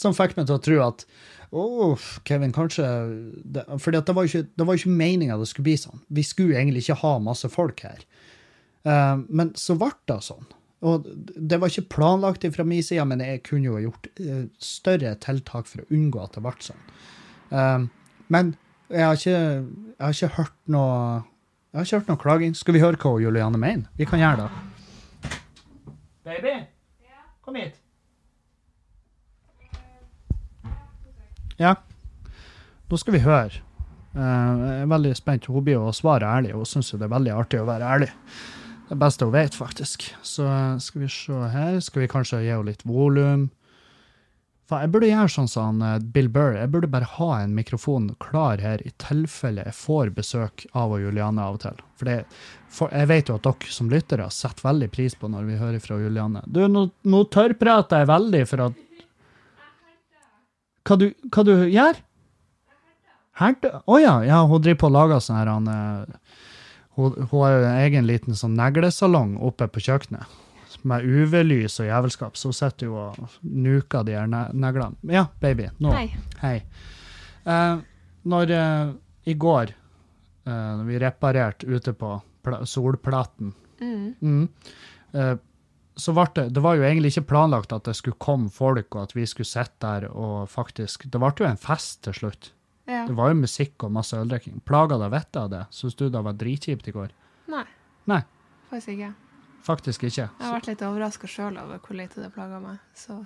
Som 0.00 0.16
fikk 0.16 0.36
meg 0.36 0.48
til 0.48 0.58
å 0.58 0.64
tro 0.64 0.80
at 0.84 1.06
å, 1.54 1.94
Kevin, 2.26 2.50
kanskje 2.54 2.86
det, 3.46 3.62
For 3.78 3.94
det 3.94 4.10
var 4.10 4.26
jo 4.26 4.40
ikke, 4.40 4.64
var 4.66 4.78
ikke 4.78 4.98
meninga 4.98 5.38
det 5.38 5.46
skulle 5.50 5.68
bli 5.68 5.76
sånn. 5.78 6.02
Vi 6.10 6.24
skulle 6.26 6.58
egentlig 6.58 6.82
ikke 6.82 6.98
ha 7.04 7.14
masse 7.22 7.50
folk 7.52 7.84
her. 7.86 8.02
Uh, 8.84 9.22
men 9.30 9.52
så 9.58 9.76
ble 9.78 9.92
det 10.10 10.18
sånn. 10.26 10.48
Og 10.84 11.06
det 11.06 11.60
var 11.60 11.70
ikke 11.70 11.94
planlagt 11.94 12.44
fra 12.52 12.66
min 12.68 12.82
side, 12.84 13.06
men 13.08 13.22
jeg 13.24 13.44
kunne 13.46 13.70
jo 13.70 13.76
ha 13.78 13.84
gjort 13.86 14.10
uh, 14.18 14.42
større 14.60 15.14
tiltak 15.22 15.70
for 15.70 15.84
å 15.84 15.88
unngå 15.94 16.24
at 16.24 16.34
det 16.36 16.42
ble 16.44 16.66
sånn. 16.66 16.82
Uh, 17.54 17.86
men 18.34 18.52
jeg 18.90 19.06
har 19.06 19.16
ikke, 19.16 19.38
jeg 19.38 20.02
har 20.02 20.18
ikke 20.18 20.34
hørt 20.40 20.58
noe 20.74 20.98
jeg 21.74 21.80
har 21.80 21.86
ikke 21.88 21.98
hørt 21.98 22.10
noe 22.12 22.20
klaging. 22.22 22.52
Skal 22.54 22.76
vi 22.76 22.80
høre 22.84 22.98
hva 23.02 23.16
Julianne 23.18 23.58
mener? 23.58 23.88
Vi 23.98 24.06
kan 24.06 24.20
gjøre 24.22 24.44
det. 24.44 25.32
Baby, 26.24 26.52
kom 27.42 27.58
hit. 27.58 27.74
Ja, 31.58 31.74
nå 32.90 32.98
skal 32.98 33.14
vi 33.16 33.22
høre. 33.26 33.60
Eh, 34.14 34.20
Jeg 34.22 34.82
er 34.84 34.90
veldig 34.90 35.14
spent. 35.18 35.46
Hun 35.50 35.64
blir 35.66 35.76
jo 35.80 35.88
å 35.90 35.94
svare 35.94 36.26
ærlig. 36.30 36.54
Hun 36.54 36.66
syns 36.66 36.92
jo 36.92 36.98
det 36.98 37.08
er 37.08 37.14
veldig 37.16 37.34
artig 37.34 37.60
å 37.62 37.66
være 37.68 37.90
ærlig. 37.96 38.10
Det 38.88 38.98
beste 39.00 39.26
hun 39.26 39.34
vet, 39.34 39.54
faktisk. 39.58 40.06
Så 40.22 40.46
eh, 40.46 40.78
skal 40.82 41.02
vi 41.04 41.10
se 41.10 41.42
her. 41.56 41.78
Skal 41.82 42.04
vi 42.04 42.10
kanskje 42.14 42.42
gi 42.44 42.52
henne 42.54 42.70
litt 42.70 42.86
volum? 42.86 43.48
Jeg 44.72 44.90
burde 44.94 45.08
gjøre 45.10 45.28
sånn 45.28 45.48
som 45.50 45.80
eh, 45.84 45.98
Bill 46.14 46.30
Burr. 46.32 46.54
Jeg 46.56 46.70
burde 46.72 46.88
bare 46.88 47.08
ha 47.18 47.28
en 47.42 47.52
mikrofon 47.56 48.08
klar 48.22 48.62
her 48.64 48.80
i 48.86 48.92
tilfelle 49.02 49.66
jeg 49.66 49.76
får 49.76 50.12
besøk 50.16 50.64
av 50.72 50.94
Juliane 51.00 51.44
av 51.44 51.58
og 51.58 51.60
til. 51.66 51.82
For, 52.00 52.08
det, 52.08 52.16
for 52.72 52.94
jeg 52.96 53.10
vet 53.10 53.28
jo 53.28 53.36
at 53.36 53.44
dere 53.44 53.74
som 53.76 53.92
lyttere 53.92 54.28
setter 54.32 54.64
veldig 54.64 54.88
pris 54.94 55.16
på 55.20 55.28
når 55.28 55.50
vi 55.50 55.58
hører 55.60 55.84
fra 55.84 55.98
Juliane. 56.00 56.42
Du, 56.48 56.62
nå, 56.70 56.86
nå 57.04 57.22
tørrprater 57.34 58.04
jeg 58.04 58.10
veldig 58.14 58.42
for 58.50 58.66
at 58.70 58.80
Hva 60.84 60.96
du, 61.00 61.06
hva 61.32 61.44
du 61.48 61.52
gjør? 61.72 62.00
Herde? 63.40 63.70
Å 63.84 63.98
ja, 64.00 64.16
ja, 64.24 64.42
hun 64.48 64.62
driver 64.62 64.80
på 64.80 64.88
og 64.90 64.96
lager 64.96 65.22
sånn 65.24 65.38
her 65.40 65.50
han, 65.50 65.68
eh, 65.68 66.40
hun, 66.96 67.20
hun 67.28 67.36
har 67.40 67.68
egen 67.82 68.08
liten 68.08 68.36
sånn 68.38 68.56
neglesalong 68.56 69.36
oppe 69.44 69.68
på 69.68 69.82
kjøkkenet 69.88 70.40
med 70.84 71.04
UV-lys 71.08 71.78
og 71.80 71.86
jævelskap, 71.88 72.36
så 72.36 72.52
sitter 72.52 72.86
jo 72.90 72.96
og 73.08 73.38
nuker 73.42 74.04
de 74.04 74.12
her 74.18 74.26
neglene. 74.28 74.96
Ja, 75.08 75.26
baby. 75.40 75.70
Nå. 75.80 75.92
Hei. 75.96 76.06
Hei. 76.42 76.58
Eh, 77.44 77.78
når 78.28 78.50
eh, 78.56 78.92
i 79.32 79.34
går, 79.40 79.72
eh, 80.44 80.70
når 80.78 80.84
vi 80.88 80.98
reparerte 81.02 81.66
ute 81.68 81.92
på 81.96 82.18
solplaten, 82.68 83.52
Mm. 83.80 84.14
mm, 84.22 84.48
eh, 85.18 85.36
så 85.96 86.12
ble 86.14 86.24
det 86.34 86.52
Det 86.54 86.62
var 86.62 86.76
jo 86.76 86.82
egentlig 86.86 87.10
ikke 87.12 87.26
planlagt 87.26 87.72
at 87.72 87.84
det 87.84 87.94
skulle 87.96 88.16
komme 88.22 88.48
folk, 88.50 88.94
og 88.94 89.02
at 89.02 89.14
vi 89.16 89.24
skulle 89.26 89.46
sitte 89.46 89.80
der 89.82 90.06
og 90.10 90.48
faktisk 90.48 91.10
Det 91.10 91.18
ble 91.20 91.32
jo 91.40 91.44
en 91.48 91.56
fest 91.60 92.02
til 92.06 92.12
slutt. 92.14 92.52
Ja. 92.86 93.04
Det 93.06 93.16
var 93.16 93.30
jo 93.32 93.40
musikk 93.40 93.82
og 93.84 93.92
masse 93.92 94.12
øldrikking. 94.16 94.60
Plaga 94.64 94.96
deg 94.98 95.10
vettet 95.10 95.36
av 95.36 95.50
det? 95.50 95.66
Syns 95.74 95.96
du 95.96 96.08
det 96.08 96.22
var 96.24 96.32
dritkjipt 96.38 96.88
i 96.88 96.92
går? 96.92 97.10
Nei, 97.48 97.64
Nei, 98.06 98.20
faktisk 98.70 98.88
ikke. 98.94 99.12
Faktisk 99.66 100.04
ikke. 100.08 100.28
Jeg 100.28 100.44
har 100.44 100.54
vært 100.58 100.68
litt 100.70 100.84
overraska 100.84 101.28
sjøl 101.30 101.56
over 101.60 101.80
hvor 101.82 101.96
lite 101.98 102.20
det 102.22 102.30
plaga 102.34 102.60
meg. 102.62 102.78
Så 102.98 103.22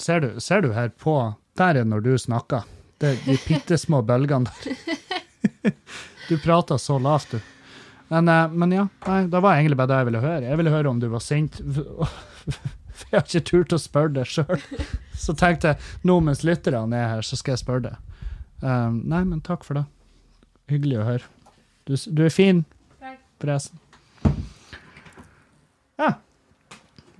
Ser 0.00 0.22
du, 0.24 0.28
ser 0.40 0.62
du 0.64 0.70
her 0.72 0.88
på 0.88 1.14
Der 1.60 1.76
er 1.76 1.84
når 1.84 2.00
du 2.06 2.12
snakker. 2.18 2.62
Det 2.98 3.10
er 3.10 3.18
de 3.26 3.34
bitte 3.44 3.76
små 3.78 4.00
bølgene 4.06 4.48
der. 4.64 5.72
Du 6.28 6.36
prater 6.38 6.78
så 6.78 6.96
lavt, 7.02 7.32
du. 7.34 7.40
Men, 8.08 8.28
eh, 8.30 8.48
men 8.48 8.72
ja, 8.72 8.84
nei, 9.06 9.24
det 9.28 9.40
var 9.42 9.56
egentlig 9.58 9.76
bare 9.76 9.90
det 9.90 9.96
jeg 9.98 10.06
ville 10.08 10.20
høre. 10.22 10.46
Jeg 10.46 10.58
ville 10.60 10.72
høre 10.72 10.88
om 10.92 11.00
du 11.02 11.08
var 11.12 11.20
sint. 11.24 11.58
For 12.46 13.08
jeg 13.10 13.18
har 13.18 13.26
ikke 13.26 13.42
turt 13.50 13.74
å 13.74 13.80
spørre 13.82 14.12
deg 14.20 14.30
sjøl. 14.30 14.62
Så 15.18 15.34
tenkte 15.36 15.72
jeg 15.72 16.06
nå 16.08 16.18
mens 16.24 16.44
lytterne 16.46 16.96
er 16.96 17.10
her, 17.16 17.26
så 17.26 17.36
skal 17.40 17.56
jeg 17.56 17.62
spørre 17.64 17.84
deg. 17.88 17.98
Um, 18.62 19.00
nei, 19.10 19.24
men 19.26 19.42
takk 19.44 19.64
for 19.66 19.80
det. 19.80 19.84
Hyggelig 20.70 21.00
å 21.02 21.06
høre. 21.08 21.30
Du, 21.90 21.96
du 21.98 22.22
er 22.24 22.30
fin, 22.32 22.62
Takk. 23.02 23.18
forresten. 23.42 23.80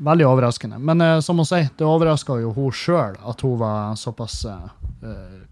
Veldig 0.03 0.27
overraskende. 0.27 0.79
Men 0.79 1.01
uh, 1.01 1.21
som 1.21 1.39
hun 1.39 1.47
sier, 1.47 1.69
det 1.79 1.87
overraska 1.87 2.41
jo 2.43 2.51
hun 2.57 2.75
sjøl 2.75 3.15
at 3.19 3.45
hun 3.47 3.59
var 3.61 3.95
såpass 3.99 4.43
eh, 4.49 4.65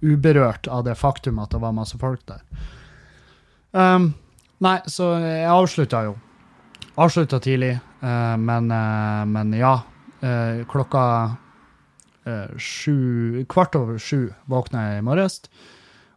uberørt 0.02 0.66
av 0.70 0.84
det 0.86 0.96
faktum 0.98 1.38
at 1.42 1.52
det 1.54 1.60
var 1.62 1.76
masse 1.76 1.98
folk 1.98 2.22
der. 2.26 2.42
Um, 3.70 4.10
nei, 4.58 4.80
så 4.90 5.12
jeg 5.22 5.46
avslutta 5.50 6.02
jo. 6.08 6.16
Avslutta 6.98 7.38
tidlig, 7.42 7.76
uh, 8.02 8.34
men, 8.38 8.72
men 9.30 9.54
ja. 9.54 9.78
klokka 10.68 11.02
sju 12.60 13.44
Kvart 13.48 13.74
over 13.78 13.98
sju 13.98 14.34
våkna 14.50 14.82
jeg 14.90 14.98
i 14.98 15.06
morges. 15.06 15.40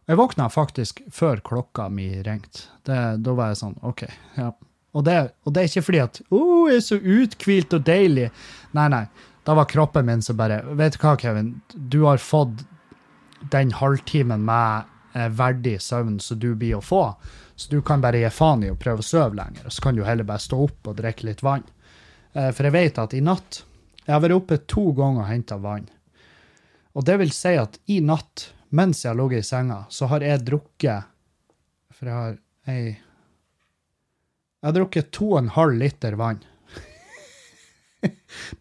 Jeg 0.04 0.18
våkna 0.20 0.50
faktisk 0.52 1.00
før 1.10 1.40
klokka 1.40 1.88
mi 1.88 2.10
ringte. 2.22 2.68
Da 2.84 3.32
var 3.32 3.54
jeg 3.54 3.62
sånn, 3.62 3.78
OK. 3.82 4.04
ja. 4.36 4.50
Og 4.94 5.04
det, 5.06 5.16
og 5.42 5.54
det 5.54 5.62
er 5.62 5.70
ikke 5.70 5.86
fordi 5.88 6.02
at 6.04 6.20
oh, 6.30 6.68
jeg 6.70 6.78
er 6.78 6.84
så 6.86 6.98
uthvilt 6.98 7.74
og 7.74 7.86
deilig. 7.86 8.28
Nei, 8.76 8.88
nei. 8.92 9.04
Da 9.44 9.56
var 9.58 9.68
kroppen 9.68 10.06
min 10.08 10.22
som 10.24 10.38
bare 10.38 10.62
Vet 10.78 10.96
du 10.96 11.02
hva, 11.02 11.16
Kevin? 11.20 11.50
Du 11.74 12.04
har 12.06 12.22
fått 12.22 12.62
den 13.52 13.74
halvtimen 13.76 14.46
med 14.46 14.86
eh, 15.12 15.28
verdig 15.28 15.76
søvn 15.82 16.16
som 16.22 16.38
du 16.40 16.54
blir 16.54 16.78
å 16.78 16.84
få. 16.84 17.02
Så 17.56 17.70
du 17.70 17.82
kan 17.84 18.00
bare 18.00 18.22
gi 18.22 18.30
faen 18.32 18.64
i 18.64 18.72
å 18.72 18.78
prøve 18.78 19.04
å 19.04 19.06
sove 19.06 19.36
lenger. 19.36 19.66
Og 19.66 19.74
så 19.74 19.84
kan 19.84 19.98
du 19.98 20.04
heller 20.06 20.26
bare 20.26 20.42
stå 20.42 20.62
opp 20.64 20.90
og 20.90 20.96
drikke 21.02 21.28
litt 21.28 21.44
vann. 21.44 21.66
Eh, 22.32 22.50
for 22.54 22.66
jeg 22.66 22.76
vet 22.78 23.02
at 23.02 23.14
i 23.14 23.22
natt 23.24 23.64
Jeg 24.04 24.12
har 24.12 24.20
vært 24.20 24.36
oppe 24.36 24.56
to 24.68 24.90
ganger 24.92 25.22
og 25.22 25.30
henta 25.30 25.56
vann. 25.56 25.86
Og 26.94 27.06
det 27.08 27.16
vil 27.22 27.30
si 27.32 27.54
at 27.56 27.78
i 27.88 28.02
natt, 28.04 28.50
mens 28.68 29.00
jeg 29.02 29.10
har 29.10 29.16
ligget 29.16 29.46
i 29.46 29.48
senga, 29.48 29.78
så 29.88 30.10
har 30.12 30.20
jeg 30.20 30.44
drukket 30.44 31.08
For 31.94 32.10
jeg 32.10 32.14
har 32.14 32.36
ei 32.68 32.98
Jeg 34.64 34.70
har 34.70 34.76
drukket 34.78 35.08
to 35.12 35.26
og 35.34 35.42
en 35.42 35.48
halv 35.52 35.74
liter 35.76 36.14
vann. 36.16 36.38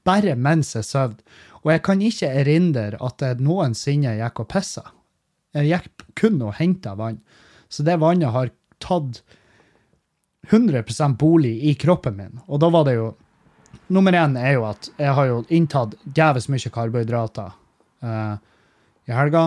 Bare 0.04 0.34
mens 0.36 0.74
jeg 0.76 0.84
sov. 0.84 1.14
Og 1.62 1.72
jeg 1.72 1.82
kan 1.86 2.04
ikke 2.04 2.28
erindre 2.42 3.00
at 3.00 3.24
jeg 3.24 3.40
noensinne 3.40 4.18
gikk 4.18 4.42
og 4.44 4.50
pissa. 4.52 4.84
Jeg 5.56 5.70
gikk 5.72 6.04
kun 6.20 6.44
og 6.44 6.58
henta 6.58 6.98
vann. 7.00 7.22
Så 7.72 7.88
det 7.88 7.96
vannet 8.04 8.36
har 8.36 8.52
tatt 8.84 9.22
100% 10.52 11.16
bolig 11.24 11.56
i 11.72 11.78
kroppen 11.80 12.20
min. 12.20 12.44
Og 12.52 12.60
da 12.60 12.74
var 12.74 12.90
det 12.90 13.00
jo 13.00 13.14
Nummer 13.94 14.14
én 14.16 14.36
er 14.40 14.58
jo 14.58 14.68
at 14.68 14.88
jeg 15.00 15.12
har 15.16 15.28
jo 15.28 15.40
inntatt 15.56 15.96
djevelsk 16.04 16.52
mye 16.52 16.72
karbohydrater 16.76 17.56
uh, 18.04 18.36
i 19.08 19.16
helga. 19.16 19.44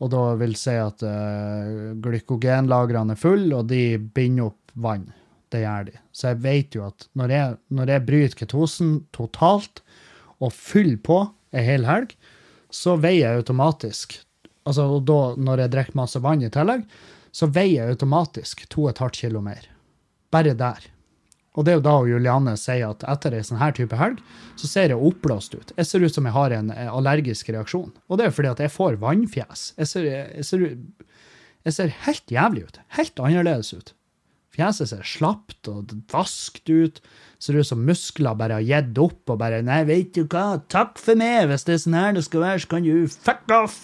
Og 0.00 0.10
da 0.14 0.22
vil 0.40 0.54
si 0.58 0.74
at 0.78 1.02
uh, 1.02 1.92
glykogenlagrene 2.02 3.14
er 3.14 3.20
fulle, 3.20 3.52
og 3.58 3.68
de 3.70 3.98
binder 3.98 4.50
opp 4.52 4.74
vann. 4.74 5.10
Det 5.50 5.64
gjør 5.64 5.86
de. 5.88 5.96
Så 6.14 6.30
jeg 6.30 6.42
vet 6.44 6.76
jo 6.76 6.86
at 6.86 7.06
når 7.18 7.34
jeg, 7.34 7.56
når 7.74 7.94
jeg 7.94 8.06
bryter 8.06 8.40
ketosen 8.44 8.92
totalt 9.16 9.82
og 10.38 10.52
fyller 10.54 11.00
på 11.02 11.20
ei 11.56 11.64
hel 11.66 11.88
helg, 11.88 12.14
så 12.70 12.94
veier 13.02 13.32
jeg 13.32 13.42
automatisk 13.42 14.20
altså 14.68 15.00
da, 15.02 15.18
Når 15.40 15.64
jeg 15.64 15.72
drikker 15.72 15.98
masse 15.98 16.20
vann 16.22 16.44
i 16.44 16.50
tillegg, 16.52 16.86
så 17.32 17.48
veier 17.50 17.86
jeg 17.86 17.96
automatisk 17.96 18.64
2,5 18.70 19.12
kilo 19.16 19.42
mer. 19.42 19.66
Bare 20.30 20.54
der. 20.54 20.84
Og 21.58 21.66
det 21.66 21.72
er 21.72 21.78
jo 21.80 21.84
da 21.86 21.94
Juliane 22.06 22.54
sier 22.60 22.92
at 22.92 23.02
etter 23.10 23.34
ei 23.34 23.42
sånn 23.46 23.58
her 23.58 23.74
type 23.74 23.96
helg, 23.98 24.20
så 24.60 24.68
ser 24.70 24.92
jeg 24.92 25.02
oppblåst 25.02 25.56
ut. 25.56 25.72
Jeg 25.76 25.88
ser 25.88 26.04
ut 26.04 26.14
som 26.14 26.28
jeg 26.28 26.36
har 26.36 26.54
en 26.54 26.70
allergisk 26.70 27.50
reaksjon. 27.50 27.90
Og 28.06 28.18
det 28.18 28.26
er 28.26 28.30
jo 28.30 28.36
fordi 28.36 28.52
at 28.52 28.62
jeg 28.62 28.74
får 28.74 29.00
vannfjes. 29.02 29.64
Jeg 29.80 29.90
ser, 29.90 30.06
jeg 30.06 30.46
ser, 30.46 30.66
jeg 31.66 31.76
ser 31.76 31.96
helt 32.06 32.36
jævlig 32.36 32.68
ut. 32.68 32.78
Helt 33.00 33.24
annerledes 33.24 33.72
ut. 33.74 33.94
Fjeset 34.50 34.90
ser 34.90 35.06
slapt 35.06 35.68
og 35.70 35.92
vaskt 36.10 36.66
ut. 36.70 36.98
Ser 37.40 37.60
ut 37.60 37.68
som 37.68 37.84
muskler 37.86 38.34
bare 38.38 38.58
har 38.58 38.66
gitt 38.66 38.98
opp 38.98 39.30
og 39.30 39.38
bare 39.40 39.62
Nei, 39.64 39.82
vet 39.88 40.14
du 40.16 40.24
hva, 40.24 40.58
takk 40.72 40.98
for 40.98 41.18
meg. 41.18 41.46
Hvis 41.52 41.66
det 41.68 41.76
er 41.76 41.84
sånn 41.84 41.98
her 42.00 42.16
det 42.16 42.24
skal 42.26 42.42
være, 42.46 42.62
så 42.64 42.72
kan 42.72 42.86
du 42.86 43.06
fuck 43.10 43.54
off. 43.54 43.78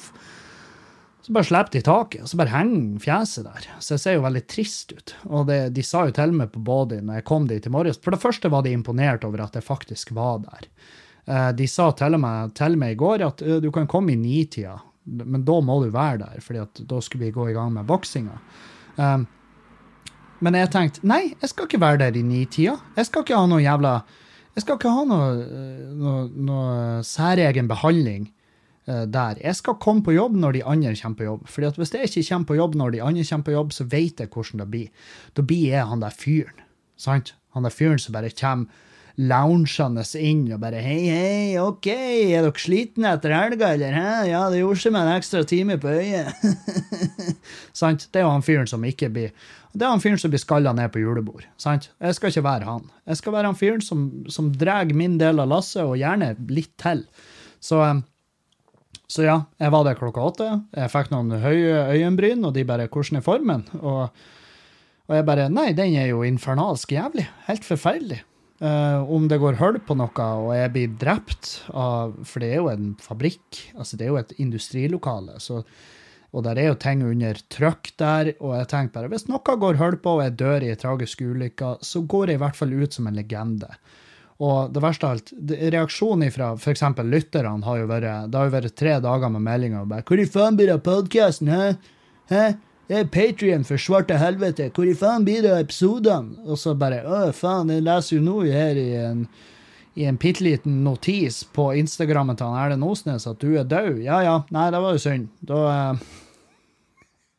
Så 1.26 1.34
bare 1.34 1.46
slipper 1.48 1.74
de 1.74 1.82
taket, 1.82 2.20
og 2.22 2.30
så 2.30 2.38
bare 2.38 2.52
henger 2.52 3.00
fjeset 3.02 3.46
der. 3.48 3.64
Så 3.82 3.96
jeg 3.96 4.02
ser 4.04 4.14
jo 4.14 4.26
veldig 4.26 4.42
trist 4.46 4.92
ut. 4.94 5.14
Og 5.26 5.48
det, 5.48 5.56
de 5.74 5.82
sa 5.82 6.04
jo 6.06 6.14
til 6.14 6.34
meg 6.38 6.52
på 6.54 6.62
body 6.66 7.00
når 7.02 7.18
jeg 7.18 7.26
kom 7.26 7.48
dit 7.50 7.66
i 7.66 7.72
morges 7.74 7.98
For 8.02 8.14
det 8.14 8.22
første 8.22 8.50
var 8.52 8.62
de 8.62 8.74
imponert 8.76 9.26
over 9.26 9.42
at 9.42 9.58
jeg 9.58 9.66
faktisk 9.66 10.12
var 10.14 10.44
der. 10.44 10.68
Eh, 11.26 11.48
De 11.58 11.66
sa 11.70 11.88
til 11.98 12.14
meg, 12.22 12.52
til 12.54 12.78
meg 12.78 12.94
i 12.94 13.00
går 13.00 13.26
at 13.26 13.42
du 13.62 13.72
kan 13.74 13.88
komme 13.90 14.14
i 14.14 14.20
nitida 14.20 14.76
Men 15.02 15.42
da 15.46 15.56
må 15.62 15.80
du 15.82 15.90
være 15.90 16.22
der, 16.22 16.38
for 16.42 16.62
da 16.62 17.00
skulle 17.02 17.26
vi 17.26 17.34
gå 17.34 17.48
i 17.50 17.56
gang 17.56 17.74
med 17.74 17.86
boksinga. 17.90 18.38
Um, 18.96 19.26
men 20.44 20.56
jeg 20.58 20.70
tenkte 20.72 21.08
nei, 21.08 21.34
jeg 21.40 21.50
skal 21.52 21.68
ikke 21.68 21.82
være 21.82 22.00
der 22.04 22.16
i 22.18 22.22
ni-tida. 22.24 22.76
Jeg 22.96 23.08
skal 23.08 23.24
ikke 23.24 23.38
ha 23.38 23.48
noe 23.50 23.62
jævla 23.64 23.98
Jeg 24.56 24.64
skal 24.64 24.78
ikke 24.78 24.92
ha 24.92 25.04
noe, 25.04 25.28
eh, 25.44 25.88
noe, 26.00 26.24
noe 26.48 27.02
særegen 27.04 27.68
behandling 27.68 28.30
uh, 28.88 29.04
der. 29.04 29.36
Jeg 29.42 29.58
skal 29.58 29.76
komme 29.82 30.00
på 30.06 30.14
jobb 30.16 30.38
når 30.40 30.56
de 30.56 30.62
andre 30.64 30.94
kommer 30.96 31.18
på 31.18 31.26
jobb. 31.26 31.42
Fordi 31.52 31.66
at 31.68 31.76
hvis 31.76 31.92
jeg 31.92 32.08
ikke 32.08 32.28
kommer 32.30 32.48
på 32.48 32.56
jobb 32.62 32.78
når 32.80 32.94
de 32.94 33.02
andre 33.04 33.26
kommer 33.28 33.44
på 33.50 33.56
jobb, 33.56 33.74
så 33.76 33.84
vet 33.84 34.20
jeg 34.20 34.32
hvordan 34.32 34.64
det 34.64 34.70
blir. 34.72 35.12
Da 35.36 35.44
blir 35.44 35.68
jeg 35.74 35.90
han 35.90 36.00
der 36.00 36.16
fyren. 36.24 36.64
Sant? 36.96 37.34
Han 37.52 37.68
der 37.68 37.74
fyren 37.74 38.00
som 38.00 38.16
bare 38.16 38.32
kommer 38.32 38.72
loungende 39.16 40.04
inn 40.20 40.44
og 40.52 40.60
bare 40.60 40.80
Hei, 40.84 41.08
hei, 41.08 41.58
OK, 41.60 41.88
er 41.88 42.44
dere 42.44 42.60
slitne 42.60 43.14
etter 43.16 43.32
helga, 43.32 43.72
eller? 43.72 43.96
Hæ? 43.96 44.08
Ja, 44.28 44.42
det 44.52 44.60
gjorde 44.60 44.82
seg 44.82 44.92
med 44.92 45.06
en 45.06 45.16
ekstra 45.16 45.42
time 45.48 45.78
på 45.80 45.94
øyet. 45.96 46.32
sant? 47.80 48.08
Det 48.12 48.20
er 48.20 48.26
jo 48.26 48.34
han 48.34 48.44
fyren 48.44 48.68
som 48.68 48.84
ikke 48.84 49.08
blir 49.12 49.32
det 49.76 49.84
er 49.84 49.92
han 49.92 50.02
fyren 50.02 50.20
som 50.20 50.32
blir 50.32 50.40
skalla 50.40 50.72
ned 50.76 50.88
på 50.92 51.02
julebord. 51.02 51.44
sant? 51.60 51.90
Jeg 52.00 52.16
skal 52.16 52.32
ikke 52.32 52.44
være 52.46 52.68
han. 52.68 52.84
Jeg 53.06 53.20
skal 53.20 53.34
være 53.34 53.50
han 53.50 53.58
fyren 53.58 53.82
som, 53.84 54.06
som 54.32 54.48
drar 54.52 54.88
min 54.96 55.18
del 55.20 55.42
av 55.42 55.50
lasset, 55.52 55.82
og 55.84 55.98
gjerne 56.00 56.32
litt 56.48 56.72
til. 56.80 57.04
Så, 57.60 57.82
så, 59.04 59.26
ja, 59.26 59.36
jeg 59.60 59.74
var 59.74 59.84
der 59.86 59.98
klokka 59.98 60.24
åtte. 60.30 60.48
Jeg 60.76 60.92
fikk 60.92 61.12
noen 61.12 61.36
høye 61.42 61.82
øyenbryn, 61.96 62.46
og 62.48 62.54
de 62.56 62.64
bare 62.64 62.88
'Hvordan 62.88 63.20
er 63.20 63.26
formen?' 63.26 63.68
Og, 63.82 64.08
og 65.08 65.14
jeg 65.14 65.26
bare 65.26 65.50
'Nei, 65.50 65.72
den 65.72 65.94
er 65.94 66.08
jo 66.08 66.22
infernalsk 66.22 66.92
jævlig. 66.92 67.28
Helt 67.46 67.64
forferdelig'. 67.64 68.24
Uh, 68.56 69.04
om 69.12 69.28
det 69.28 69.36
går 69.36 69.58
hull 69.60 69.76
på 69.84 69.92
noe 69.92 70.08
og 70.16 70.54
jeg 70.56 70.72
blir 70.72 70.92
drept 70.96 71.66
av 71.76 72.14
For 72.24 72.40
det 72.40 72.54
er 72.54 72.62
jo 72.62 72.70
en 72.72 72.94
fabrikk, 72.96 73.58
altså 73.76 73.98
det 74.00 74.06
er 74.06 74.14
jo 74.14 74.16
et 74.16 74.32
industrilokale. 74.40 75.36
Så, 75.44 75.60
og 76.36 76.44
der 76.44 76.58
er 76.60 76.66
jo 76.68 76.76
ting 76.76 77.00
under 77.06 77.38
trykk 77.48 77.94
der. 77.96 78.34
Og 78.44 78.52
jeg 78.58 78.68
tenker 78.68 78.92
bare, 78.98 79.08
hvis 79.08 79.24
noe 79.30 79.40
går 79.40 79.78
hull 79.80 79.96
på 80.04 80.18
og 80.18 80.26
jeg 80.26 80.36
dør 80.36 80.66
i 80.66 80.74
en 80.74 80.82
tragisk 80.82 81.22
ulykke, 81.24 81.78
så 81.80 82.02
går 82.04 82.34
jeg 82.34 82.36
i 82.36 82.42
hvert 82.44 82.58
fall 82.58 82.74
ut 82.76 82.98
som 82.98 83.08
en 83.08 83.16
legende. 83.16 83.70
Og 84.44 84.68
det 84.72 84.82
verste 84.84 85.08
av 85.08 85.16
alt, 85.16 85.32
reaksjonen 85.72 86.32
fra 86.32 86.50
f.eks. 86.58 86.82
lytterne 87.08 87.64
har 87.64 87.78
jo 87.80 87.88
vært 87.88 88.28
Det 88.28 88.36
har 88.36 88.50
jo 88.50 88.52
vært 88.52 88.76
tre 88.76 88.98
dager 89.00 89.32
med 89.32 89.46
meldinger 89.46 89.80
og 89.80 89.88
bare 89.88 90.04
'Hvor 90.04 90.20
i 90.20 90.28
faen 90.28 90.56
blir 90.56 90.68
det 90.68 90.76
av 90.76 90.84
podkasten, 90.84 91.48
hæ? 91.48 91.76
Hæ? 92.28 92.54
Det 92.86 92.98
er 92.98 93.08
Patrion 93.10 93.64
for 93.64 93.80
svarte 93.80 94.18
helvete. 94.18 94.70
Hvor 94.70 94.86
i 94.86 94.94
faen 94.94 95.24
blir 95.24 95.42
det 95.42 95.52
av 95.52 95.64
episodene? 95.64 96.36
Og 96.44 96.58
så 96.58 96.74
bare 96.74 97.00
Å, 97.02 97.32
faen, 97.32 97.70
jeg 97.70 97.82
leser 97.82 98.16
jo 98.16 98.22
nå 98.22 98.42
her 98.44 98.76
i 98.76 98.94
en, 98.94 99.26
i 99.96 100.04
en 100.04 100.20
bitte 100.20 100.44
liten 100.44 100.84
notis 100.84 101.42
på 101.44 101.72
Instagrammen 101.74 102.36
til 102.36 102.52
Erlend 102.52 102.84
Osnes 102.84 103.26
at 103.26 103.40
du 103.40 103.56
er 103.56 103.64
død. 103.64 104.04
Ja 104.04 104.20
ja, 104.22 104.44
nei, 104.50 104.70
det 104.70 104.84
var 104.84 104.92
jo 104.92 104.98
synd. 104.98 105.28
Da 105.40 105.64
uh... 105.64 105.96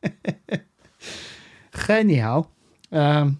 Anyhow. 1.88 2.46
Uh, 2.92 3.32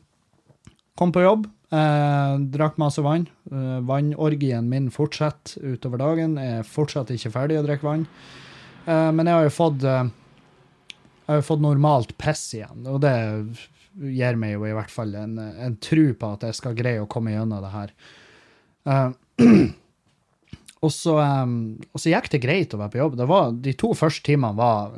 kom 0.99 1.13
på 1.13 1.25
jobb. 1.25 1.47
Uh, 1.69 2.41
drakk 2.53 2.79
masse 2.81 3.03
vann. 3.05 3.27
Uh, 3.53 3.79
vannorgien 3.85 4.69
min 4.71 4.89
fortsetter 4.95 5.75
utover 5.75 6.01
dagen. 6.01 6.39
Jeg 6.41 6.63
er 6.63 6.69
fortsatt 6.69 7.13
ikke 7.15 7.35
ferdig 7.35 7.61
å 7.61 7.67
drikke 7.67 7.89
vann. 7.89 8.07
Men 8.89 9.29
jeg 9.29 9.37
har 9.37 9.43
jo 9.45 9.51
fått 9.53 9.83
jeg 11.29 11.35
har 11.35 11.43
jo 11.43 11.45
fått 11.45 11.61
normalt 11.61 12.15
piss 12.17 12.55
igjen, 12.57 12.87
og 12.89 13.03
det 13.05 13.11
gir 14.17 14.39
meg 14.41 14.55
jo 14.55 14.63
i 14.65 14.73
hvert 14.73 14.89
fall 14.89 15.13
en, 15.19 15.35
en 15.37 15.75
tro 15.85 16.07
på 16.17 16.31
at 16.33 16.47
jeg 16.49 16.57
skal 16.57 16.77
greie 16.79 17.03
å 17.03 17.11
komme 17.11 17.35
gjennom 17.35 17.61
det 17.61 17.73
her. 17.75 17.93
Uh, 18.89 19.11
og, 20.79 20.93
så, 20.95 21.17
um, 21.19 21.75
og, 21.91 21.99
så, 21.99 22.13
gikk 22.13 22.31
det 22.35 22.43
greit 22.45 22.75
å 22.75 22.81
være 22.81 22.93
på 22.93 23.01
jobb. 23.01 23.19
Det 23.19 23.27
var, 23.31 23.53
de 23.67 23.75
to 23.79 23.93
første 23.99 24.23
timene 24.29 24.55
var 24.59 24.93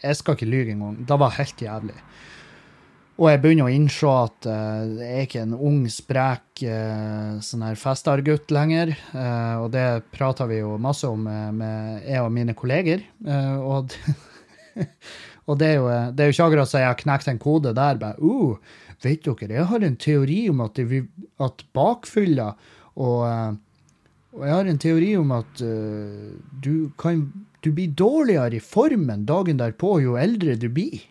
Jeg 0.00 0.18
skal 0.18 0.36
ikke 0.36 0.50
lyve 0.50 0.74
engang. 0.74 0.96
Det 1.06 1.18
var 1.22 1.36
helt 1.38 1.62
jævlig. 1.62 1.98
Og 3.22 3.28
jeg 3.28 3.42
begynner 3.42 3.68
å 3.68 3.72
innse 3.72 4.12
at 4.18 4.48
uh, 4.48 4.82
jeg 4.98 5.10
er 5.12 5.26
ikke 5.28 5.44
en 5.44 5.54
ung, 5.54 5.82
sprek 5.92 6.64
uh, 6.66 7.38
sånn 7.44 7.62
her 7.68 7.78
festargutt 7.78 8.50
lenger. 8.54 8.94
Uh, 9.12 9.62
og 9.62 9.68
det 9.74 9.86
prater 10.14 10.50
vi 10.50 10.62
jo 10.62 10.74
masse 10.82 11.06
om 11.06 11.22
med, 11.28 11.60
med 11.60 12.08
jeg 12.08 12.24
og 12.24 12.32
mine 12.34 12.56
kolleger. 12.58 13.04
og 13.62 13.94
Og 15.50 15.58
det 15.58 15.72
er, 15.72 15.80
jo, 15.80 15.88
det 16.14 16.22
er 16.22 16.28
jo 16.30 16.34
ikke 16.36 16.44
akkurat 16.46 16.70
så 16.70 16.78
jeg 16.78 16.86
har 16.86 17.00
knekt 17.00 17.28
en 17.28 17.40
kode 17.42 17.72
der. 17.74 17.98
bare, 18.00 18.14
uh, 18.22 18.80
Vet 19.02 19.24
dere, 19.26 19.56
jeg 19.56 19.66
har 19.66 19.82
en 19.82 19.98
teori 19.98 20.38
om 20.52 20.60
at, 20.62 20.78
det, 20.78 21.00
at 21.42 21.64
bakfylla 21.74 22.52
og, 23.02 23.56
og 24.32 24.44
jeg 24.46 24.54
har 24.56 24.68
en 24.68 24.80
teori 24.80 25.10
om 25.20 25.32
at 25.36 25.62
uh, 25.64 26.32
du, 26.64 26.90
kan, 27.00 27.26
du 27.60 27.72
blir 27.76 27.92
dårligere 27.96 28.56
i 28.56 28.64
formen 28.64 29.26
dagen 29.28 29.60
derpå 29.60 29.98
jo 30.04 30.16
eldre 30.20 30.56
du 30.56 30.68
blir. 30.72 31.02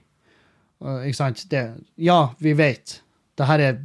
Uh, 0.82 1.04
ikke 1.06 1.20
sant? 1.20 1.46
Det, 1.52 1.66
ja, 2.02 2.34
vi 2.42 2.56
vet. 2.58 3.00
Det 3.38 3.50
her 3.50 3.66
er 3.68 3.78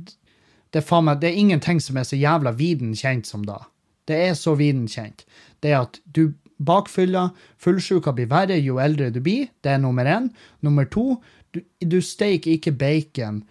det 0.74 0.82
er, 0.82 1.04
meg, 1.04 1.20
det 1.22 1.30
er 1.30 1.38
ingenting 1.40 1.78
som 1.80 1.96
er 1.96 2.04
så 2.04 2.18
jævla 2.18 2.52
viden 2.56 2.90
kjent 2.96 3.28
som 3.28 3.44
da. 3.46 3.62
Det 4.08 4.16
er 4.26 4.34
så 4.36 4.56
viden 4.58 4.84
kjent. 4.90 5.24
Det 5.64 5.72
at 5.72 6.00
du 6.04 6.34
bakfyller, 6.56 7.30
Fullsjuka 7.60 8.12
blir 8.16 8.28
verre 8.28 8.58
jo 8.60 8.80
eldre 8.82 9.08
du 9.14 9.22
blir. 9.24 9.48
Det 9.64 9.72
er 9.72 9.80
nummer 9.80 10.08
én. 10.08 10.28
Nummer 10.60 10.88
to, 10.90 11.20
du, 11.54 11.62
du 11.80 12.00
steiker 12.04 12.56
ikke 12.56 12.74
bacon 12.76 13.44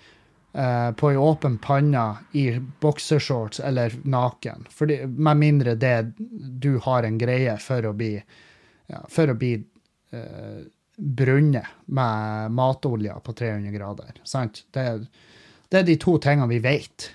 uh, 0.58 0.92
på 0.96 1.12
ei 1.12 1.18
åpen 1.18 1.58
panne 1.62 2.06
i 2.32 2.48
boksershorts 2.82 3.60
eller 3.60 3.94
naken. 4.04 4.68
Fordi, 4.72 5.02
med 5.08 5.38
mindre 5.38 5.76
det 5.76 6.12
du 6.66 6.78
har 6.84 7.04
en 7.04 7.18
greie 7.18 7.58
for 7.62 7.86
å 7.86 7.94
bli, 7.94 8.16
ja, 8.88 9.04
for 9.10 9.32
å 9.32 9.38
bli 9.40 9.54
eh, 9.58 10.64
brunnet 10.96 11.66
med 11.86 12.52
matolje 12.52 13.16
på 13.24 13.34
300 13.34 13.72
grader. 13.72 14.22
Sant? 14.24 14.64
Det, 14.72 14.86
det 15.70 15.82
er 15.82 15.88
de 15.88 15.98
to 16.00 16.18
tingene 16.24 16.48
vi 16.52 16.62
vet. 16.64 17.10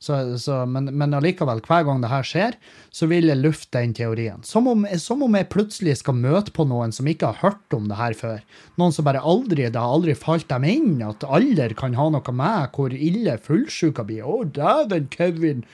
Så, 0.00 0.16
så, 0.40 0.62
men, 0.64 0.86
men 0.96 1.12
allikevel, 1.12 1.58
hver 1.68 1.82
gang 1.84 1.98
det 2.00 2.08
her 2.08 2.24
skjer, 2.24 2.54
så 2.88 3.04
vil 3.10 3.26
jeg 3.28 3.36
lufte 3.36 3.74
den 3.74 3.92
teorien. 3.92 4.40
Som 4.48 4.70
om, 4.70 4.86
som 4.96 5.20
om, 5.26 5.36
jeg 5.36 5.50
plutselig 5.52 5.98
skal 6.00 6.16
møte 6.16 6.54
på 6.56 6.64
noen 6.70 6.94
som 6.96 7.08
ikke 7.10 7.34
har 7.34 7.42
hørt 7.42 7.76
om 7.76 7.90
det 7.90 7.98
her 7.98 8.16
før. 8.16 8.40
Noen 8.80 8.96
som 8.96 9.04
bare 9.04 9.20
aldri 9.20 9.68
Det 9.68 9.76
har 9.76 9.92
aldri 9.92 10.16
falt 10.16 10.48
dem 10.48 10.64
inn 10.64 11.02
at 11.04 11.26
alder 11.28 11.76
kan 11.76 11.98
ha 12.00 12.08
noe 12.14 12.32
med 12.32 12.72
hvor 12.72 12.96
ille 12.96 13.36
fullsjuka 13.44 14.06
blir. 14.08 14.24
Å, 14.24 14.40
dæven, 14.48 15.10
Kevin, 15.12 15.66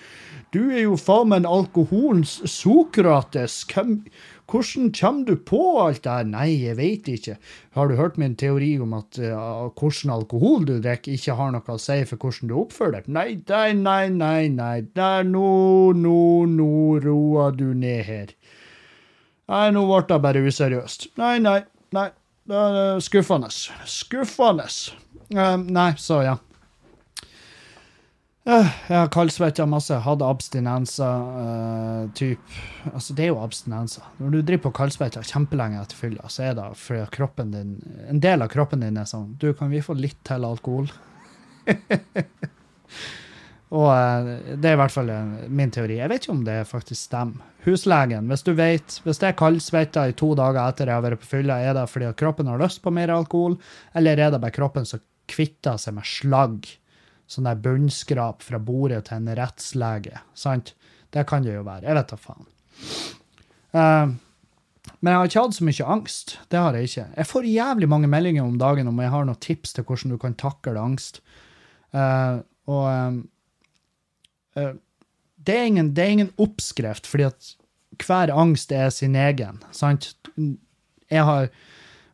du 0.51 0.73
er 0.73 0.89
jo 0.89 0.99
faen 0.99 1.31
meg 1.31 1.45
en 1.45 1.53
alkoholens 1.61 2.41
Sokrates. 2.51 3.61
Hvem 3.71 4.01
hvordan 4.51 4.93
kommer 4.95 5.25
du 5.27 5.37
på 5.37 5.61
alt 5.83 6.05
det 6.05 6.13
her? 6.13 6.29
Nei, 6.31 6.49
jeg 6.63 6.77
veit 6.79 7.09
ikke. 7.11 7.37
Har 7.75 7.89
du 7.89 7.97
hørt 7.99 8.19
min 8.21 8.37
teori 8.39 8.77
om 8.83 8.95
at 8.95 9.19
uh, 9.19 9.67
hvordan 9.75 10.13
alkohol 10.15 10.67
du 10.69 10.77
drikker, 10.79 11.17
ikke 11.17 11.35
har 11.39 11.51
noe 11.55 11.75
å 11.75 11.81
si 11.83 11.99
for 12.07 12.23
hvordan 12.23 12.53
du 12.53 12.55
oppfører 12.61 13.01
deg? 13.01 13.09
Nei, 13.17 13.29
nei, 13.49 13.73
nei, 13.75 14.05
nei, 14.15 14.49
nei. 14.55 14.77
Der, 14.95 15.27
nå, 15.27 15.49
nå, 15.99 16.21
nå 16.53 16.71
roer 17.03 17.59
du 17.59 17.73
ned 17.75 18.05
her. 18.07 18.37
Nei, 19.51 19.67
nå 19.75 19.83
ble 19.91 20.05
det 20.11 20.23
bare 20.23 20.47
useriøst. 20.47 21.11
Nei, 21.19 21.37
nei, 21.43 21.61
nei. 21.97 22.09
Det 22.47 22.55
er 22.55 23.01
skuffende. 23.03 23.51
Skuffende. 23.91 24.69
Um, 25.35 25.67
nei, 25.75 25.93
så 25.99 26.21
ja. 26.23 26.37
Jeg 28.47 28.95
har 28.95 29.09
kaldsvetta 29.11 29.65
masse, 29.67 29.97
hadde 30.05 30.27
abstinenser. 30.31 31.23
Uh, 31.35 32.11
typ. 32.15 32.43
Altså, 32.93 33.17
det 33.19 33.25
er 33.25 33.33
jo 33.33 33.41
abstinenser. 33.43 34.05
Når 34.21 34.37
du 34.37 34.39
driver 34.39 34.69
på 34.69 34.77
kaldsvetta 34.79 35.25
kjempelenge 35.27 35.81
etter 35.83 35.99
fylla, 35.99 36.29
så 36.31 36.45
er 36.47 36.55
det 36.55 36.69
fordi 36.79 37.09
kroppen 37.17 37.51
din, 37.57 37.73
en 38.07 38.23
del 38.23 38.47
av 38.47 38.53
kroppen 38.53 38.85
din 38.87 39.01
er 39.03 39.09
sånn 39.11 39.33
Du, 39.43 39.51
kan 39.59 39.73
vi 39.75 39.83
få 39.83 39.99
litt 39.99 40.21
til 40.27 40.47
alkohol? 40.47 40.87
Og 43.77 43.91
uh, 43.91 44.31
det 44.55 44.71
er 44.71 44.79
i 44.79 44.83
hvert 44.85 44.95
fall 44.95 45.11
min 45.51 45.75
teori. 45.75 45.99
Jeg 45.99 46.15
vet 46.15 46.23
ikke 46.23 46.37
om 46.39 46.47
det 46.47 46.61
faktisk 46.71 47.03
stemmer. 47.03 47.43
Huslegen, 47.67 48.31
hvis 48.31 48.47
du 48.47 48.55
vet, 48.55 49.01
hvis 49.03 49.19
det 49.19 49.33
er 49.33 49.39
kaldsvetta 49.43 50.07
i 50.07 50.15
to 50.15 50.37
dager 50.39 50.63
etter 50.63 50.87
jeg 50.87 50.95
har 51.01 51.03
vært 51.09 51.25
på 51.25 51.33
fylla, 51.35 51.59
er 51.67 51.75
det 51.75 51.89
fordi 51.91 52.15
kroppen 52.15 52.47
har 52.47 52.63
lyst 52.63 52.79
på 52.85 52.95
mer 52.95 53.11
alkohol, 53.11 53.59
eller 53.99 54.23
er 54.23 54.31
det 54.31 54.39
bare 54.45 54.55
kroppen 54.55 54.87
som 54.87 55.03
kvitter 55.27 55.83
seg 55.83 55.99
med 55.99 56.07
slagg? 56.07 56.77
Sånn 57.31 57.49
der 57.49 57.59
bunnskrap 57.63 58.45
fra 58.47 58.61
bordet 58.63 59.09
til 59.09 59.21
en 59.21 59.35
rettslege. 59.39 60.23
Sant? 60.39 60.75
Det 61.15 61.27
kan 61.29 61.45
det 61.45 61.55
jo 61.57 61.65
være. 61.67 61.87
Jeg 61.87 61.99
vet 61.99 62.13
da 62.13 62.19
faen. 62.21 62.49
Uh, 63.77 64.15
men 65.01 65.13
jeg 65.13 65.19
har 65.19 65.31
ikke 65.31 65.45
hatt 65.45 65.57
så 65.59 65.67
mye 65.67 65.89
angst. 65.97 66.37
Det 66.53 66.61
har 66.61 66.77
jeg 66.77 66.91
ikke. 66.91 67.07
Jeg 67.17 67.31
får 67.31 67.49
jævlig 67.51 67.89
mange 67.91 68.11
meldinger 68.11 68.47
om 68.47 68.59
dagen 68.61 68.91
om 68.91 69.01
jeg 69.03 69.13
har 69.13 69.27
noen 69.29 69.43
tips 69.43 69.77
til 69.77 69.87
hvordan 69.87 70.15
du 70.15 70.19
kan 70.23 70.37
takle 70.39 70.83
angst. 70.83 71.21
Uh, 71.95 72.43
og 72.71 72.87
uh, 74.57 74.73
det, 75.37 75.55
er 75.55 75.71
ingen, 75.71 75.93
det, 75.97 76.05
er 76.05 76.17
ingen, 76.17 76.35
oppskrift, 76.43 77.07
fordi 77.07 77.29
at 77.31 77.55
hver 78.03 78.33
angst 78.35 78.73
er 78.75 78.91
sin 78.91 79.17
egen. 79.17 79.63
Sant? 79.75 80.15
Jeg 81.11 81.25
har 81.25 81.49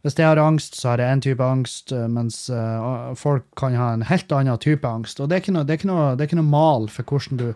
hvis 0.02 0.18
jeg 0.18 0.26
har 0.26 0.40
angst, 0.42 0.74
så 0.80 0.92
har 0.92 1.02
jeg 1.02 1.14
en 1.14 1.22
type 1.22 1.46
angst, 1.46 1.92
eh, 1.94 2.08
mens 2.10 2.44
uh, 2.50 3.12
folk 3.18 3.46
kan 3.58 3.76
ha 3.78 3.92
en 3.94 4.02
helt 4.08 4.32
annen 4.34 4.58
type 4.58 4.88
angst. 4.88 5.22
Og 5.22 5.30
det 5.30 5.36
er 5.36 5.44
ikke 5.44 5.54
noe, 5.54 5.66
er 5.68 5.78
ikke 5.78 5.90
noe, 5.90 6.10
er 6.16 6.26
ikke 6.26 6.40
noe 6.40 6.50
mal 6.50 6.88
for 6.90 7.06
hvordan 7.06 7.38
du, 7.38 7.48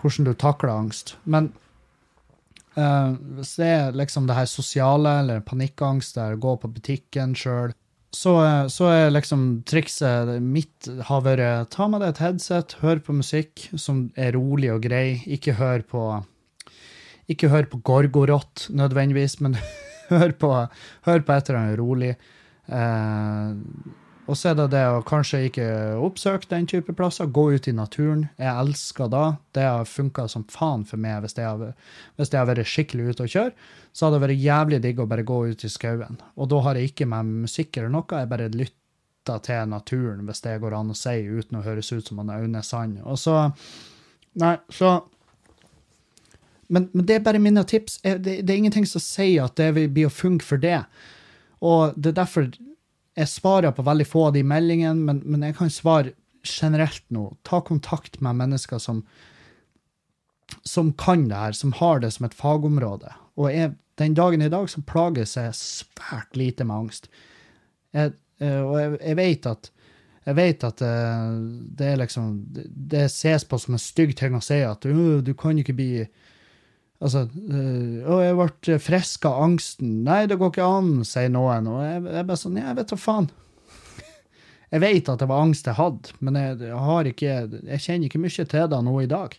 hvordan 0.00 0.28
du, 0.28 0.32
takler 0.40 0.72
angst. 0.72 1.16
Men 1.24 1.50
uh, 2.80 3.12
hvis 3.36 3.58
det 3.60 3.72
er 3.74 3.98
liksom 4.00 4.28
det 4.30 4.38
her 4.38 4.48
sosiale, 4.48 5.18
eller 5.20 5.44
panikkangst, 5.44 6.16
der 6.16 6.40
gå 6.40 6.56
på 6.62 6.72
butikken 6.78 7.36
sjøl, 7.36 7.76
så, 8.16 8.32
eh, 8.44 8.66
så 8.72 8.88
er 8.88 9.10
liksom 9.12 9.42
trikset 9.68 10.30
mitt 10.40 10.88
har 11.08 11.24
vært 11.26 11.72
ta 11.74 11.88
med 11.90 12.00
deg 12.00 12.14
et 12.14 12.22
headset, 12.22 12.76
hør 12.80 13.02
på 13.04 13.16
musikk 13.18 13.66
som 13.76 14.06
er 14.16 14.32
rolig 14.38 14.70
og 14.72 14.86
grei. 14.86 15.20
Ikke 15.26 15.56
hør 15.58 15.84
på 15.84 16.06
ikke 17.28 17.50
hør 17.50 17.66
på 17.68 17.80
gorgorott 17.84 18.68
nødvendigvis, 18.70 19.40
men 19.42 19.58
hør 20.14 20.34
på, 20.40 20.50
hør 21.08 21.22
på 21.26 21.36
et 21.36 21.48
eller 21.50 21.62
annet 21.62 21.80
rolig. 21.80 22.16
Eh, 22.66 23.94
og 24.26 24.34
så 24.34 24.50
er 24.50 24.56
det 24.58 24.70
det 24.72 24.82
å 24.90 25.04
kanskje 25.06 25.44
ikke 25.46 25.66
oppsøke 26.02 26.48
den 26.50 26.66
type 26.66 26.94
plasser, 26.98 27.28
gå 27.30 27.44
ut 27.54 27.68
i 27.70 27.74
naturen. 27.74 28.24
Jeg 28.42 28.50
elsker 28.50 29.10
da. 29.12 29.24
Det 29.54 29.62
har 29.62 29.86
funka 29.86 30.26
som 30.30 30.42
faen 30.50 30.82
for 30.88 30.98
meg 31.02 31.22
hvis 31.22 31.36
jeg 31.38 31.46
har, 31.46 31.76
hvis 32.18 32.32
jeg 32.32 32.40
har 32.40 32.48
vært 32.50 32.70
skikkelig 32.70 33.12
ute 33.12 33.26
og 33.26 33.34
kjøre. 33.36 33.68
Så 33.94 34.06
hadde 34.06 34.18
det 34.18 34.24
vært 34.26 34.42
jævlig 34.42 34.80
digg 34.82 35.02
å 35.02 35.08
bare 35.10 35.26
gå 35.26 35.38
ut 35.52 35.62
i 35.62 35.70
skauen. 35.70 36.18
Og 36.34 36.50
da 36.50 36.62
har 36.66 36.78
jeg 36.78 36.90
ikke 36.90 37.08
med 37.12 37.30
musikk 37.46 37.78
eller 37.78 37.94
noe, 37.94 38.06
jeg 38.10 38.32
bare 38.32 38.50
lytter 38.50 39.42
til 39.46 39.70
naturen, 39.70 40.26
hvis 40.26 40.42
det 40.42 40.58
går 40.62 40.74
an 40.74 40.90
å 40.90 40.98
si, 40.98 41.16
uten 41.26 41.60
å 41.60 41.66
høres 41.66 41.92
ut 41.94 42.10
som 42.10 42.18
han 42.22 42.34
Aune 42.34 42.62
Sand. 42.66 42.98
Og 43.06 43.18
så 43.22 43.38
Nei, 44.36 44.52
så 44.68 44.90
men, 46.68 46.88
men, 46.92 47.06
det 47.06 47.18
er 47.18 47.24
bare 47.26 47.42
mine 47.42 47.64
tips. 47.68 48.00
Det, 48.02 48.18
det, 48.24 48.50
er 48.50 48.58
ingenting 48.58 48.86
som 48.88 49.02
sier 49.02 49.46
at 49.46 49.56
det 49.58 49.72
vil 49.76 49.90
bli 49.92 50.06
å 50.08 50.12
funke 50.12 50.46
for 50.46 50.62
det. 50.62 50.80
Og 51.64 51.96
det 51.96 52.12
er 52.12 52.20
derfor 52.20 52.48
jeg 53.16 53.32
svarer 53.32 53.72
på 53.72 53.84
veldig 53.86 54.06
få 54.08 54.26
av 54.28 54.34
de 54.36 54.42
meldingene, 54.44 55.00
men, 55.08 55.22
men, 55.24 55.46
jeg 55.46 55.56
kan 55.56 55.72
svare 55.72 56.12
generelt 56.46 57.04
nå. 57.14 57.30
Ta 57.48 57.62
kontakt 57.64 58.20
med 58.24 58.36
mennesker 58.42 58.80
som, 58.82 59.02
som 60.68 60.92
kan 61.00 61.24
det 61.30 61.40
her, 61.40 61.56
som 61.56 61.72
har 61.78 62.04
det 62.04 62.12
som 62.16 62.28
et 62.28 62.36
fagområde. 62.36 63.14
Og 63.40 63.48
jeg, 63.52 63.72
den 64.00 64.18
dagen 64.18 64.44
i 64.44 64.52
dag 64.52 64.68
så 64.70 64.84
plages 64.84 65.36
jeg 65.38 65.56
svært 65.56 66.36
lite 66.36 66.66
med 66.68 66.76
angst. 66.84 67.08
Jeg, 67.96 68.12
eh, 68.44 68.60
og 68.60 68.76
jeg, 68.80 68.92
jeg, 69.00 69.18
vet 69.22 69.48
at 69.48 69.72
jeg 70.26 70.36
vet 70.36 70.64
at 70.66 70.80
det, 70.82 70.92
eh, 70.92 71.34
det 71.78 71.90
er 71.92 72.00
liksom 72.02 72.30
Det 72.50 73.04
ses 73.14 73.44
på 73.48 73.58
som 73.62 73.76
en 73.76 73.82
stygg 73.82 74.16
ting 74.18 74.36
å 74.36 74.44
si 74.44 74.58
at 74.66 74.84
du 74.84 75.34
kan 75.38 75.58
ikke 75.58 75.76
bli 75.78 75.90
Altså 76.96 77.26
øh, 77.28 78.04
'Å, 78.08 78.20
jeg 78.24 78.36
ble 78.38 78.78
frisk 78.80 79.26
av 79.28 79.42
angsten.' 79.44 80.04
'Nei, 80.06 80.22
det 80.26 80.38
går 80.40 80.52
ikke 80.52 80.68
an', 80.68 81.04
sier 81.04 81.28
noen. 81.32 81.68
Og 81.68 81.82
jeg, 81.84 82.04
jeg 82.14 82.28
bare 82.28 82.40
sånn 82.40 82.56
'Ja, 82.56 82.70
jeg 82.70 82.78
vet 82.78 82.92
da 82.92 83.00
faen'. 83.00 83.28
jeg 84.72 84.84
vet 84.84 85.10
at 85.12 85.20
det 85.20 85.28
var 85.28 85.42
angst 85.44 85.68
jeg 85.68 85.76
hadde, 85.76 86.14
men 86.20 86.40
jeg, 86.40 86.60
jeg, 86.64 86.84
har 86.88 87.10
ikke, 87.10 87.34
jeg 87.74 87.84
kjenner 87.84 88.08
ikke 88.08 88.22
mye 88.22 88.46
til 88.54 88.70
det 88.72 88.80
nå 88.86 88.94
i 89.02 89.10
dag. 89.10 89.36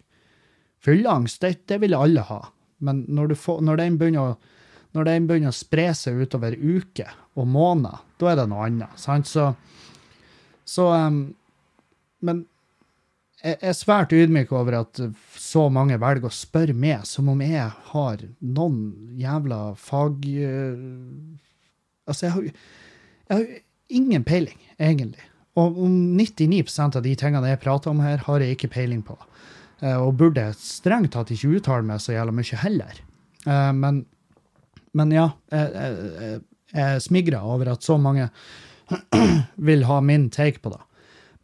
Fylleangst, 0.86 1.42
det, 1.42 1.66
det 1.66 1.82
vil 1.82 1.98
alle 1.98 2.22
ha. 2.28 2.42
Men 2.78 3.06
når, 3.10 3.34
får, 3.36 3.64
når, 3.66 3.82
den 3.82 3.98
begynner 3.98 4.36
å, 4.36 4.36
når 4.94 5.10
den 5.10 5.26
begynner 5.30 5.50
å 5.50 5.58
spre 5.58 5.90
seg 5.98 6.22
utover 6.22 6.54
uker 6.54 7.10
og 7.38 7.50
måneder, 7.50 8.04
da 8.22 8.30
er 8.32 8.38
det 8.38 8.46
noe 8.52 8.68
annet. 8.68 9.02
Sant? 9.02 9.30
Så, 9.30 9.50
så 10.66 10.92
um, 10.94 11.34
Men 12.22 12.46
jeg 13.42 13.58
er 13.62 13.76
svært 13.78 14.14
ydmyk 14.14 14.52
over 14.54 14.82
at 14.84 15.02
så 15.48 15.68
mange 15.72 15.98
velger 16.02 16.28
å 16.28 16.34
spørre 16.34 16.76
meg 16.76 17.06
som 17.08 17.30
om 17.32 17.42
jeg 17.44 17.70
har 17.92 18.24
noen 18.44 18.82
jævla 19.20 19.62
fag... 19.80 20.26
Uh, 20.28 21.38
altså, 22.08 22.28
jeg 22.28 22.36
har, 22.36 22.50
jeg 23.28 23.38
har 23.38 23.46
ingen 24.00 24.26
peiling, 24.28 24.60
egentlig. 24.76 25.24
Og 25.58 25.80
om 25.88 25.96
99% 26.20 27.00
av 27.00 27.06
de 27.06 27.16
tingene 27.18 27.54
jeg 27.54 27.62
prater 27.64 27.94
om 27.94 28.04
her, 28.04 28.22
har 28.28 28.44
jeg 28.44 28.58
ikke 28.58 28.74
peiling 28.76 29.02
på. 29.08 29.18
Uh, 29.82 29.98
og 30.02 30.18
burde 30.20 30.50
strengt 30.60 31.14
tatt 31.16 31.32
ikke 31.34 31.58
uttale 31.60 31.86
meg 31.88 32.04
så 32.04 32.18
jævla 32.18 32.36
mye 32.36 32.62
heller. 32.64 33.02
Uh, 33.48 33.72
men, 33.78 34.04
men, 34.98 35.16
ja, 35.16 35.30
jeg, 35.54 35.72
jeg, 35.78 36.42
jeg 36.76 37.28
er 37.32 37.40
over 37.44 37.72
at 37.72 37.88
så 37.88 37.96
mange 38.02 38.30
vil 39.70 39.88
ha 39.88 40.02
min 40.04 40.30
take 40.34 40.60
på 40.64 40.76
det. 40.76 40.84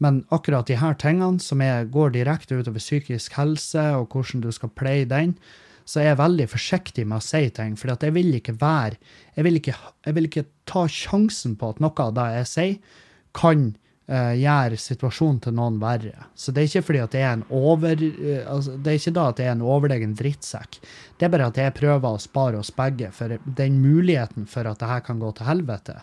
Men 0.04 0.24
akkurat 0.36 0.68
de 0.68 0.80
her 0.82 0.98
tingene, 1.00 1.40
som 1.40 1.62
er, 1.64 1.86
går 1.92 2.16
direkte 2.16 2.58
utover 2.60 2.82
psykisk 2.84 3.38
helse, 3.40 3.84
og 3.98 4.12
hvordan 4.12 4.44
du 4.44 4.52
skal 4.52 4.74
pleie 4.76 5.08
den, 5.10 5.38
så 5.86 6.00
er 6.00 6.12
jeg 6.12 6.20
veldig 6.22 6.48
forsiktig 6.52 7.06
med 7.08 7.20
å 7.20 7.26
si 7.26 7.44
ting. 7.56 7.78
For 7.80 7.92
jeg 7.94 8.16
vil 8.16 8.34
ikke 8.38 8.56
være 8.60 9.00
jeg 9.36 9.48
vil 9.48 9.60
ikke, 9.60 9.78
jeg 10.08 10.18
vil 10.18 10.30
ikke, 10.30 10.50
ta 10.70 10.86
sjansen 10.88 11.58
på 11.60 11.74
at 11.74 11.82
noe 11.84 12.06
av 12.06 12.14
det 12.16 12.28
jeg 12.38 12.50
sier, 12.52 13.00
kan 13.36 13.66
uh, 13.74 14.34
gjøre 14.38 14.78
situasjonen 14.80 15.42
til 15.44 15.56
noen 15.58 15.80
verre. 15.82 16.28
Så 16.40 16.54
det 16.54 16.62
er 16.62 16.70
ikke 16.70 16.86
fordi 16.88 17.02
at 17.04 17.18
jeg 17.18 17.26
er 17.28 17.34
en 17.40 17.46
over... 17.50 18.00
Uh, 18.00 18.44
altså, 18.54 18.78
det 18.78 18.94
er 18.94 19.02
ikke 19.02 19.16
da 19.18 19.26
at 19.32 19.42
jeg 19.42 19.50
er 19.50 19.58
en 19.58 19.66
overlegen 19.76 20.14
drittsekk. 20.20 20.80
Det 21.18 21.28
er 21.28 21.34
bare 21.34 21.50
at 21.52 21.60
jeg 21.60 21.76
prøver 21.80 22.08
å 22.08 22.22
spare 22.22 22.62
oss 22.62 22.72
begge 22.78 23.12
for 23.16 23.36
den 23.60 23.82
muligheten 23.84 24.48
for 24.50 24.70
at 24.70 24.80
det 24.80 24.92
her 24.94 25.04
kan 25.04 25.20
gå 25.24 25.34
til 25.36 25.50
helvete, 25.50 26.00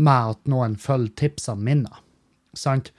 med 0.00 0.34
at 0.34 0.50
noen 0.50 0.74
følger 0.80 1.14
tipsene 1.20 1.68
mine. 1.70 2.02
Sant? 2.56 2.90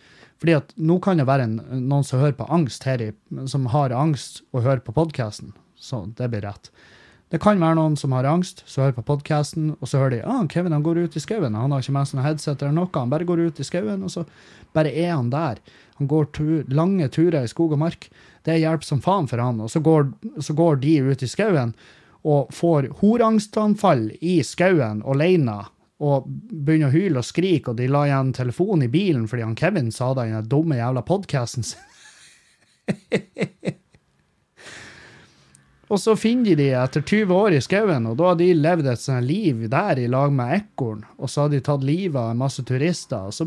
Fordi 0.41 0.55
at 0.57 0.71
nå 0.81 0.97
kan 1.03 1.21
det 1.21 1.27
være 1.29 1.45
en, 1.45 1.59
noen 1.85 2.05
som 2.07 2.21
hører 2.21 2.33
på 2.39 2.49
angst 2.49 2.87
her, 2.89 3.01
i, 3.01 3.11
som 3.49 3.67
har 3.69 3.93
angst 3.93 4.41
og 4.51 4.65
hører 4.65 4.81
på 4.81 4.95
podkasten. 4.95 5.53
Så 5.77 6.07
det 6.17 6.31
blir 6.33 6.41
rett. 6.45 6.71
Det 7.31 7.39
kan 7.39 7.61
være 7.61 7.77
noen 7.77 7.93
som 7.95 8.11
har 8.11 8.27
angst, 8.27 8.65
som 8.67 8.83
hører 8.83 8.97
på 8.97 9.05
podkasten, 9.07 9.69
og 9.77 9.87
så 9.87 10.01
hører 10.01 10.17
de 10.17 10.23
ah, 10.27 10.41
Kevin 10.51 10.73
han 10.75 10.83
går 10.83 11.05
ut 11.05 11.13
i 11.15 11.21
skauen. 11.23 11.55
Han 11.55 11.71
har 11.71 11.83
ikke 11.83 11.93
med 11.95 12.09
seg 12.09 12.17
noe 12.17 12.25
headset 12.25 12.65
eller 12.65 12.75
noe. 12.75 12.89
Han 12.97 13.13
bare 13.13 13.27
går 13.29 13.45
ut 13.45 13.61
i 13.61 13.67
skauen, 13.67 14.01
og 14.03 14.11
så 14.11 14.25
bare 14.75 14.91
er 14.91 15.13
han 15.13 15.29
der. 15.31 15.61
Han 16.01 16.09
går 16.11 16.27
tur, 16.35 16.65
lange 16.73 17.07
turer 17.13 17.45
i 17.45 17.51
skog 17.51 17.77
og 17.77 17.83
mark. 17.85 18.09
Det 18.43 18.57
hjelper 18.59 18.89
som 18.89 19.03
faen 19.05 19.29
for 19.31 19.39
han. 19.39 19.61
Og 19.63 19.71
så 19.71 19.79
går, 19.85 20.09
så 20.41 20.57
går 20.57 20.81
de 20.81 20.97
ut 21.07 21.23
i 21.23 21.29
skauen 21.29 21.75
og 22.27 22.51
får 22.53 22.89
horangstanfall 22.99 24.09
i 24.19 24.41
skauen 24.45 24.99
alene 25.07 25.61
og 26.01 26.25
begynner 26.25 26.89
å 26.89 26.95
hyle 26.95 27.21
og 27.21 27.27
skrike, 27.27 27.71
og 27.71 27.77
de 27.77 27.87
la 27.91 28.07
igjen 28.07 28.33
telefonen 28.33 28.87
i 28.87 28.91
bilen 28.91 29.27
fordi 29.29 29.45
han 29.45 29.57
Kevin 29.57 29.91
sa 29.93 30.13
det 30.17 30.27
i 30.29 30.33
den 30.33 30.49
dumme 30.49 30.79
jævla 30.79 31.03
podkasten 31.05 31.67
sin. 31.67 31.87
og 35.91 35.99
så 36.01 36.15
finner 36.17 36.55
de 36.55 36.63
de 36.63 36.71
etter 36.79 37.05
20 37.05 37.35
år 37.35 37.57
i 37.57 37.61
skauen, 37.61 38.09
og 38.09 38.17
da 38.17 38.31
har 38.31 38.39
de 38.39 38.49
levd 38.57 38.89
et 38.89 39.03
sånt 39.03 39.27
liv 39.27 39.67
der 39.69 40.01
i 40.01 40.09
lag 40.09 40.33
med 40.33 40.55
ekorn, 40.57 41.05
og 41.21 41.29
så 41.29 41.45
har 41.45 41.53
de 41.53 41.61
tatt 41.61 41.85
livet 41.85 42.17
av 42.17 42.33
en 42.33 42.41
masse 42.41 42.65
turister. 42.65 43.29
og 43.29 43.33
så 43.37 43.45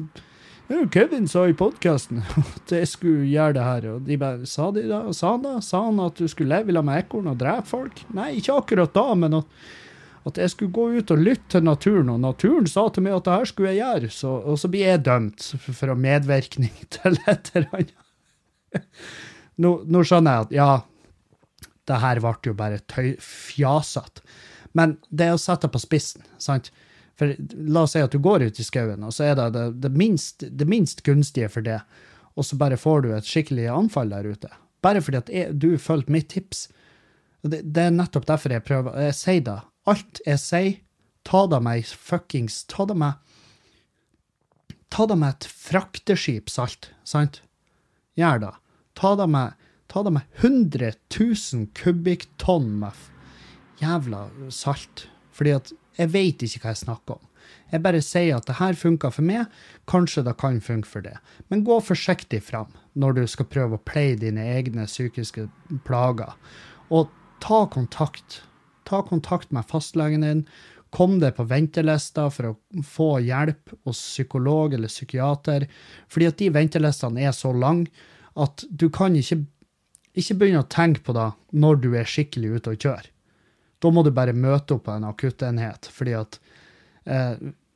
jo, 0.70 0.86
Kevin 0.88 1.26
sa 1.28 1.42
i 1.44 1.52
podkasten 1.52 2.22
at 2.40 2.72
jeg 2.72 2.88
skulle 2.88 3.26
gjøre 3.28 3.56
det 3.58 3.64
her, 3.66 3.88
og 3.92 4.06
de 4.06 4.16
bare 4.16 4.46
Sa 4.48 4.70
de 4.72 4.86
da? 4.88 5.02
Sa 5.12 5.34
han 5.34 5.42
da? 5.44 5.58
Sa 5.60 5.82
han 5.90 6.00
at 6.00 6.16
du 6.16 6.28
skulle 6.30 6.54
leve 6.54 6.72
sammen 6.72 6.88
med 6.88 7.02
ekorn 7.02 7.32
og 7.34 7.40
drepe 7.42 7.68
folk? 7.68 8.00
Nei, 8.16 8.30
ikke 8.38 8.56
akkurat 8.62 8.94
da, 8.94 9.10
men 9.18 9.42
at 9.42 9.58
at 10.24 10.40
jeg 10.40 10.52
skulle 10.54 10.72
gå 10.72 10.86
ut 10.96 11.12
og 11.12 11.20
lytte 11.20 11.50
til 11.52 11.66
naturen, 11.66 12.14
og 12.14 12.22
naturen 12.22 12.68
sa 12.70 12.86
til 12.88 13.04
meg 13.04 13.18
at 13.18 13.26
det 13.26 13.36
her 13.36 13.50
skulle 13.50 13.74
jeg 13.74 13.82
gjøre, 13.82 14.10
så, 14.14 14.32
og 14.40 14.56
så 14.60 14.70
blir 14.72 14.88
jeg 14.88 15.04
dømt 15.04 15.50
for, 15.52 15.76
for 15.76 16.00
medvirkning 16.00 16.72
til 16.96 17.18
et 17.28 17.50
eller 17.54 17.76
annet. 17.76 18.88
Nå, 19.60 19.76
nå, 19.86 20.00
skjønner 20.02 20.38
jeg 20.38 20.46
at 20.46 20.54
ja, 20.56 20.70
det 21.86 22.00
her 22.02 22.20
ble 22.24 22.34
jo 22.48 22.56
bare 22.58 22.80
fjasete. 23.22 24.24
Men 24.74 24.96
det 25.14 25.28
er 25.28 25.36
å 25.36 25.38
sette 25.38 25.70
på 25.70 25.78
spissen, 25.78 26.24
sant? 26.42 26.72
For 27.14 27.30
la 27.54 27.84
oss 27.84 27.92
si 27.94 28.02
at 28.02 28.10
du 28.10 28.18
går 28.18 28.48
ut 28.48 28.58
i 28.58 28.66
skauen, 28.66 29.04
og 29.06 29.12
så 29.14 29.28
er 29.28 29.36
det 29.38 29.50
det, 29.54 29.66
det, 29.84 29.90
minst, 29.94 30.42
det 30.50 30.66
minst, 30.66 31.04
gunstige 31.06 31.50
for 31.52 31.62
det, 31.62 31.78
og 32.34 32.48
så 32.48 32.58
bare 32.58 32.80
får 32.80 33.04
du 33.04 33.12
et 33.14 33.28
skikkelig 33.28 33.68
anfall 33.70 34.10
der 34.10 34.26
ute. 34.26 34.50
Bare 34.82 35.04
fordi 35.04 35.20
at 35.20 35.30
jeg, 35.30 35.54
du 35.62 35.76
fulgte 35.78 36.12
mitt 36.12 36.32
tips. 36.32 36.66
Det, 37.44 37.60
det, 37.62 37.84
er 37.84 37.94
nettopp 37.94 38.26
derfor 38.26 38.56
jeg 38.56 38.66
prøver. 38.66 38.98
Jeg 39.06 39.14
sier 39.20 39.46
det 39.46 39.60
alt 39.90 40.20
jeg 40.26 40.40
sier, 40.40 40.74
ta 41.24 41.44
da 41.48 41.60
meg 41.62 41.86
fuckings 41.88 42.62
Ta 42.68 42.84
da 42.88 42.96
meg 42.96 43.20
Ta 44.94 45.08
da 45.10 45.16
meg 45.18 45.34
et 45.34 45.46
frakteskip 45.50 46.52
salt, 46.52 46.92
sant? 47.02 47.40
Gjør 48.14 48.44
det. 48.44 48.52
Ta 48.94 49.14
da 49.18 49.26
meg 49.26 49.58
Ta 49.90 50.04
da 50.06 50.12
meg 50.14 50.28
100 50.42 50.94
000 51.10 51.68
kubikktonn 51.76 52.70
med 52.80 52.98
jævla 53.82 54.26
salt. 54.54 55.08
Fordi 55.34 55.54
at 55.54 55.72
jeg 55.98 56.10
veit 56.14 56.42
ikke 56.42 56.62
hva 56.62 56.72
jeg 56.72 56.82
snakker 56.84 57.18
om. 57.18 57.28
Jeg 57.72 57.82
bare 57.84 58.00
sier 58.04 58.38
at 58.38 58.46
det 58.48 58.56
her 58.60 58.76
funka 58.78 59.10
for 59.12 59.26
meg, 59.26 59.50
kanskje 59.90 60.24
det 60.26 60.36
kan 60.40 60.60
funke 60.64 60.88
for 60.88 61.04
det. 61.04 61.14
Men 61.50 61.64
gå 61.66 61.78
forsiktig 61.82 62.40
fram 62.46 62.70
når 62.98 63.18
du 63.18 63.22
skal 63.30 63.48
prøve 63.50 63.78
å 63.78 63.84
pleie 63.86 64.16
dine 64.18 64.44
egne 64.54 64.86
psykiske 64.88 65.48
plager. 65.86 66.34
Og 66.94 67.10
ta 67.44 67.64
kontakt 67.70 68.42
ta 68.88 69.02
kontakt 69.06 69.52
med 69.54 69.66
fastlegen 69.68 70.24
din. 70.24 70.44
Kom 70.94 71.18
deg 71.22 71.34
på 71.36 71.46
ventelista 71.50 72.28
for 72.30 72.52
å 72.52 72.82
få 72.86 73.08
hjelp 73.24 73.72
hos 73.84 73.98
psykolog 73.98 74.76
eller 74.76 74.92
psykiater. 74.92 75.66
Fordi 76.08 76.28
at 76.30 76.38
de 76.38 76.52
ventelistene 76.54 77.24
er 77.26 77.34
så 77.34 77.50
lange 77.52 77.90
at 78.38 78.64
du 78.70 78.88
kan 78.94 79.16
ikke, 79.18 79.42
ikke 80.14 80.38
begynne 80.38 80.62
å 80.62 80.70
tenke 80.70 81.02
på 81.06 81.14
det 81.16 81.30
når 81.54 81.82
du 81.82 81.90
er 81.98 82.08
skikkelig 82.08 82.58
ute 82.58 82.74
og 82.74 82.86
kjører. 82.86 83.10
Da 83.82 83.90
må 83.92 84.04
du 84.06 84.14
bare 84.16 84.36
møte 84.36 84.78
opp 84.78 84.86
på 84.86 84.94
en 84.94 85.06
akuttenhet. 85.10 85.90
fordi 85.92 86.14
at 86.16 86.38
eh, 87.04 87.34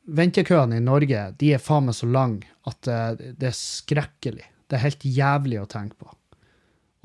ventekøene 0.09 0.79
i 0.79 0.85
Norge 0.85 1.25
de 1.41 1.53
er 1.55 1.63
faen 1.63 1.89
meg 1.89 1.99
så 1.99 2.09
lange 2.09 2.49
at 2.69 2.89
eh, 2.89 3.35
det 3.37 3.51
er 3.51 3.59
skrekkelig. 3.59 4.47
Det 4.69 4.79
er 4.79 4.87
helt 4.87 5.05
jævlig 5.05 5.61
å 5.61 5.69
tenke 5.69 5.99
på. 6.01 6.13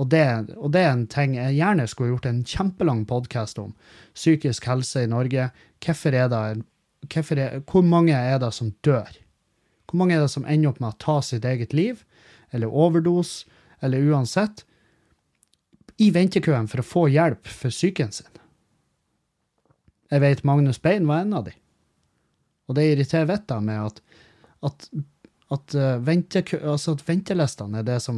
Og 0.02 0.10
det, 0.10 0.26
og 0.58 0.72
det 0.74 0.82
er 0.82 0.92
en 0.96 1.08
ting 1.10 1.36
jeg 1.38 1.58
gjerne 1.60 1.86
skulle 1.90 2.16
gjort 2.16 2.26
en 2.30 2.42
kjempelang 2.48 3.04
podkast 3.10 3.60
om. 3.62 3.74
Psykisk 4.18 4.66
helse 4.70 5.04
i 5.06 5.10
Norge. 5.10 5.52
Hvorfor 5.84 6.18
er 6.18 6.32
det, 6.34 6.44
hvorfor 7.14 7.42
er, 7.42 7.60
hvor 7.70 7.86
mange 7.86 8.18
er 8.18 8.40
det 8.42 8.50
som 8.58 8.74
dør? 8.86 9.12
Hvor 9.90 10.02
mange 10.02 10.18
er 10.18 10.24
det 10.26 10.32
som 10.34 10.48
ender 10.50 10.72
opp 10.72 10.82
med 10.82 10.96
å 10.96 11.02
ta 11.04 11.20
sitt 11.22 11.46
eget 11.46 11.76
liv, 11.78 12.02
eller 12.50 12.74
overdose, 12.74 13.46
eller 13.86 14.02
uansett, 14.10 14.66
i 16.02 16.10
ventekøen 16.10 16.66
for 16.72 16.82
å 16.82 16.88
få 16.88 17.08
hjelp 17.14 17.46
for 17.46 17.74
psyken 17.74 18.14
sin? 18.16 18.32
Jeg 20.10 20.22
vet 20.22 20.46
Magnus 20.46 20.82
Bein 20.82 21.06
var 21.10 21.22
en 21.22 21.38
av 21.38 21.46
de. 21.46 21.54
Og 22.70 22.78
det 22.78 22.88
irriterer 22.90 23.30
vettet 23.30 23.66
med 23.66 23.92
at, 23.92 24.02
at 24.66 24.90
at, 25.54 25.76
uh, 25.78 25.98
ventekø, 26.04 26.60
altså 26.74 26.96
at 26.98 27.04
ventelistene 27.08 27.82
er 27.82 27.88
det 27.88 28.00
som 28.06 28.18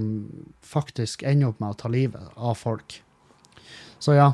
faktisk 0.66 1.26
ender 1.28 1.52
opp 1.52 1.62
med 1.64 1.76
å 1.76 1.80
ta 1.80 1.92
livet 1.92 2.34
av 2.36 2.58
folk. 2.60 3.00
Så 4.00 4.18
ja. 4.18 4.32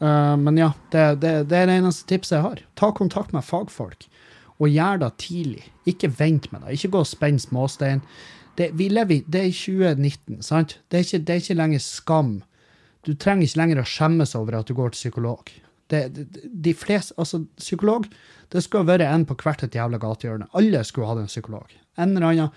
Uh, 0.00 0.36
men 0.40 0.58
ja, 0.60 0.72
det, 0.92 1.06
det, 1.22 1.34
det, 1.50 1.62
er 1.62 1.70
det 1.70 1.78
eneste 1.80 2.08
tipset 2.10 2.38
jeg 2.38 2.46
har. 2.46 2.64
Ta 2.80 2.92
kontakt 2.96 3.34
med 3.36 3.46
fagfolk, 3.46 4.08
og 4.60 4.68
gjør 4.72 5.04
det 5.04 5.14
tidlig. 5.22 5.64
Ikke 5.88 6.12
vent 6.18 6.50
med 6.52 6.64
det. 6.64 6.76
Ikke 6.76 6.94
gå 6.96 7.04
og 7.04 7.10
spenn 7.10 7.40
småstein. 7.40 8.04
Det, 8.58 8.72
vi 8.76 8.90
lever, 8.92 9.24
det 9.30 9.46
er 9.46 9.56
2019, 9.56 10.42
sant? 10.44 10.78
Det 10.90 10.98
er, 10.98 11.06
ikke, 11.06 11.24
det 11.24 11.34
er 11.34 11.44
ikke 11.44 11.60
lenger 11.62 11.84
skam. 11.84 12.32
Du 13.06 13.14
trenger 13.14 13.46
ikke 13.46 13.60
lenger 13.62 13.80
å 13.80 13.88
skjemmes 13.88 14.36
over 14.36 14.58
at 14.58 14.68
du 14.68 14.76
går 14.76 14.92
til 14.92 15.06
psykolog. 15.06 15.52
Det, 15.90 16.04
de 16.44 16.74
fleste, 16.76 17.16
altså 17.18 17.40
Psykolog 17.58 18.04
det 18.50 18.62
skulle 18.64 18.86
vært 18.86 19.06
en 19.06 19.24
på 19.26 19.36
hvert 19.38 19.62
et 19.62 19.74
jævla 19.74 19.98
gatehjørne. 20.02 20.48
Alle 20.58 20.82
skulle 20.86 21.08
hatt 21.08 21.22
en 21.22 21.30
psykolog. 21.30 21.70
En 22.00 22.14
eller 22.14 22.30
annen, 22.30 22.54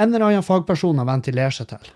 en 0.00 0.08
eller 0.08 0.26
annen 0.30 0.46
fagperson 0.46 1.02
å 1.02 1.08
ventilere 1.08 1.54
seg 1.54 1.70
til. 1.74 1.92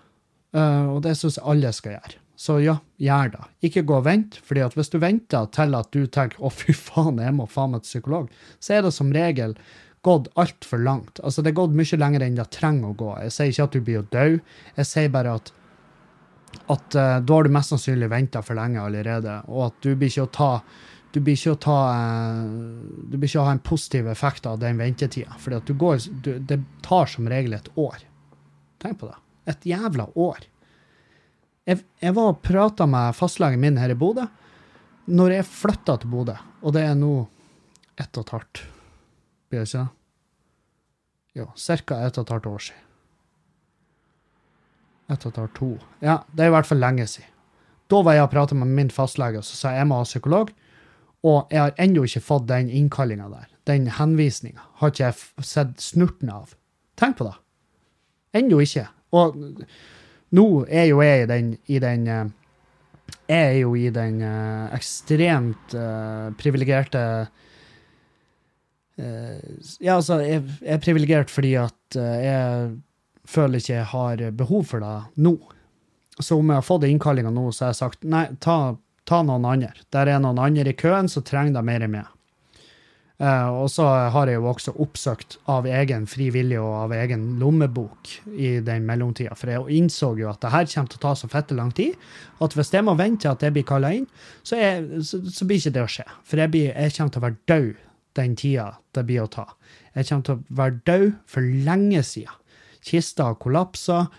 Uh, 0.55 0.95
og 0.95 1.01
det 1.03 1.17
syns 1.19 1.39
jeg 1.39 1.47
alle 1.51 1.73
skal 1.75 1.97
gjøre. 1.97 2.21
Så 2.35 2.59
ja, 2.59 2.75
gjør 2.99 3.31
det. 3.33 3.45
Ikke 3.69 3.85
gå 3.87 3.97
og 3.97 4.05
vent, 4.07 4.37
fordi 4.43 4.63
at 4.65 4.75
hvis 4.75 4.91
du 4.91 4.99
venter 4.99 5.47
til 5.55 5.75
at 5.75 5.91
du 5.95 6.05
tenker 6.05 6.39
'å, 6.39 6.51
fy 6.51 6.75
faen, 6.75 7.19
jeg 7.23 7.35
må 7.35 7.47
faen 7.47 7.71
meg 7.71 7.83
til 7.83 7.95
psykolog', 7.95 8.31
så 8.59 8.75
er 8.75 8.81
det 8.83 8.93
som 8.93 9.13
regel 9.15 9.55
gått 10.05 10.27
altfor 10.35 10.83
langt. 10.83 11.19
Altså, 11.23 11.41
det 11.41 11.53
er 11.53 11.61
gått 11.61 11.75
mye 11.75 11.97
lenger 11.97 12.25
enn 12.25 12.35
det 12.37 12.49
trenger 12.53 12.91
å 12.91 12.97
gå. 12.97 13.11
Jeg 13.25 13.31
sier 13.31 13.53
ikke 13.53 13.63
at 13.63 13.75
du 13.77 13.81
blir 13.81 14.09
død, 14.13 14.41
jeg 14.77 14.85
sier 14.85 15.09
bare 15.09 15.37
at 15.39 15.53
at 16.71 16.95
uh, 16.95 17.19
da 17.19 17.33
har 17.33 17.43
du 17.43 17.51
mest 17.51 17.73
sannsynlig 17.73 18.07
venta 18.09 18.41
for 18.45 18.55
lenge 18.55 18.79
allerede, 18.79 19.41
og 19.51 19.65
at 19.67 19.81
du 19.83 19.89
blir 19.95 20.07
ikke 20.07 20.23
å 20.23 20.35
ta 20.37 20.51
du 21.15 21.21
blir 21.23 21.37
ikke 21.37 21.53
å 21.55 21.59
ta 21.63 21.77
uh, 21.95 22.47
du 23.07 23.15
blir 23.15 23.29
ikke 23.29 23.39
å 23.39 23.47
ha 23.47 23.53
en 23.55 23.63
positiv 23.63 24.09
effekt 24.11 24.47
av 24.49 24.59
den 24.59 24.81
ventetida. 24.81 25.37
For 25.39 25.55
det 25.55 26.57
tar 26.83 27.11
som 27.11 27.29
regel 27.31 27.55
et 27.55 27.69
år. 27.79 28.03
Tenk 28.83 28.99
på 28.99 29.07
det. 29.07 29.15
Et 29.53 29.69
jævla 29.71 30.09
år. 30.19 30.43
Jeg, 31.65 31.85
jeg 32.03 32.15
var 32.17 32.33
og 32.33 32.41
prata 32.45 32.85
med 32.89 33.15
fastlegen 33.17 33.63
min 33.63 33.79
her 33.81 33.93
i 33.93 33.97
Bodø 33.97 34.27
når 35.05 35.35
jeg 35.35 35.47
flytta 35.49 35.95
til 36.01 36.09
Bodø, 36.09 36.33
og 36.65 36.73
det 36.73 36.81
er 36.81 36.95
nå 36.97 37.13
ett 38.01 38.17
og 38.17 38.25
et 38.25 38.33
halvt 38.33 38.61
Blir 39.49 39.61
det 39.61 39.69
ikke 39.69 39.83
det? 39.83 39.91
Jo, 41.35 41.45
ca. 41.53 41.99
ett 42.01 42.17
og 42.17 42.25
et 42.25 42.33
halvt 42.33 42.47
år 42.49 42.63
siden. 42.67 42.83
Ett 45.13 45.25
og 45.25 45.31
et 45.31 45.39
halvt, 45.43 45.55
to. 45.59 45.71
Ja, 46.01 46.15
det 46.33 46.45
er 46.45 46.49
i 46.49 46.55
hvert 46.55 46.69
fall 46.69 46.81
lenge 46.81 47.05
siden. 47.11 47.29
Da 47.91 47.99
var 48.01 48.17
jeg 48.17 48.25
og 48.25 48.31
prata 48.33 48.57
med 48.57 48.71
min 48.73 48.89
fastlege, 48.89 49.43
og 49.43 49.45
så 49.45 49.59
sa 49.59 49.73
jeg 49.75 49.83
jeg 49.83 49.89
må 49.91 49.99
ha 49.99 50.07
psykolog. 50.07 50.53
Og 51.25 51.49
jeg 51.53 51.61
har 51.61 51.73
ennå 51.81 52.05
ikke 52.05 52.23
fått 52.23 52.47
den 52.51 52.69
innkallinga 52.69 53.27
der. 53.31 53.49
Den 53.65 53.87
henvisninga 53.97 54.61
har 54.81 54.93
ikke 54.93 55.07
jeg 55.07 55.45
sett 55.47 55.81
snurten 55.81 56.29
av. 56.29 56.53
Tenk 56.99 57.17
på 57.17 57.27
det. 57.27 57.35
Ennå 58.37 58.59
ikke. 58.61 58.85
Og 59.15 59.37
nå 60.35 60.47
er 60.67 60.89
jo 60.91 61.01
jeg 61.03 61.23
i 61.23 61.29
den, 61.29 61.53
i 61.71 61.79
den 61.81 62.07
eh, 62.11 62.25
Jeg 63.29 63.49
er 63.55 63.57
jo 63.59 63.73
i 63.77 63.89
den 63.93 64.21
uh, 64.21 64.73
ekstremt 64.73 65.75
uh, 65.77 66.33
privilegerte 66.37 67.01
Ja, 68.95 69.97
altså, 69.97 70.21
jeg, 70.23 70.43
er 70.63 70.77
privilegert 70.79 71.29
fordi 71.29 71.49
at 71.59 71.97
jeg 71.97 72.69
føler 73.27 73.59
ikke 73.59 73.73
jeg 73.73 73.87
har 73.91 74.21
behov 74.31 74.63
for 74.69 74.79
det 74.79 75.19
nå. 75.19 75.33
Så 76.15 76.37
om 76.39 76.47
jeg 76.47 76.61
har 76.61 76.63
fått 76.63 76.85
innkallinga 76.87 77.33
nå, 77.35 77.49
så 77.51 77.65
har 77.65 77.73
jeg 77.73 77.79
sagt 77.81 78.07
nei, 78.07 78.23
ta, 78.39 78.77
ta, 79.05 79.21
noen 79.25 79.45
andre. 79.47 79.71
Der 79.93 80.11
er 80.11 80.21
noen 80.21 80.41
andre 80.41 80.73
i 80.73 80.77
køen 80.77 81.09
som 81.11 81.25
trenger 81.25 81.59
deg 81.59 81.67
mer 81.67 81.87
meg. 81.87 82.11
Uh, 83.15 83.47
og 83.63 83.69
så 83.71 83.85
har 84.11 84.27
jeg 84.27 84.41
jo 84.41 84.47
også 84.49 84.73
oppsøkt 84.83 85.37
av 85.47 85.63
egen 85.71 86.03
frivillig 86.11 86.57
og 86.59 86.73
av 86.81 86.93
egen 86.97 87.37
lommebok 87.39 88.11
i 88.35 88.57
den 88.59 88.83
mellomtida. 88.83 89.37
For 89.39 89.53
jeg 89.53 89.77
innså 89.77 90.09
jo 90.19 90.27
at 90.27 90.41
det 90.43 90.51
her 90.51 90.67
kommer 90.73 90.91
til 90.91 90.99
å 90.99 91.03
ta 91.05 91.13
så 91.15 91.29
fette 91.31 91.55
lang 91.55 91.71
tid 91.77 91.95
at 92.43 92.57
hvis 92.57 92.73
jeg 92.75 92.83
må 92.83 92.97
vente 92.99 93.23
til 93.23 93.31
at 93.31 93.45
jeg 93.47 93.55
blir 93.55 93.67
kalla 93.69 93.93
inn, 93.95 94.09
så, 94.43 94.59
jeg, 94.59 94.83
så, 95.07 95.21
så, 95.31 95.47
blir 95.47 95.61
ikke 95.61 95.75
det 95.77 95.85
å 95.85 95.93
skje. 95.95 96.07
For 96.27 96.43
jeg, 96.43 96.51
blir, 96.51 96.73
jeg 96.73 96.95
kommer 96.97 97.15
til 97.15 97.23
å 97.23 97.27
være 97.29 97.39
død 97.53 97.71
den 98.19 98.35
tida 98.39 98.67
det 98.97 99.05
blir 99.07 99.23
å 99.23 99.31
ta. 99.31 99.47
Jeg 99.95 100.09
kommer 100.09 100.27
til 100.27 100.35
å 100.35 100.59
være 100.59 100.81
død 100.91 101.07
for 101.31 101.55
lenge 101.69 102.03
sida. 102.03 102.35
Kista 102.85 103.29
har 103.31 103.39
kollapsa, 103.39 104.09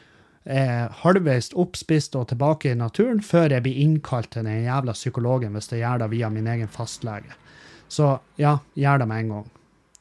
er 0.46 0.92
halvveis 1.02 1.50
oppspist 1.58 2.14
og 2.18 2.28
tilbake 2.30 2.70
i 2.70 2.78
naturen 2.78 3.18
før 3.24 3.50
jeg 3.56 3.64
blir 3.64 3.82
innkalt 3.82 4.30
til 4.34 4.46
den 4.46 4.62
jævla 4.64 4.94
psykologen 4.94 5.56
hvis 5.56 5.72
jeg 5.72 5.82
gjør 5.82 6.04
det 6.04 6.10
via 6.14 6.30
min 6.30 6.46
egen 6.46 6.70
fastlege. 6.70 7.34
Så 7.88 8.16
ja, 8.38 8.58
gjør 8.74 9.02
det 9.02 9.08
med 9.10 9.24
en 9.24 9.32
gang. 9.34 9.52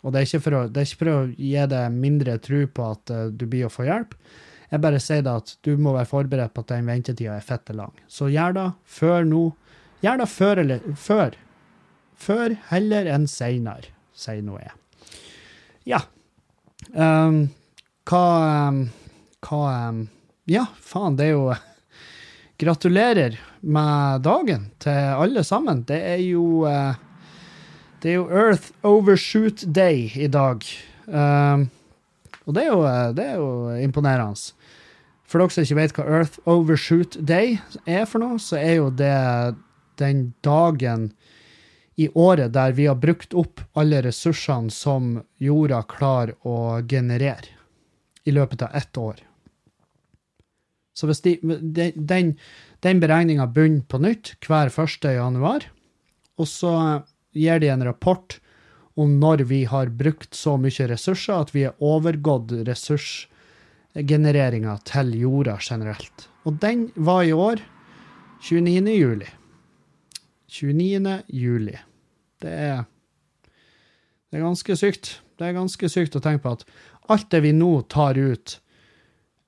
Og 0.05 0.13
det 0.13 0.19
er 0.19 0.27
ikke 0.27 0.43
for 0.45 0.57
å, 0.57 0.63
ikke 0.69 0.99
for 0.99 1.11
å 1.11 1.19
gi 1.33 1.65
deg 1.69 1.93
mindre 1.97 2.37
tro 2.41 2.61
på 2.69 2.89
at 2.93 3.13
uh, 3.13 3.25
du 3.33 3.47
blir 3.49 3.65
å 3.65 3.73
få 3.73 3.87
hjelp. 3.87 4.13
Jeg 4.69 4.81
bare 4.81 5.01
sier 5.01 5.23
det 5.25 5.33
at 5.33 5.53
du 5.65 5.75
må 5.81 5.95
være 5.95 6.09
forberedt 6.09 6.53
på 6.53 6.61
at 6.65 6.73
den 6.73 6.89
ventetida 6.89 7.37
er 7.37 7.45
fette 7.45 7.73
lang. 7.73 7.93
Så 8.05 8.29
gjør 8.29 8.57
det 8.57 8.67
før 8.85 9.25
nå. 9.29 9.43
Gjør 10.05 10.21
det 10.21 10.29
før 10.29 10.61
eller 10.61 10.87
før. 10.99 11.37
Før 12.15 12.55
heller 12.69 13.09
enn 13.11 13.25
seinere, 13.29 13.93
sier 14.13 14.45
nå 14.45 14.59
jeg. 14.61 14.75
Ja. 15.89 16.01
Um, 16.93 17.47
hva 18.09 18.25
um, 18.69 18.85
Hva 19.45 19.61
um, 19.89 20.05
Ja, 20.45 20.67
faen, 20.81 21.15
det 21.17 21.31
er 21.31 21.33
jo 21.37 21.55
Gratulerer 22.55 23.33
med 23.67 24.21
dagen 24.23 24.69
til 24.79 24.95
alle 24.95 25.41
sammen. 25.43 25.81
Det 25.89 25.97
er 26.13 26.21
jo 26.23 26.63
uh, 26.63 26.93
det 28.05 28.11
er 28.11 28.19
jo 28.19 28.27
Earth 28.29 28.69
Overshoot 28.85 29.63
Day 29.73 30.11
i 30.15 30.27
dag. 30.29 30.61
Um, 31.07 31.69
og 32.45 32.53
det 32.53 32.63
er, 32.63 32.67
jo, 32.69 32.83
det 33.17 33.25
er, 33.25 33.39
jo, 33.39 33.47
imponerende. 33.81 34.53
For 35.25 35.41
dere 35.41 35.55
som 35.55 35.65
ikke 35.65 35.79
vet 35.79 35.97
hva 35.97 36.05
Earth 36.19 36.37
Overshoot 36.45 37.17
Day 37.17 37.57
er 37.89 38.05
for 38.05 38.21
noe, 38.21 38.37
så 38.37 38.59
er 38.61 38.77
jo 38.77 38.91
det 38.93 39.15
den 39.97 40.27
dagen 40.45 41.09
i 41.97 42.11
året 42.13 42.53
der 42.53 42.77
vi 42.77 42.85
har 42.85 42.99
brukt 43.01 43.33
opp 43.33 43.63
alle 43.73 44.03
ressursene 44.05 44.69
som 44.69 45.15
jorda 45.41 45.81
klarer 45.89 46.35
å 46.45 46.83
generere 46.85 47.55
i 48.21 48.37
løpet 48.37 48.67
av 48.67 48.77
ett 48.77 49.01
år. 49.01 49.17
Så 50.95 51.09
hvis 51.09 51.19
de, 51.25 51.33
den, 51.43 52.37
den 52.85 53.01
beregninga 53.03 53.49
begynner 53.51 53.83
på 53.91 53.99
nytt 53.99 54.37
hver 54.47 54.71
1. 54.71 55.09
januar, 55.17 55.67
og 56.39 56.47
så 56.47 56.71
gir 57.35 57.59
de 57.59 57.67
en 57.71 57.83
rapport 57.83 58.39
om 58.95 59.19
når 59.19 59.43
vi 59.49 59.65
har 59.67 59.89
brukt 59.91 60.35
så 60.35 60.57
mye 60.59 60.87
ressurser 60.87 61.33
at 61.35 61.55
vi 61.55 61.63
har 61.67 61.75
overgått 61.83 62.51
ressursgenereringa 62.67 64.77
til 64.87 65.15
jorda 65.19 65.57
generelt. 65.59 66.29
Og 66.47 66.53
den 66.63 66.91
var 66.95 67.23
i 67.27 67.33
år 67.35 67.59
29. 68.45 68.91
juli. 68.95 69.27
29. 70.47 71.23
juli. 71.27 71.77
Det 72.39 72.51
er, 72.51 72.83
det 74.29 74.37
er 74.37 74.41
ganske 74.45 74.75
sykt. 74.79 75.21
Det 75.35 75.43
er 75.47 75.53
ganske 75.57 75.89
sykt 75.91 76.15
å 76.15 76.21
tenke 76.23 76.43
på 76.45 76.51
at 76.55 76.63
alt 77.11 77.27
det 77.33 77.41
vi 77.43 77.51
nå 77.55 77.81
tar 77.91 78.15
ut 78.15 78.59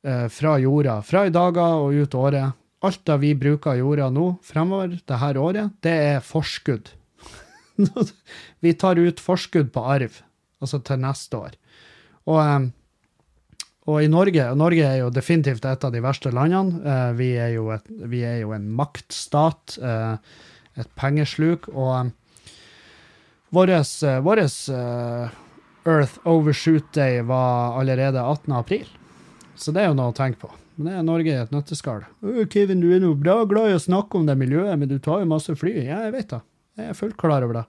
fra 0.03 0.53
jorda, 0.61 0.99
fra 1.03 1.25
i 1.27 1.31
dager 1.33 1.81
og 1.81 1.95
ut 1.97 2.15
året, 2.15 2.53
alt 2.85 3.01
det 3.09 3.17
vi 3.23 3.33
bruker 3.35 3.79
jorda 3.79 4.09
nå 4.13 4.27
fremover 4.45 4.99
det 5.01 5.19
her 5.21 5.39
året, 5.41 5.73
det 5.83 5.95
er 6.13 6.23
forskudd. 6.23 6.91
vi 8.63 8.73
tar 8.77 8.99
ut 9.01 9.21
forskudd 9.21 9.71
på 9.73 9.85
arv, 9.95 10.19
altså 10.61 10.79
til 10.85 11.01
neste 11.01 11.39
år. 11.39 11.55
Og, 12.27 12.41
eh, 12.43 12.67
og 13.87 14.03
i 14.03 14.11
Norge 14.11 14.49
Norge 14.59 14.83
er 14.83 14.99
jo 15.01 15.13
definitivt 15.13 15.65
et 15.65 15.87
av 15.87 15.93
de 15.93 16.03
verste 16.03 16.33
landene. 16.33 16.81
Eh, 16.83 17.11
vi 17.19 17.31
er 17.39 17.55
jo, 17.55 17.69
et, 17.75 17.89
vi 18.11 18.23
er 18.27 18.41
jo 18.43 18.53
en 18.57 18.69
maktstat, 18.77 19.77
eh, 19.81 20.15
et 20.77 20.93
pengesluk, 20.99 21.69
og 21.73 22.11
vår 23.55 23.71
Earth 25.87 26.17
Overshoot 26.27 26.89
Day 26.91 27.21
var 27.23 27.79
allerede 27.79 28.19
18. 28.19 28.53
april. 28.53 28.87
Så 29.57 29.73
det 29.73 29.81
er 29.83 29.87
jo 29.91 29.97
noe 29.97 30.11
å 30.11 30.15
tenke 30.17 30.39
på. 30.43 30.51
Men 30.77 30.91
det 30.91 30.97
er 30.99 31.05
Norge 31.07 31.31
i 31.33 31.39
et 31.41 31.53
nøtteskall. 31.53 32.03
Kevin, 32.53 32.81
du 32.83 32.91
er 32.93 33.01
nå 33.01 33.15
bra 33.17 33.39
glad 33.49 33.71
i 33.71 33.77
å 33.77 33.81
snakke 33.81 34.19
om 34.19 34.27
det 34.29 34.35
miljøet, 34.37 34.77
men 34.77 34.89
du 34.91 34.99
tar 35.01 35.23
jo 35.23 35.29
masse 35.31 35.55
fly. 35.57 35.73
Ja, 35.87 36.03
jeg 36.05 36.13
vet 36.13 36.29
det. 36.35 36.41
Jeg 36.77 36.91
er 36.93 36.97
fullt 36.99 37.17
klar 37.17 37.41
over 37.41 37.57
det. 37.61 37.65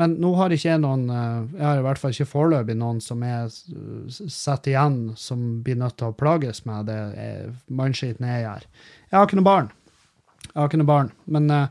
Men 0.00 0.14
nå 0.24 0.30
har 0.38 0.48
ikke 0.54 0.70
jeg 0.70 0.80
noen 0.80 1.02
eh, 1.12 1.40
Jeg 1.58 1.64
har 1.68 1.76
i 1.76 1.82
hvert 1.84 1.98
fall 2.00 2.14
ikke 2.14 2.24
foreløpig 2.30 2.76
noen 2.80 3.02
som 3.04 3.20
er 3.28 3.50
satt 4.32 4.70
igjen, 4.70 4.94
som 5.20 5.42
blir 5.64 5.76
nødt 5.76 5.98
til 6.00 6.08
å 6.08 6.16
plages 6.16 6.62
med 6.64 6.86
det 6.88 6.96
jeg- 7.18 7.52
mannskiten 7.68 8.24
jeg 8.26 8.46
gjør. 8.46 8.64
Jeg 9.10 9.18
har 9.18 9.26
ikke 9.28 9.36
noe 9.42 9.50
barn. 9.50 9.68
Jeg 10.48 10.56
har 10.62 10.68
ikke 10.70 10.80
noe 10.80 10.88
barn. 10.94 11.12
Men 11.36 11.50
uh, 11.52 11.66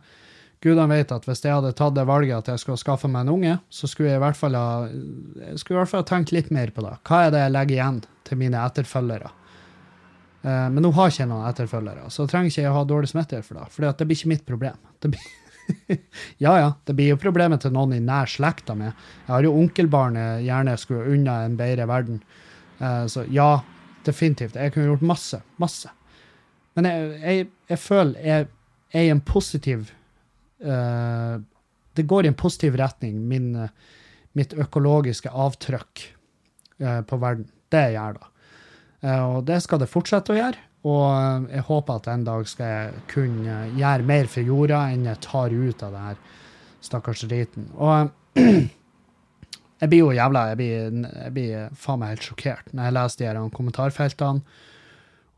gudene 0.62 0.88
vet 0.94 1.12
at 1.14 1.26
hvis 1.26 1.44
jeg 1.44 1.56
hadde 1.56 1.74
tatt 1.78 1.96
det 1.98 2.06
valget 2.10 2.38
at 2.38 2.54
jeg 2.54 2.62
skulle 2.62 2.80
skaffe 2.80 3.10
meg 3.10 3.26
en 3.26 3.36
unge, 3.36 3.58
så 3.74 3.90
skulle 3.90 4.12
jeg 4.12 4.22
i 4.22 4.24
hvert 4.24 4.38
fall 4.38 4.58
ha, 4.58 4.88
jeg 4.88 5.62
skulle 5.62 5.80
i 5.80 5.82
hvert 5.82 5.92
fall 5.92 6.04
ha 6.04 6.10
tenkt 6.12 6.34
litt 6.36 6.52
mer 6.54 6.74
på 6.76 6.86
det. 6.86 6.96
Hva 7.08 7.26
er 7.26 7.34
det 7.34 7.44
jeg 7.44 7.56
legger 7.56 7.78
igjen 7.78 8.02
til 8.30 8.42
mine 8.42 8.64
etterfølgere? 8.70 9.32
Eh, 10.42 10.68
men 10.74 10.82
nå 10.86 10.94
har 10.98 11.10
jeg 11.10 11.18
ikke 11.18 11.30
noen 11.34 11.50
etterfølgere, 11.50 12.10
så 12.14 12.28
trenger 12.30 12.54
ikke 12.54 12.66
jeg 12.66 12.76
ha 12.78 12.84
dårlig 12.90 13.12
smittighet 13.12 13.48
for 13.48 13.60
det. 13.60 13.68
For 13.74 13.88
det 13.90 14.08
blir 14.08 14.20
ikke 14.20 14.34
mitt 14.34 14.46
problem. 14.48 14.78
Det 15.02 15.14
blir 15.16 15.30
ja, 16.38 16.54
ja, 16.60 16.74
det 16.86 16.94
blir 16.98 17.14
jo 17.14 17.20
problemet 17.22 17.62
til 17.64 17.74
noen 17.74 17.94
i 17.96 18.02
nær 18.04 18.30
slekta 18.30 18.76
mi. 18.78 18.90
Jeg 18.90 19.30
har 19.30 19.46
jo 19.46 19.54
onkelbarn 19.58 20.18
jeg 20.20 20.48
gjerne 20.50 20.78
skulle 20.82 21.14
unna 21.16 21.38
en 21.46 21.58
bedre 21.60 21.88
verden. 21.90 22.22
Eh, 22.80 23.06
så 23.10 23.26
ja, 23.34 23.54
definitivt. 24.06 24.58
Jeg 24.58 24.74
kunne 24.74 24.90
gjort 24.92 25.06
masse. 25.14 25.42
Masse. 25.62 25.94
Men 26.78 26.88
jeg, 26.88 27.10
jeg, 27.22 27.50
jeg 27.74 27.82
føler 27.82 28.26
jeg 28.26 28.48
er 28.94 29.10
en 29.12 29.24
positiv 29.24 29.92
Det 31.94 32.08
går 32.08 32.26
i 32.26 32.32
en 32.32 32.38
positiv 32.40 32.76
retning, 32.80 33.28
min, 33.28 33.56
eh, 33.56 33.70
mitt 34.34 34.54
økologiske 34.54 35.30
avtrykk 35.30 36.04
eh, 36.80 37.02
på 37.02 37.18
verden. 37.20 37.50
Det 37.72 37.86
gjør 37.96 38.20
da. 38.20 38.30
Eh, 39.02 39.24
og 39.36 39.46
det 39.48 39.62
skal 39.64 39.82
det 39.82 39.92
fortsette 39.92 40.32
å 40.34 40.38
gjøre. 40.38 40.68
Og 40.88 41.04
eh, 41.12 41.58
jeg 41.58 41.68
håper 41.68 42.00
at 42.00 42.12
en 42.14 42.28
dag 42.28 42.48
skal 42.50 42.72
jeg 42.72 43.04
kunne 43.12 43.58
eh, 43.58 43.74
gjøre 43.82 44.08
mer 44.08 44.32
for 44.32 44.54
jorda 44.54 44.86
enn 44.94 45.10
jeg 45.10 45.24
tar 45.28 45.56
ut 45.56 45.84
av 45.88 45.98
det 45.98 46.06
her 46.08 46.22
stakkars 46.82 47.26
driten. 47.28 47.68
Og 47.76 48.40
eh, 48.40 48.70
jeg 49.82 49.92
blir 49.92 50.06
jo 50.06 50.12
jævla 50.16 50.48
Jeg 50.54 50.58
blir, 50.62 51.00
jeg 51.26 51.36
blir 51.36 51.56
eh, 51.60 51.72
faen 51.76 52.00
meg 52.02 52.16
helt 52.16 52.30
sjokkert 52.30 52.72
når 52.72 52.88
jeg 52.88 52.98
leser 53.02 53.22
de 53.22 53.30
her 53.30 53.56
kommentarfeltene, 53.58 54.60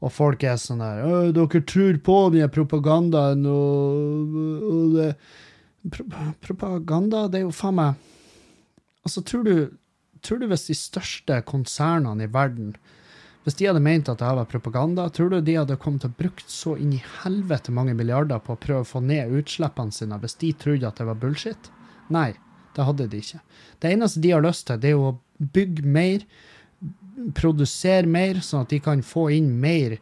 og 0.03 0.11
folk 0.11 0.43
er 0.43 0.57
sånn 0.59 0.83
der 0.83 1.03
«Å, 1.05 1.19
'Dere 1.31 1.61
tror 1.63 1.99
på 2.03 2.17
den 2.33 2.43
her 2.43 2.51
propagandaen, 2.51 3.45
og, 3.47 4.97
det 4.97 5.13
pro 5.91 6.05
Propaganda, 6.43 7.27
det 7.27 7.41
er 7.41 7.47
jo 7.47 7.55
faen 7.55 7.75
meg 7.75 8.09
Altså, 9.03 9.19
tror 9.19 9.43
du, 9.43 9.55
tror 10.23 10.39
du 10.39 10.45
hvis 10.47 10.69
de 10.69 10.75
største 10.79 11.41
konsernene 11.43 12.23
i 12.23 12.31
verden 12.31 12.69
hvis 13.43 13.57
de 13.59 13.65
hadde 13.67 13.81
ment 13.83 14.07
at 14.07 14.21
det 14.21 14.23
her 14.23 14.37
var 14.37 14.47
propaganda, 14.47 15.09
tror 15.11 15.33
du 15.33 15.41
de 15.43 15.57
hadde 15.57 15.75
kommet 15.75 16.05
til 16.05 16.13
å 16.13 16.15
brukt 16.15 16.47
så 16.47 16.77
inn 16.79 16.93
i 16.95 17.01
helvete 17.25 17.73
mange 17.75 17.91
milliarder 17.99 18.39
på 18.39 18.55
å 18.55 18.61
prøve 18.63 18.85
å 18.85 18.87
få 18.87 19.01
ned 19.03 19.33
utslippene 19.35 19.91
sine 19.91 20.15
hvis 20.21 20.37
de 20.39 20.53
trodde 20.61 20.87
at 20.87 21.01
det 21.01 21.09
var 21.09 21.19
bullshit? 21.19 21.67
Nei, 22.15 22.29
det 22.77 22.85
hadde 22.87 23.09
de 23.11 23.19
ikke. 23.19 23.41
Det 23.83 23.91
eneste 23.91 24.23
de 24.23 24.31
har 24.31 24.45
lyst 24.45 24.69
til, 24.69 24.79
det 24.79 24.93
er 24.93 24.95
jo 24.95 25.09
å 25.09 25.17
bygge 25.57 25.83
mer, 25.83 26.23
produsere 27.37 28.09
mer, 28.09 28.41
sånn 28.43 28.65
at 28.65 28.73
de 28.73 28.79
kan 28.83 29.03
få 29.05 29.27
inn 29.35 29.51
mer, 29.61 29.97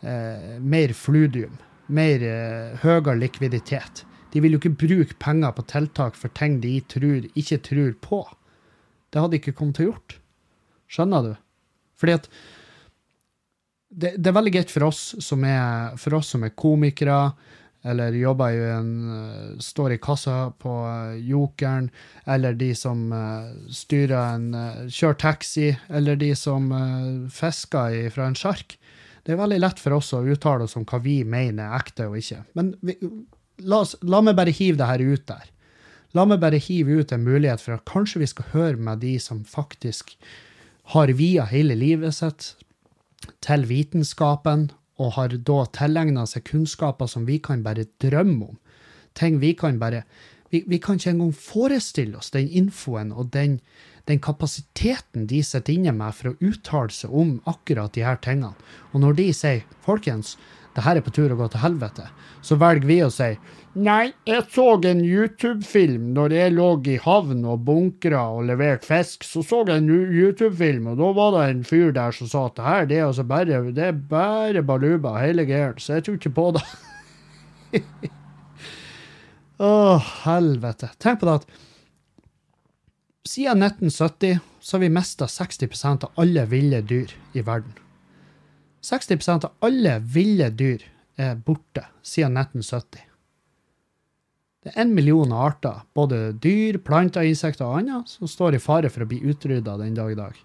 eh, 0.00 0.56
mer 0.60 0.94
fludium, 0.96 1.56
mer 1.86 2.24
eh, 2.24 2.74
høyere 2.82 3.16
likviditet. 3.20 4.04
De 4.32 4.42
vil 4.42 4.56
jo 4.56 4.62
ikke 4.62 4.78
bruke 4.86 5.18
penger 5.22 5.54
på 5.54 5.66
tiltak 5.70 6.16
for 6.18 6.32
ting 6.34 6.58
de 6.62 6.80
tror, 6.90 7.28
ikke 7.38 7.60
tror 7.62 7.94
på. 8.02 8.24
Det 9.12 9.22
hadde 9.22 9.36
de 9.36 9.42
ikke 9.42 9.56
kommet 9.58 9.78
til 9.78 9.86
å 9.86 9.92
gjort. 9.92 10.16
Skjønner 10.90 11.28
du? 11.28 11.34
Fordi 12.00 12.16
at 12.18 12.28
det, 13.94 14.16
det 14.18 14.26
er 14.26 14.34
veldig 14.34 14.54
greit 14.56 14.72
for 14.74 14.88
for 14.90 16.16
oss 16.18 16.32
som 16.34 16.42
er 16.44 16.56
komikere, 16.58 17.32
eller 17.84 18.16
jobber 18.16 18.54
i 18.56 18.62
en 18.72 18.92
eh, 19.12 19.58
står 19.60 19.94
i 19.94 20.00
kassa 20.02 20.50
på 20.60 20.72
eh, 20.88 21.18
Jokeren, 21.28 21.90
eller 22.24 22.56
de 22.56 22.70
som 22.78 23.10
eh, 23.12 23.50
styrer 23.68 24.16
en 24.16 24.88
kjører 24.88 25.20
taxi, 25.20 25.68
eller 25.88 26.16
de 26.20 26.32
som 26.38 26.70
fisker 27.32 28.08
fra 28.14 28.30
en 28.30 28.38
sjark. 28.38 28.78
Det 29.24 29.34
er 29.34 29.40
veldig 29.40 29.60
lett 29.60 29.80
for 29.80 29.96
oss 29.98 30.12
å 30.16 30.24
uttale 30.24 30.64
oss 30.64 30.76
om 30.80 30.84
hva 30.88 31.00
vi 31.04 31.22
mener 31.28 31.68
er 31.68 31.82
ekte 31.82 32.08
og 32.08 32.16
ikke. 32.20 32.42
Men 32.56 32.72
vi, 32.84 32.96
la, 33.60 33.82
oss, 33.82 33.96
la 34.04 34.20
meg 34.24 34.36
bare 34.40 34.54
hive 34.54 34.80
det 34.80 34.88
her 34.88 35.04
ut 35.04 35.26
der. 35.28 35.50
La 36.16 36.24
meg 36.28 36.40
bare 36.40 36.60
hive 36.62 37.00
ut 37.00 37.12
en 37.12 37.24
mulighet 37.26 37.60
for 37.60 37.76
at 37.76 37.88
kanskje 37.88 38.22
vi 38.22 38.30
skal 38.30 38.52
høre 38.52 38.80
med 38.80 39.02
de 39.04 39.16
som 39.20 39.42
faktisk 39.48 40.14
har 40.94 41.12
via 41.16 41.46
hele 41.48 41.76
livet 41.76 42.16
sitt 42.16 42.52
til 43.44 43.64
vitenskapen, 43.68 44.68
og 45.00 45.16
har 45.16 45.34
da 45.48 45.64
tilegna 45.74 46.26
seg 46.28 46.46
kunnskaper 46.50 47.10
som 47.10 47.26
vi 47.26 47.40
kan 47.42 47.64
bare 47.64 47.86
drømme 48.02 48.52
om. 48.52 48.58
Ting 49.14 49.40
vi 49.42 49.54
kan 49.58 49.78
bare 49.78 50.04
Vi, 50.50 50.62
vi 50.68 50.78
kan 50.78 51.00
ikke 51.00 51.10
engang 51.10 51.32
forestille 51.34 52.16
oss 52.16 52.30
den 52.30 52.46
infoen 52.46 53.10
og 53.10 53.32
den, 53.32 53.56
den 54.06 54.20
kapasiteten 54.22 55.26
de 55.26 55.40
sitter 55.42 55.72
inne 55.72 55.90
med 55.90 56.14
for 56.14 56.30
å 56.30 56.36
uttale 56.38 56.94
seg 56.94 57.10
om 57.10 57.40
akkurat 57.50 57.90
de 57.96 58.04
her 58.06 58.20
tingene. 58.22 58.52
Og 58.92 59.00
når 59.00 59.16
de 59.18 59.32
sier 59.32 59.64
'folkens, 59.82 60.36
det 60.74 60.84
her 60.84 60.98
er 60.98 61.04
på 61.06 61.12
tur 61.14 61.32
å 61.32 61.38
gå 61.38 61.46
til 61.52 61.62
helvete', 61.62 62.08
så 62.42 62.58
velger 62.58 62.86
vi 62.88 62.98
å 63.04 63.10
si 63.12 63.36
Nei, 63.74 64.12
jeg 64.22 64.44
så 64.54 64.76
en 64.86 65.00
YouTube-film 65.02 66.12
når 66.14 66.32
jeg 66.36 66.52
lå 66.54 66.68
i 66.86 66.96
havn 67.02 67.40
og 67.42 67.64
bunkra 67.66 68.20
og 68.36 68.44
leverte 68.46 68.86
fisk. 68.86 69.24
Så 69.26 69.42
så 69.42 69.64
jeg 69.66 69.82
en 69.82 69.88
YouTube-film, 69.90 70.86
og 70.92 71.00
da 71.02 71.08
var 71.16 71.34
det 71.34 71.42
en 71.50 71.64
fyr 71.66 71.90
der 71.96 72.14
som 72.14 72.30
sa 72.30 72.44
at 72.46 72.54
det 72.54 72.68
her 72.68 72.86
det 72.86 72.98
er 73.00 73.06
altså 73.08 73.24
bare, 73.26 73.72
det 73.74 73.88
er 73.88 73.98
bare 74.14 74.62
baluba, 74.62 75.16
hele 75.18 75.42
gæren. 75.42 75.82
Så 75.82 75.98
jeg 75.98 76.06
tror 76.06 76.20
ikke 76.20 76.36
på 76.38 76.46
det. 76.54 76.62
Å, 79.58 79.98
helvete. 80.22 80.94
Tenk 81.02 81.18
på 81.20 81.26
det 81.26 81.38
at 81.40 81.48
siden 83.26 83.66
1970 83.66 84.38
så 84.60 84.76
har 84.76 84.86
vi 84.86 84.94
mista 84.94 85.26
60% 85.26 86.06
av 86.06 86.20
alle 86.22 86.46
ville 86.46 86.78
dyr 86.86 87.10
i 87.34 87.42
verden. 87.42 87.83
60 88.84 89.30
av 89.46 89.52
alle 89.64 89.98
ville 90.12 90.50
dyr 90.52 90.82
er 91.16 91.36
borte 91.40 91.86
siden 92.04 92.36
1970. 92.36 93.00
Det 94.64 94.72
er 94.72 94.82
en 94.82 94.94
million 94.96 95.32
arter, 95.32 95.82
både 95.96 96.32
dyr, 96.40 96.78
planter, 96.84 97.24
insekter 97.28 97.66
og 97.66 97.80
annet, 97.80 98.08
som 98.08 98.28
står 98.28 98.56
i 98.56 98.60
fare 98.62 98.90
for 98.92 99.04
å 99.04 99.08
bli 99.08 99.20
utrydda 99.24 99.76
den 99.80 99.96
dag 99.96 100.12
i 100.12 100.18
dag. 100.18 100.38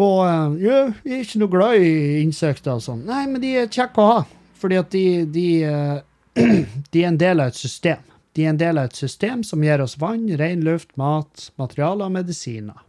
Og 0.00 0.20
eh, 0.24 0.54
ja, 0.64 0.78
jeg 1.04 1.18
er 1.18 1.26
ikke 1.26 1.42
noe 1.42 1.52
glad 1.52 1.84
i 1.84 2.22
insekter 2.22 2.78
og 2.78 2.84
sånn. 2.84 3.04
Nei, 3.08 3.26
men 3.28 3.42
de 3.42 3.56
er 3.60 3.72
kjekke 3.72 4.00
å 4.00 4.08
ha. 4.08 4.22
Fordi 4.62 4.78
at 4.80 4.94
de, 4.94 5.04
de, 5.32 5.48
eh, 5.68 6.40
de 6.92 7.02
er 7.02 7.10
en 7.10 7.20
del 7.20 7.44
av 7.44 7.52
et 7.52 7.60
system. 7.60 8.00
De 8.32 8.46
er 8.46 8.54
en 8.54 8.60
del 8.60 8.80
av 8.80 8.88
et 8.88 8.96
system 8.96 9.42
som 9.44 9.64
gir 9.64 9.84
oss 9.84 9.98
vann, 10.00 10.24
ren 10.40 10.64
luft, 10.64 10.94
mat, 11.00 11.50
materialer 11.60 12.08
og 12.08 12.16
medisiner. 12.16 12.80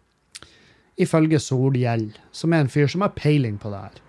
Ifølge 1.01 1.39
Solhjell, 1.41 2.11
som 2.31 2.53
er 2.53 2.63
en 2.63 2.71
fyr 2.71 2.89
som 2.91 3.01
har 3.05 3.15
peiling 3.17 3.57
på 3.61 3.71
det 3.73 3.81
her. 3.81 4.01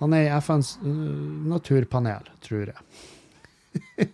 Han 0.00 0.14
er 0.16 0.28
i 0.28 0.40
FNs 0.40 0.78
øh, 0.80 1.48
naturpanel, 1.50 2.28
tror 2.40 2.70
jeg. 2.72 4.08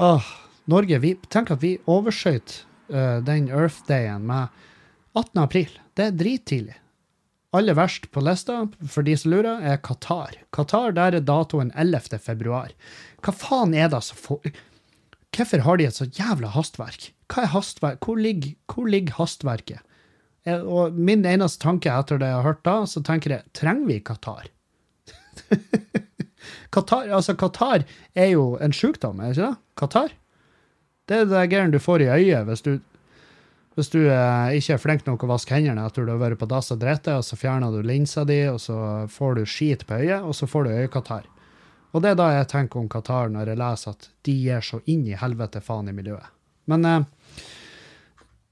oh, 0.00 0.28
Norge, 0.72 1.00
vi, 1.02 1.16
tenk 1.28 1.52
at 1.52 1.60
vi 1.60 1.74
overskøyt 1.90 2.62
uh, 2.94 3.18
den 3.26 3.50
Earth 3.50 3.82
Dayen 3.88 4.24
med 4.28 4.48
18. 5.18 5.42
april. 5.42 5.74
Det 5.98 6.06
er 6.06 6.16
drittidlig. 6.16 6.78
Aller 7.52 7.76
verst 7.76 8.06
på 8.14 8.22
lista, 8.24 8.62
for 8.88 9.04
de 9.04 9.16
som 9.18 9.34
lurer, 9.34 9.60
er 9.60 9.80
Qatar. 9.84 10.38
Qatar, 10.56 10.94
der 10.96 11.18
er 11.18 11.26
datoen 11.26 11.72
11. 11.76 12.16
februar. 12.22 12.72
Hva 13.20 13.34
faen 13.36 13.74
er 13.76 13.90
det 13.92 14.00
som 14.06 14.16
får 14.16 14.54
Hvorfor 15.32 15.62
har 15.64 15.78
de 15.80 15.84
et 15.88 15.96
så 15.96 16.04
jævla 16.12 16.50
hastverk? 16.52 17.06
Hva 17.32 17.46
er 17.46 17.52
hastverk? 17.54 18.04
Hvor 18.04 18.20
ligger, 18.20 18.52
hvor 18.68 18.88
ligger 18.88 19.16
hastverket? 19.16 19.80
Eh, 20.44 20.60
Og 20.60 20.92
min 20.96 21.24
eneste 21.28 21.62
tanke 21.62 21.90
etter 21.92 22.18
det 22.18 22.26
jeg 22.30 22.38
har 22.40 22.46
hørt 22.48 22.62
da, 22.66 22.76
så 22.86 23.02
tenker 23.06 23.36
jeg, 23.36 23.44
trenger 23.54 23.86
vi 23.86 24.00
Qatar? 24.00 24.48
Qatar, 26.72 27.08
altså 27.14 27.34
Qatar 27.38 27.84
er 28.18 28.32
jo 28.32 28.56
en 28.62 28.72
sjukdom, 28.74 29.20
er 29.20 29.30
det 29.32 29.36
ikke 29.36 29.50
det? 29.50 29.58
Qatar? 29.82 30.14
Det 31.10 31.18
er 31.22 31.28
det 31.30 31.42
greiene 31.52 31.74
du 31.74 31.78
får 31.82 32.04
i 32.04 32.10
øyet 32.14 32.46
hvis 32.48 32.62
du, 32.64 32.72
hvis 33.76 33.90
du 33.92 33.98
eh, 34.06 34.54
ikke 34.58 34.76
er 34.76 34.80
flink 34.82 35.06
nok 35.08 35.24
å 35.26 35.30
vaske 35.34 35.54
hendene 35.56 35.84
etter 35.86 36.06
du 36.06 36.12
har 36.14 36.20
vært 36.22 36.40
på 36.40 36.48
dass 36.50 36.72
og 36.74 36.80
dritt, 36.82 37.08
og 37.12 37.24
så 37.26 37.38
fjerner 37.38 37.72
du 37.74 37.80
linsa 37.86 38.24
di, 38.28 38.40
og 38.50 38.58
så 38.62 38.76
får 39.12 39.38
du 39.40 39.44
skit 39.48 39.86
på 39.88 40.00
øyet, 40.02 40.22
og 40.26 40.34
så 40.38 40.48
får 40.50 40.66
du 40.68 40.74
øyekatarr. 40.82 41.28
Og 41.92 42.00
det 42.00 42.14
er 42.14 42.20
da 42.22 42.30
jeg 42.38 42.48
tenker 42.48 42.80
om 42.80 42.88
Qatar 42.88 43.28
når 43.32 43.50
jeg 43.52 43.60
leser 43.60 43.92
at 43.96 44.06
de 44.24 44.34
gir 44.46 44.62
så 44.64 44.78
inn 44.88 45.02
i 45.10 45.18
helvete 45.20 45.60
faen 45.64 45.90
i 45.92 45.96
miljøet. 45.96 46.30
Men, 46.72 46.84
eh, 46.88 47.42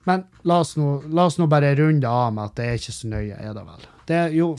men 0.08 0.22
la, 0.42 0.60
oss 0.60 0.76
nå, 0.80 1.02
la 1.12 1.26
oss 1.28 1.38
nå 1.38 1.46
bare 1.50 1.74
runde 1.76 2.08
av 2.08 2.32
med 2.32 2.48
at 2.48 2.56
det 2.56 2.66
er 2.66 2.78
ikke 2.80 2.94
så 2.96 3.10
nøye, 3.10 3.36
er 3.36 3.56
det 3.56 3.64
vel. 3.66 3.88
Det 4.08 4.20
jo, 4.32 4.52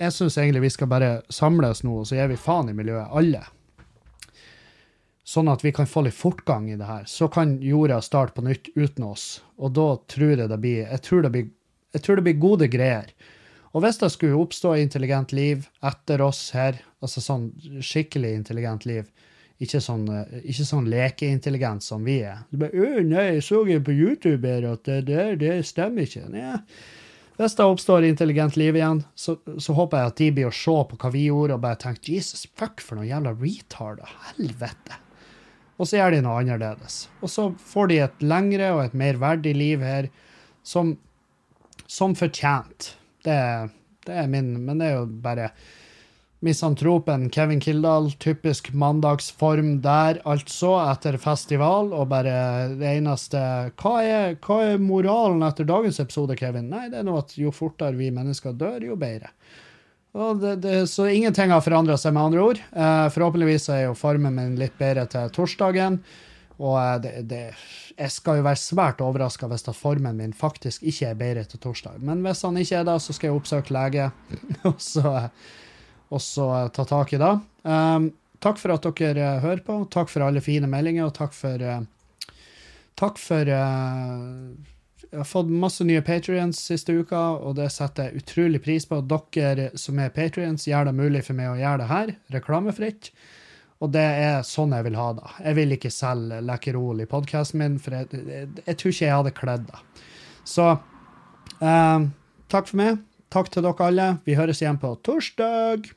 jeg 0.00 0.14
syns 0.16 0.38
egentlig 0.40 0.64
vi 0.64 0.70
skal 0.76 0.90
bare 0.90 1.10
samles 1.32 1.82
nå, 1.84 1.98
og 2.00 2.08
så 2.08 2.16
gir 2.16 2.30
vi 2.32 2.40
faen 2.40 2.72
i 2.72 2.76
miljøet, 2.76 3.10
alle. 3.12 3.44
Sånn 5.32 5.50
at 5.52 5.62
vi 5.64 5.70
kan 5.76 5.86
få 5.86 6.02
litt 6.06 6.18
fortgang 6.18 6.70
i 6.72 6.78
det 6.80 6.88
her. 6.88 7.04
Så 7.06 7.28
kan 7.32 7.54
jorda 7.62 8.00
starte 8.02 8.34
på 8.36 8.44
nytt 8.44 8.72
uten 8.74 9.04
oss. 9.06 9.26
Og 9.56 9.70
da 9.76 9.94
tror 10.10 10.34
jeg 10.34 10.48
det 10.50 10.58
blir 10.60 10.82
Jeg 10.82 11.02
tror 11.06 11.22
det 11.22 11.30
blir, 11.30 11.46
jeg 11.94 12.02
tror 12.02 12.18
det 12.18 12.24
blir 12.26 12.42
gode 12.42 12.68
greier. 12.72 13.12
Og 13.72 13.84
hvis 13.84 14.00
det 14.02 14.10
skulle 14.12 14.40
oppstå 14.40 14.74
intelligent 14.76 15.32
liv 15.32 15.68
etter 15.80 16.20
oss 16.20 16.50
her, 16.56 16.80
altså 17.00 17.22
sånn 17.24 17.46
skikkelig 17.80 18.34
intelligent 18.34 18.84
liv 18.88 19.06
Ikke 19.62 19.78
sånn, 19.82 20.08
eh, 20.10 20.40
ikke 20.50 20.66
sånn 20.66 20.88
lekeintelligent 20.90 21.84
som 21.86 22.02
vi 22.06 22.18
er. 22.26 22.42
Du 22.50 22.58
bare, 22.64 22.74
øh 22.74 23.04
nei, 23.06 23.28
jeg 23.36 23.46
så 23.46 23.62
jo 23.68 23.78
på 23.84 23.94
YouTube 23.94 24.48
her 24.48 24.66
at 24.72 24.84
det 24.88 25.04
der, 25.10 25.36
det 25.38 25.60
stemmer 25.68 26.08
ikke. 26.08 26.26
Nei. 26.32 26.56
Hvis 27.38 27.54
det 27.58 27.64
oppstår 27.64 28.04
intelligent 28.06 28.58
liv 28.60 28.76
igjen, 28.76 29.04
så, 29.14 29.38
så 29.58 29.74
håper 29.74 29.98
jeg 29.98 30.10
at 30.10 30.18
de 30.20 30.28
blir 30.36 30.50
å 30.50 30.54
se 30.54 30.74
på 30.88 30.98
hva 31.00 31.10
vi 31.14 31.24
gjorde, 31.28 31.56
og 31.56 31.62
bare 31.64 31.80
tenker 31.80 32.12
Jesus, 32.18 32.44
fuck 32.58 32.82
for 32.84 32.98
noe 32.98 33.08
jævla 33.08 33.32
retarder. 33.38 34.10
Helvete. 34.32 34.98
Og 35.80 35.88
så 35.88 35.98
gjør 35.98 36.14
de 36.14 36.20
noe 36.22 36.42
annerledes. 36.42 37.06
Og 37.24 37.32
så 37.32 37.48
får 37.72 37.88
de 37.90 38.00
et 38.04 38.26
lengre 38.26 38.68
og 38.76 38.82
et 38.84 38.98
mer 38.98 39.18
verdig 39.22 39.54
liv 39.56 39.82
her, 39.82 40.10
som, 40.62 40.92
som 41.90 42.14
fortjent. 42.18 42.92
Det, 43.26 43.38
det 44.06 44.18
er 44.22 44.28
min 44.30 44.52
Men 44.66 44.82
det 44.82 44.90
er 44.90 45.00
jo 45.00 45.06
bare 45.24 45.48
misantropen 46.42 47.28
Kevin 47.30 47.60
Kildahl, 47.62 48.10
typisk 48.18 48.72
mandagsform 48.74 49.76
der, 49.84 50.18
altså, 50.28 50.74
etter 50.90 51.16
festival, 51.22 51.92
og 51.94 52.08
bare 52.10 52.34
det 52.80 52.96
eneste 52.98 53.42
Hva 53.78 53.94
er, 54.02 54.34
hva 54.42 54.58
er 54.72 54.82
moralen 54.82 55.44
etter 55.46 55.68
dagens 55.68 56.00
episode, 56.02 56.36
Kevin? 56.38 56.70
Nei, 56.72 56.88
det 56.90 57.00
er 57.00 57.06
nå 57.06 57.14
at 57.20 57.36
jo 57.38 57.54
fortere 57.54 57.94
vi 57.98 58.10
mennesker 58.14 58.56
dør, 58.58 58.82
jo 58.90 58.98
bedre. 58.98 59.30
Det, 60.12 60.56
det, 60.60 60.74
så 60.92 61.06
ingenting 61.08 61.54
har 61.54 61.62
forandra 61.64 61.96
seg, 61.96 62.12
med 62.12 62.26
andre 62.26 62.42
ord. 62.44 62.58
Eh, 62.58 63.06
forhåpentligvis 63.14 63.70
er 63.72 63.86
jo 63.86 63.96
formen 63.96 64.36
min 64.36 64.58
litt 64.60 64.74
bedre 64.80 65.06
til 65.08 65.30
torsdagen. 65.32 66.02
Og 66.58 66.76
eh, 66.76 66.98
det, 67.06 67.14
det, 67.30 67.40
jeg 67.96 68.12
skal 68.12 68.40
jo 68.40 68.44
være 68.44 68.60
svært 68.60 69.00
overraska 69.04 69.48
hvis 69.48 69.64
at 69.70 69.78
formen 69.78 70.18
min 70.20 70.36
faktisk 70.36 70.84
ikke 70.84 71.08
er 71.08 71.18
bedre 71.22 71.46
til 71.48 71.62
torsdag. 71.64 72.02
Men 72.04 72.20
hvis 72.26 72.44
han 72.44 72.60
ikke 72.60 72.82
er 72.82 72.90
det, 72.90 72.98
så 73.00 73.16
skal 73.16 73.30
jeg 73.30 73.40
oppsøke 73.40 73.72
lege, 73.78 74.10
og 74.68 74.76
så, 74.82 75.14
og 76.12 76.20
så 76.22 76.48
eh, 76.56 76.68
ta 76.74 76.84
tak 76.88 77.12
i 77.12 77.20
det. 77.20 77.32
Um, 77.62 78.10
takk 78.42 78.60
for 78.60 78.74
at 78.74 78.86
dere 79.00 79.24
eh, 79.36 79.40
hører 79.44 79.64
på. 79.66 79.78
Takk 79.92 80.12
for 80.12 80.26
alle 80.26 80.42
fine 80.44 80.68
meldinger, 80.70 81.08
og 81.08 81.16
takk 81.18 81.34
for 81.36 81.64
uh, 81.64 81.82
Takk 83.00 83.16
for 83.18 83.48
uh, 83.48 84.52
Jeg 85.08 85.16
har 85.16 85.26
fått 85.26 85.48
masse 85.48 85.82
nye 85.88 86.02
patrions 86.04 86.58
siste 86.60 86.92
uka, 86.92 87.20
og 87.40 87.56
det 87.56 87.70
setter 87.72 88.10
jeg 88.10 88.22
utrolig 88.22 88.60
pris 88.62 88.86
på. 88.88 89.00
Dere 89.08 89.70
som 89.80 89.98
er 89.98 90.12
patrions, 90.14 90.68
gjør 90.68 90.90
det 90.90 90.98
mulig 90.98 91.24
for 91.26 91.38
meg 91.38 91.54
å 91.54 91.60
gjøre 91.60 91.80
det 91.82 91.88
her, 91.90 92.12
reklamefritt. 92.36 93.10
Og 93.82 93.90
det 93.96 94.04
er 94.04 94.44
sånn 94.46 94.76
jeg 94.76 94.86
vil 94.86 94.98
ha 95.00 95.08
det. 95.18 95.32
Jeg 95.42 95.58
vil 95.58 95.74
ikke 95.74 95.90
selge 95.90 96.42
Lekkerol 96.46 97.02
i 97.02 97.08
podkasten 97.10 97.64
min, 97.64 97.80
for 97.82 97.96
jeg, 97.96 98.12
jeg, 98.12 98.50
jeg 98.60 98.78
tror 98.78 98.94
ikke 98.94 99.08
jeg 99.08 99.16
hadde 99.16 99.34
kledd 99.40 99.64
det. 99.72 99.82
Så 100.52 100.68
uh, 100.76 102.06
takk 102.52 102.70
for 102.70 102.78
meg. 102.84 103.02
Takk 103.32 103.48
til 103.50 103.64
dere 103.64 103.88
alle. 103.88 104.08
Vi 104.28 104.36
høres 104.36 104.60
igjen 104.62 104.78
på 104.78 104.92
torsdag. 105.08 105.90